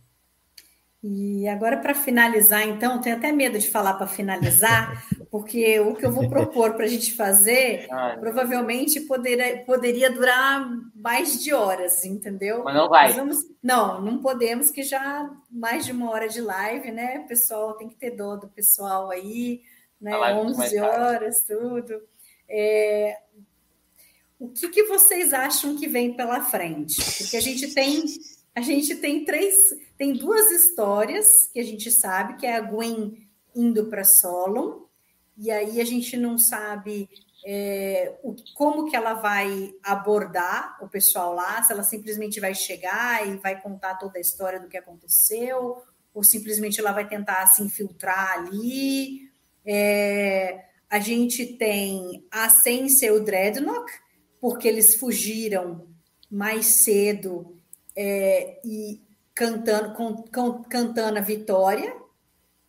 [1.05, 6.07] E agora, para finalizar, então, tenho até medo de falar para finalizar, porque o que
[6.07, 10.65] eu vou propor para a gente fazer Ai, provavelmente poderia, poderia durar
[10.95, 12.63] mais de horas, entendeu?
[12.63, 13.13] Mas não vai.
[13.15, 17.19] Vamos, não, não podemos, que já mais de uma hora de live, né?
[17.27, 19.61] Pessoal, tem que ter dó do pessoal aí,
[20.01, 20.17] né?
[20.35, 22.01] 11 horas, tudo.
[22.49, 23.19] É,
[24.39, 26.97] o que, que vocês acham que vem pela frente?
[27.19, 28.05] Porque a gente tem
[28.55, 29.57] a gente tem três,
[30.03, 33.25] tem duas histórias que a gente sabe, que é a Gwen
[33.55, 34.81] indo para Solon,
[35.39, 37.09] e aí a gente não sabe
[37.47, 43.29] é, o, como que ela vai abordar o pessoal lá, se ela simplesmente vai chegar
[43.29, 45.81] e vai contar toda a história do que aconteceu,
[46.13, 49.31] ou simplesmente ela vai tentar se infiltrar ali.
[49.65, 53.93] É, a gente tem a Sense e o Dreadnought,
[54.41, 55.87] porque eles fugiram
[56.29, 57.57] mais cedo
[57.95, 59.02] é, e
[59.35, 61.95] cantando, com, com, cantando a vitória,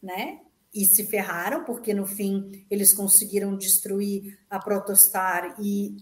[0.02, 0.40] né?
[0.73, 5.98] E se ferraram, porque no fim eles conseguiram destruir a Protostar e,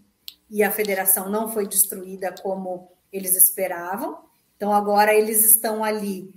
[0.50, 4.18] e a federação não foi destruída como eles esperavam.
[4.56, 6.34] Então agora eles estão ali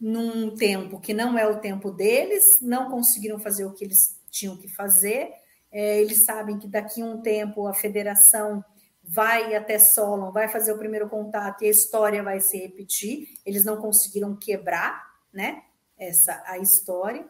[0.00, 4.56] num tempo que não é o tempo deles, não conseguiram fazer o que eles tinham
[4.56, 5.30] que fazer.
[5.70, 8.64] É, eles sabem que daqui a um tempo a federação
[9.06, 13.28] vai até Solon, vai fazer o primeiro contato e a história vai se repetir.
[13.44, 15.62] Eles não conseguiram quebrar, né?
[15.98, 17.28] Essa a história.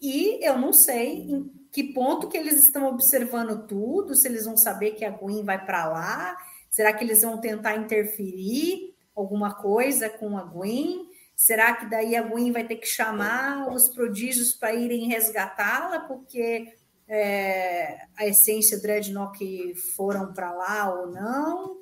[0.00, 4.56] E eu não sei em que ponto que eles estão observando tudo, se eles vão
[4.56, 6.36] saber que a Gwen vai para lá,
[6.70, 11.08] será que eles vão tentar interferir alguma coisa com a Gwen?
[11.34, 16.74] Será que daí a Gwen vai ter que chamar os prodígios para irem resgatá-la, porque
[17.08, 21.78] é, a essência Dreadnought foram para lá ou não.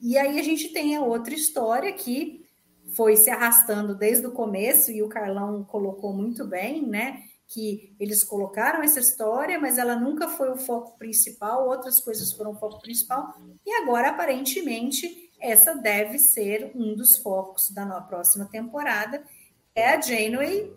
[0.00, 2.44] E aí a gente tem a outra história que
[2.94, 7.22] foi se arrastando desde o começo, e o Carlão colocou muito bem, né?
[7.48, 12.52] Que eles colocaram essa história, mas ela nunca foi o foco principal, outras coisas foram
[12.52, 13.34] o foco principal,
[13.64, 19.22] e agora, aparentemente, essa deve ser um dos focos da próxima temporada.
[19.74, 20.72] É a Janeway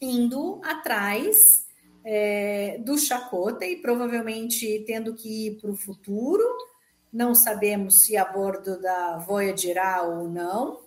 [0.00, 1.63] indo atrás
[2.04, 6.44] é, do Chacota e provavelmente tendo que ir para o futuro.
[7.12, 10.84] Não sabemos se a bordo da Voyager A ou não.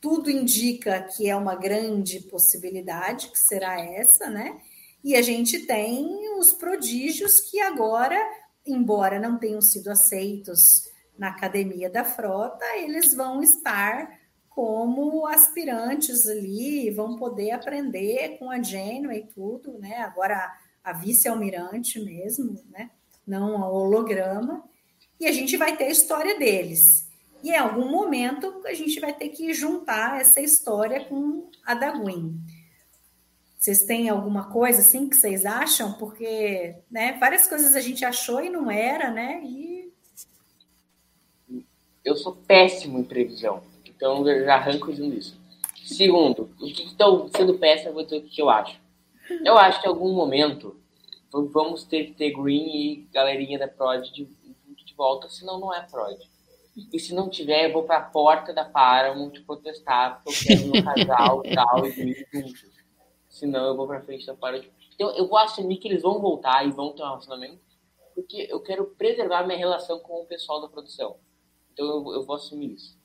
[0.00, 4.60] Tudo indica que é uma grande possibilidade, que será essa, né?
[5.02, 8.18] E a gente tem os prodígios que agora,
[8.66, 14.23] embora não tenham sido aceitos na academia da frota, eles vão estar
[14.54, 19.96] como aspirantes ali vão poder aprender com a Gênua e tudo, né?
[19.98, 22.90] Agora a vice-almirante mesmo, né?
[23.26, 24.64] Não a holograma.
[25.18, 27.08] E a gente vai ter a história deles.
[27.42, 31.90] E em algum momento a gente vai ter que juntar essa história com a da
[31.90, 32.38] Gwen.
[33.58, 35.94] Vocês têm alguma coisa assim que vocês acham?
[35.94, 39.42] Porque né, várias coisas a gente achou e não era, né?
[39.42, 39.92] E...
[42.04, 43.62] Eu sou péssimo em previsão,
[43.96, 45.38] então eu já arranco dizendo isso.
[45.84, 48.80] Segundo, o que estão sendo péssimo, eu vou dizer o que eu acho.
[49.44, 50.76] Eu acho que em algum momento
[51.32, 55.82] vamos ter que ter Green e galerinha da Prod de, de volta, senão não é
[55.82, 56.18] Prod.
[56.92, 60.84] E se não tiver, eu vou pra porta da Paramount protestar, porque eu quero meu
[60.84, 62.74] casal tal, e Green juntos.
[63.28, 64.68] Senão eu vou pra frente da Paramount.
[64.94, 67.60] Então eu vou assumir que eles vão voltar e vão ter um relacionamento,
[68.14, 71.16] porque eu quero preservar minha relação com o pessoal da produção.
[71.72, 72.96] Então eu, eu vou assumir isso.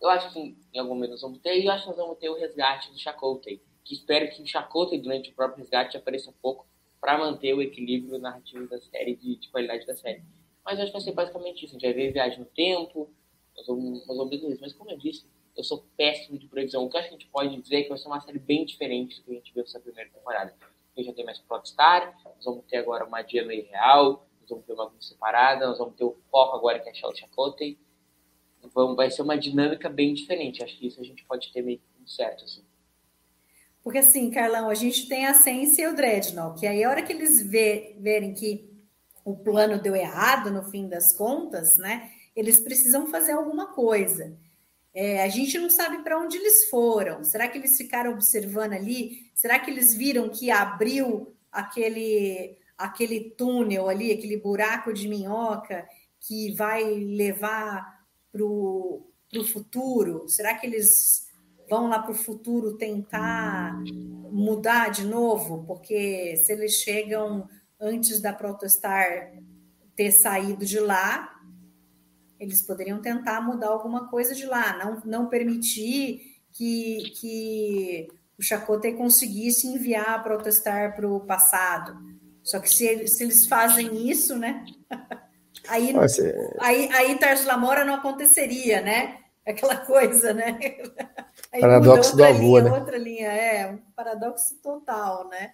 [0.00, 2.18] Eu acho que em algum momento nós vamos ter, e eu acho que nós vamos
[2.18, 6.30] ter o resgate do Chakotay, que espero que o Chakotay, durante o próprio resgate, apareça
[6.30, 6.66] um pouco
[7.00, 10.22] para manter o equilíbrio narrativo da série, de, de, qualidade da série.
[10.64, 11.76] Mas eu acho que vai ser basicamente isso.
[11.76, 13.10] A gente vai ver viagem no tempo,
[13.56, 14.60] nós vamos, nós vamos ver isso.
[14.60, 16.84] Mas como eu disse, eu sou péssimo de previsão.
[16.84, 19.24] O que a gente pode dizer é que vai ser uma série bem diferente do
[19.24, 20.54] que a gente viu nessa primeira temporada.
[20.62, 24.64] A gente já tem mais Star, nós vamos ter agora uma Diana real, nós vamos
[24.64, 27.78] ter uma grupo separada, nós vamos ter o foco agora que é a Shell Chakotay.
[28.64, 30.62] Então, vai ser uma dinâmica bem diferente.
[30.62, 32.62] Acho que isso a gente pode ter meio certo, assim.
[33.82, 37.02] Porque assim, Carlão, a gente tem a Sense e o Dreadnought, que aí a hora
[37.02, 38.70] que eles vê, verem que
[39.24, 42.10] o plano deu errado no fim das contas, né?
[42.36, 44.36] Eles precisam fazer alguma coisa.
[44.92, 47.22] É, a gente não sabe para onde eles foram.
[47.24, 49.30] Será que eles ficaram observando ali?
[49.34, 55.86] Será que eles viram que abriu aquele aquele túnel ali, aquele buraco de minhoca
[56.18, 57.99] que vai levar
[58.32, 59.04] para o
[59.52, 60.28] futuro?
[60.28, 61.28] Será que eles
[61.68, 63.80] vão lá para o futuro tentar
[64.30, 65.64] mudar de novo?
[65.66, 67.48] Porque se eles chegam
[67.80, 69.32] antes da Protestar
[69.94, 71.40] ter saído de lá,
[72.38, 78.08] eles poderiam tentar mudar alguma coisa de lá, não, não permitir que, que
[78.38, 81.98] o Chakotay conseguisse enviar a Protestar para o passado.
[82.42, 84.64] Só que se se eles fazem isso, né?
[85.68, 86.22] aí, Nossa,
[86.60, 89.18] aí, aí Tarso Lamora não aconteceria, né?
[89.46, 90.58] Aquela coisa, né?
[91.52, 92.78] Aí paradoxo do avô, linha, né?
[92.78, 95.52] Outra linha, é, um paradoxo total, né?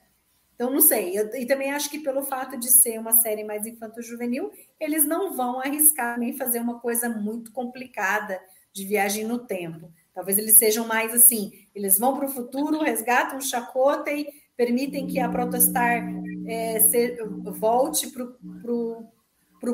[0.54, 1.16] Então, não sei.
[1.16, 4.50] Eu, e também acho que pelo fato de ser uma série mais infanto-juvenil,
[4.80, 8.40] eles não vão arriscar nem fazer uma coisa muito complicada
[8.72, 9.92] de viagem no tempo.
[10.14, 15.20] Talvez eles sejam mais assim, eles vão para o futuro, resgatam o Chakotay, permitem que
[15.20, 16.02] a Protestar
[16.46, 18.24] é, se, volte para
[18.72, 19.06] o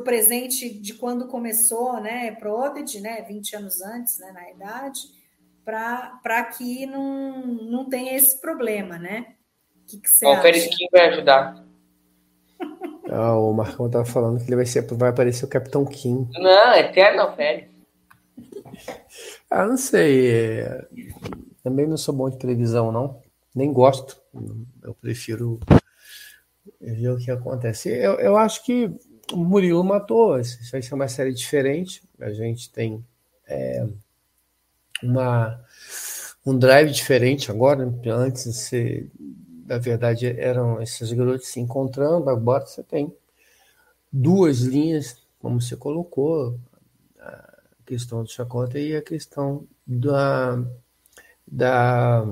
[0.04, 2.32] presente de quando começou, né?
[2.32, 3.22] Prodigy, né?
[3.22, 4.32] 20 anos antes, né?
[4.32, 5.22] Na idade
[5.64, 9.34] para que não, não tenha esse problema, né?
[9.82, 10.52] O que, que você Bom, acha?
[10.52, 11.64] Quem vai ajudar?
[13.14, 16.26] Ah, o Marcão estava falando que ele vai, ser, vai aparecer o Capitão Kim.
[16.32, 17.68] Não, Eterno Félix.
[19.50, 20.30] Ah, não sei.
[20.30, 20.86] É,
[21.62, 23.20] também não sou bom de televisão, não.
[23.54, 24.18] Nem gosto.
[24.82, 25.60] Eu prefiro
[26.80, 27.90] ver o que acontece.
[27.90, 28.90] Eu, eu acho que
[29.32, 30.38] o Murilo matou.
[30.38, 32.02] Isso ser uma série diferente.
[32.20, 33.04] A gente tem
[33.46, 33.86] é,
[35.02, 35.60] uma,
[36.44, 37.86] um drive diferente agora.
[37.86, 38.10] Né?
[38.10, 39.08] Antes, você,
[39.66, 43.12] na verdade, eram esses garotos se encontrando, agora você tem
[44.12, 46.58] duas linhas, como você colocou,
[47.18, 50.62] a questão do Chacota e a questão da,
[51.46, 52.26] da,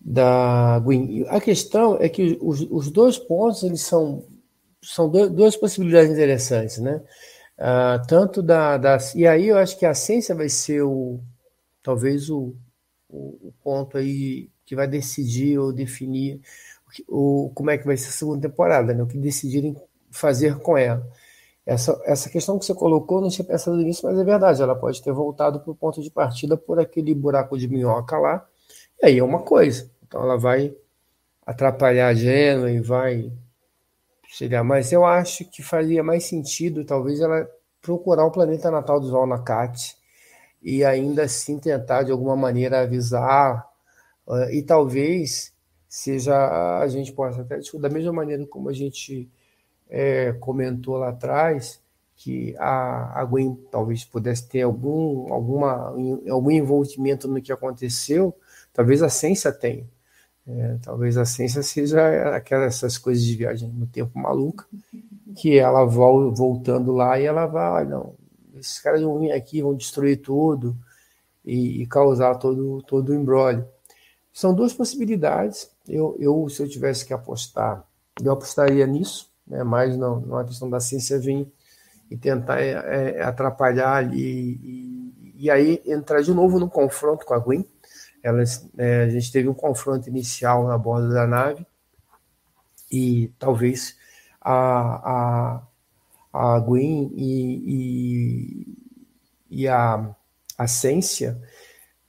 [0.00, 1.24] da Gwen.
[1.28, 4.24] A questão é que os, os dois pontos eles são,
[4.82, 7.02] são duas possibilidades interessantes, né?
[7.58, 11.20] Uh, tanto da, da, E aí eu acho que a ciência vai ser o
[11.82, 12.54] talvez o,
[13.08, 16.40] o, o ponto aí que vai decidir ou definir
[17.08, 19.02] o, o, como é que vai ser a segunda temporada, né?
[19.02, 19.76] o que decidirem
[20.10, 21.06] fazer com ela.
[21.66, 25.02] Essa, essa questão que você colocou, não tinha pensado nisso, mas é verdade, ela pode
[25.02, 28.46] ter voltado para o ponto de partida por aquele buraco de minhoca lá,
[29.02, 29.90] e aí é uma coisa.
[30.06, 30.74] Então ela vai
[31.46, 33.32] atrapalhar a Gênova e vai
[34.32, 37.48] Seria, mas eu acho que faria mais sentido, talvez, ela
[37.82, 39.96] procurar o planeta natal do Valnacate
[40.62, 43.68] e ainda assim tentar, de alguma maneira, avisar.
[44.26, 45.52] Uh, e talvez
[45.88, 49.28] seja a gente possa até da mesma maneira como a gente
[49.88, 51.82] é, comentou lá atrás
[52.14, 55.92] que a, a Gwen talvez pudesse ter algum alguma
[56.30, 58.32] algum envolvimento no que aconteceu
[58.72, 59.84] talvez a Sensa tenha
[60.46, 64.66] é, talvez a ciência seja aquelas essas coisas de viagem no tempo maluca,
[65.36, 68.14] que ela vol, voltando lá e ela vai, não,
[68.56, 70.76] esses caras vão vir aqui, vão destruir tudo
[71.44, 73.66] e, e causar todo, todo o embrólio.
[74.32, 75.70] São duas possibilidades.
[75.88, 77.84] Eu, eu, se eu tivesse que apostar,
[78.22, 81.50] eu apostaria nisso, né, mais não, não a questão da ciência vir
[82.10, 82.72] e tentar é,
[83.18, 87.64] é, atrapalhar ali e, e, aí entrar de novo no confronto com a Gwen
[88.22, 91.66] Elas, é, a gente teve um confronto inicial na borda da nave
[92.90, 93.96] e talvez
[94.40, 95.60] a,
[96.32, 98.74] a, a Gwen e,
[99.50, 100.14] e, e a
[100.58, 101.40] Ascência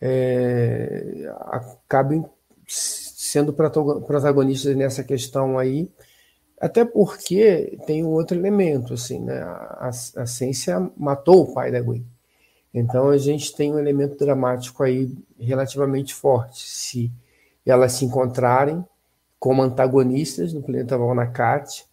[0.02, 2.26] é, acabem
[2.68, 5.90] sendo protagonistas nessa questão aí,
[6.60, 9.42] até porque tem um outro elemento, assim, né?
[9.42, 12.06] A, a matou o pai da Gwen.
[12.74, 16.66] Então a gente tem um elemento dramático aí relativamente forte.
[16.68, 17.12] Se
[17.66, 18.84] elas se encontrarem
[19.40, 21.86] como antagonistas no planeta Valnacat,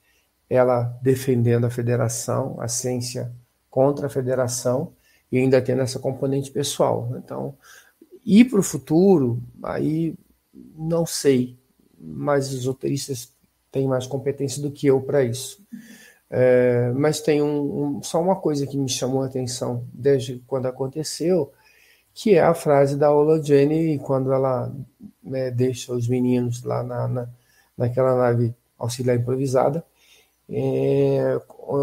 [0.48, 3.32] ela defendendo a federação, a ciência
[3.70, 4.92] contra a federação,
[5.30, 7.10] e ainda tendo essa componente pessoal.
[7.18, 7.55] Então,
[8.24, 10.14] ir para o futuro, aí
[10.76, 11.59] não sei,
[11.98, 13.32] mas os roteiristas
[13.70, 15.62] têm mais competência do que eu para isso.
[16.30, 20.66] É, mas tem um, um, só uma coisa que me chamou a atenção desde quando
[20.66, 21.52] aconteceu,
[22.12, 24.72] que é a frase da Ola Jenny quando ela
[25.22, 27.28] né, deixa os meninos lá na, na,
[27.76, 29.84] naquela nave auxiliar improvisada,
[30.50, 31.40] é,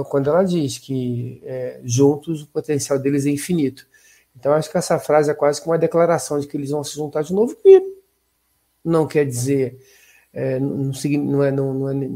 [0.10, 3.88] quando ela diz que é, juntos o potencial deles é infinito.
[4.36, 6.96] Então acho que essa frase é quase que uma declaração de que eles vão se
[6.96, 7.82] juntar de novo, que
[8.84, 9.80] não quer dizer,
[10.34, 12.10] é, não, não, é, não, não, é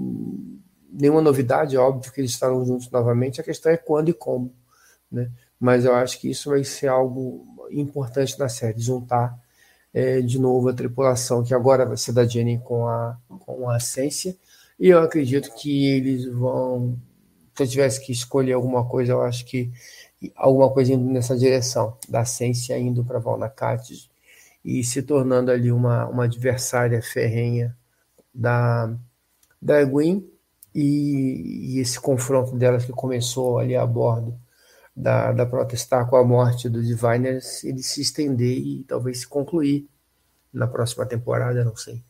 [0.92, 4.54] nenhuma novidade, é óbvio que eles estarão juntos novamente, a questão é quando e como.
[5.12, 5.30] Né?
[5.60, 9.38] Mas eu acho que isso vai ser algo importante na série, juntar
[9.94, 13.78] é, de novo a tripulação, que agora vai ser da Jenny com a, com a
[13.78, 14.36] Essência,
[14.80, 16.98] e eu acredito que eles vão.
[17.56, 19.70] Se eu tivesse que escolher alguma coisa, eu acho que
[20.36, 24.10] alguma coisa indo nessa direção, da Essência indo para Valnacat
[24.64, 27.76] e se tornando ali uma, uma adversária ferrenha
[28.34, 28.94] da,
[29.62, 30.26] da Gwen
[30.74, 34.40] e, e, esse confronto delas que começou ali a bordo
[34.96, 39.88] da, da protestar com a morte do Diviners, ele se estender e talvez se concluir
[40.54, 42.04] na próxima temporada, não sei.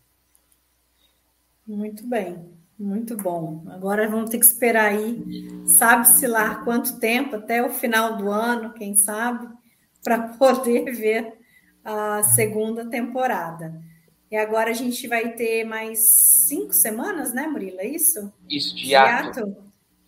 [1.67, 3.63] Muito bem, muito bom.
[3.67, 5.23] Agora vamos ter que esperar aí,
[5.67, 9.47] sabe-se lá quanto tempo, até o final do ano, quem sabe,
[10.03, 11.33] para poder ver
[11.83, 13.81] a segunda temporada.
[14.31, 15.99] E agora a gente vai ter mais
[16.47, 17.81] cinco semanas, né, Murila?
[17.81, 18.31] É isso?
[18.49, 19.39] Isso, de hiato.
[19.39, 19.57] hiato.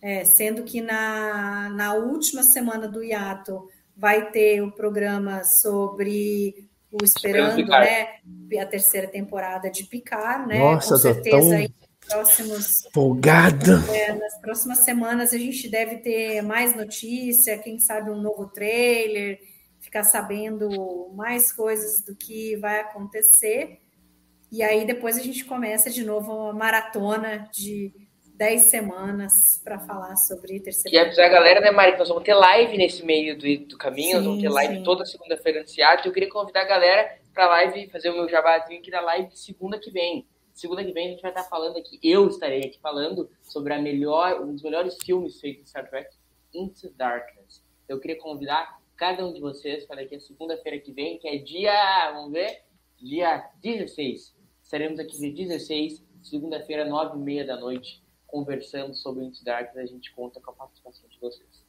[0.00, 7.04] É, sendo que na, na última semana do hiato vai ter o programa sobre o
[7.04, 8.16] Esperando, né?
[8.60, 10.58] A terceira temporada de Picar, né?
[10.58, 11.52] Nossa, Com certeza tão...
[11.52, 11.74] aí
[12.06, 12.82] próximos.
[13.94, 19.38] É, nas próximas semanas a gente deve ter mais notícia, quem sabe um novo trailer
[19.82, 23.81] ficar sabendo mais coisas do que vai acontecer.
[24.52, 27.90] E aí depois a gente começa de novo uma maratona de
[28.34, 30.94] 10 semanas para falar sobre terceira.
[30.94, 33.78] E avisar a galera, né, Mari, que nós vamos ter live nesse meio do, do
[33.78, 34.82] caminho, sim, nós vamos ter live sim.
[34.82, 36.06] toda segunda-feira no Seattle.
[36.08, 39.38] Eu queria convidar a galera para live, fazer o meu jabazinho aqui na live de
[39.38, 40.26] segunda que vem.
[40.52, 43.80] Segunda que vem a gente vai estar falando aqui, eu estarei aqui falando sobre a
[43.80, 46.14] melhor, um dos melhores filmes feitos em Star Trek,
[46.52, 47.64] Into Darkness.
[47.88, 51.38] Eu queria convidar cada um de vocês para daqui a segunda-feira que vem, que é
[51.38, 52.64] dia, vamos ver,
[52.98, 54.41] dia 16.
[54.72, 59.76] Estaremos aqui dia 16, segunda-feira, nove e meia da noite, conversando sobre o Into Dark.
[59.76, 61.62] A gente conta com a participação de vocês.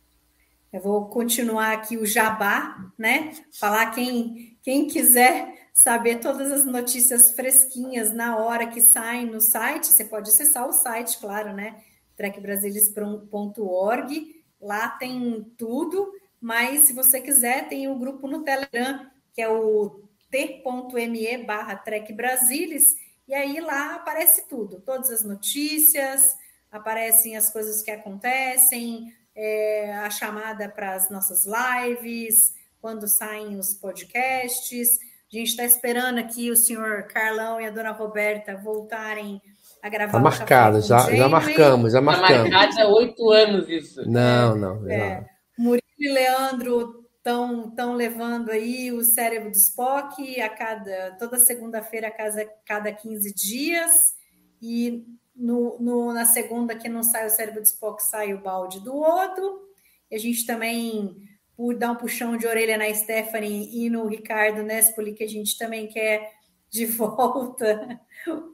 [0.71, 3.33] Eu vou continuar aqui o jabá, né?
[3.59, 9.87] Falar quem, quem quiser saber todas as notícias fresquinhas na hora que saem no site,
[9.87, 11.83] você pode acessar o site, claro, né?
[12.15, 14.43] trekbrasilis.org.
[14.61, 16.09] Lá tem tudo
[16.43, 21.75] mas se você quiser, tem o um grupo no Telegram, que é o t.me barra
[21.75, 22.95] Trek Brasilis,
[23.27, 26.35] e aí lá aparece tudo, todas as notícias,
[26.71, 33.75] aparecem as coisas que acontecem, é, a chamada para as nossas lives, quando saem os
[33.75, 34.97] podcasts.
[35.31, 39.39] A gente está esperando aqui o senhor Carlão e a dona Roberta voltarem
[39.83, 40.17] a gravar.
[40.17, 42.45] Está marcado, já, já marcamos, já tá marcamos.
[42.45, 44.09] Está marcado há oito anos isso.
[44.09, 44.89] Não, não.
[44.89, 45.29] É.
[45.57, 52.09] Murilo e Leandro estão tão levando aí o cérebro do Spock a cada toda segunda-feira
[52.09, 54.13] a cada, cada 15 dias.
[54.61, 58.81] E no, no, na segunda que não sai o cérebro do Spock sai o balde
[58.81, 59.69] do outro.
[60.11, 61.15] E a gente também
[61.55, 65.57] por dar um puxão de orelha na Stephanie e no Ricardo Nespoli que a gente
[65.57, 66.29] também quer
[66.69, 68.01] de volta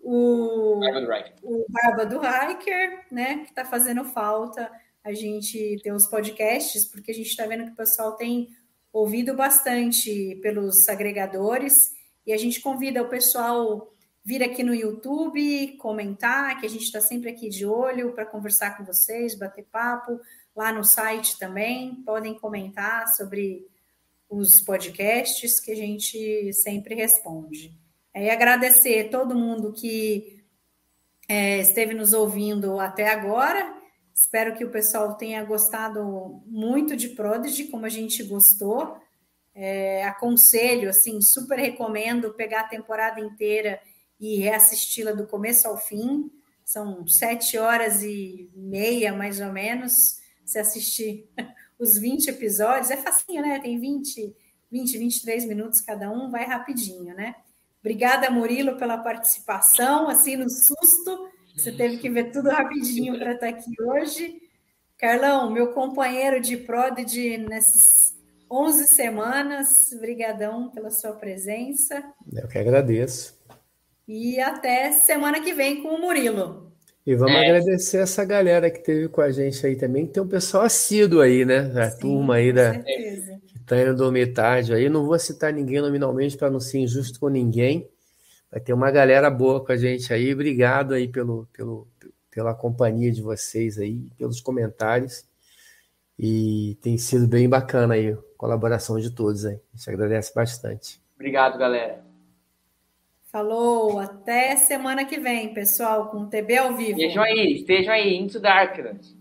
[0.04, 0.80] o
[1.42, 4.70] o Barba do Hiker, né que está fazendo falta
[5.04, 8.50] a gente ter os podcasts, porque a gente está vendo que o pessoal tem
[8.92, 11.92] ouvido bastante pelos agregadores
[12.26, 13.94] e a gente convida o pessoal
[14.24, 18.78] vir aqui no YouTube, comentar, que a gente está sempre aqui de olho para conversar
[18.78, 20.20] com vocês, bater papo.
[20.56, 23.66] Lá no site também, podem comentar sobre
[24.30, 27.74] os podcasts que a gente sempre responde.
[28.14, 30.44] E agradecer todo mundo que
[31.28, 33.79] é, esteve nos ouvindo até agora.
[34.20, 38.98] Espero que o pessoal tenha gostado muito de Prodigy, como a gente gostou.
[39.56, 43.80] É, aconselho, assim, super recomendo pegar a temporada inteira
[44.20, 46.30] e reassisti-la do começo ao fim.
[46.66, 50.20] São sete horas e meia, mais ou menos.
[50.44, 51.30] Se assistir
[51.80, 53.58] os 20 episódios, é facinho, né?
[53.60, 54.36] Tem 20,
[54.70, 57.36] 20, 23 minutos cada um, vai rapidinho, né?
[57.80, 61.29] Obrigada, Murilo, pela participação, assim, no susto.
[61.56, 64.42] Você teve que ver tudo rapidinho para estar aqui hoje.
[64.98, 68.18] Carlão, meu companheiro de Prodigy nessas
[68.52, 69.68] 11 semanas,
[70.00, 72.04] brigadão pela sua presença.
[72.34, 73.38] Eu que agradeço.
[74.08, 76.70] E até semana que vem com o Murilo.
[77.06, 77.46] E vamos é.
[77.46, 81.22] agradecer essa galera que teve com a gente aí também, que tem um pessoal assíduo
[81.22, 81.72] aí, né?
[81.76, 83.40] A Sim, turma aí da certeza.
[83.48, 84.90] que tá indo dormir tarde aí.
[84.90, 87.88] Não vou citar ninguém nominalmente para não ser injusto com ninguém.
[88.52, 90.34] Vai ter uma galera boa com a gente aí.
[90.34, 91.88] Obrigado aí pelo, pelo,
[92.32, 95.26] pela companhia de vocês aí, pelos comentários.
[96.18, 99.60] E tem sido bem bacana aí a colaboração de todos aí.
[99.74, 101.00] A gente agradece bastante.
[101.16, 102.04] Obrigado, galera.
[103.32, 107.00] Falou, até semana que vem, pessoal, com o TB ao vivo.
[107.00, 109.16] Estejam aí, estejam aí, Into Darkness.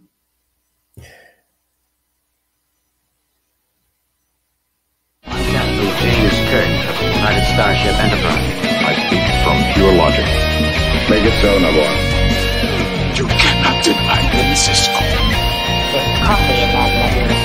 [6.49, 8.58] Kirk of the United Starship Enterprise.
[9.49, 10.27] from pure logic.
[11.09, 11.97] Make it so, Navarre.
[13.17, 15.01] You cannot deny me, Cisco.
[15.93, 17.37] There's coffee in that nebula.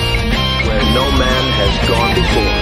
[0.68, 2.56] Where no man has gone before.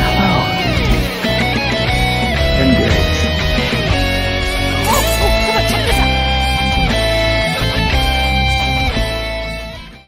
[0.00, 0.32] Hello.
[2.62, 3.07] Engage.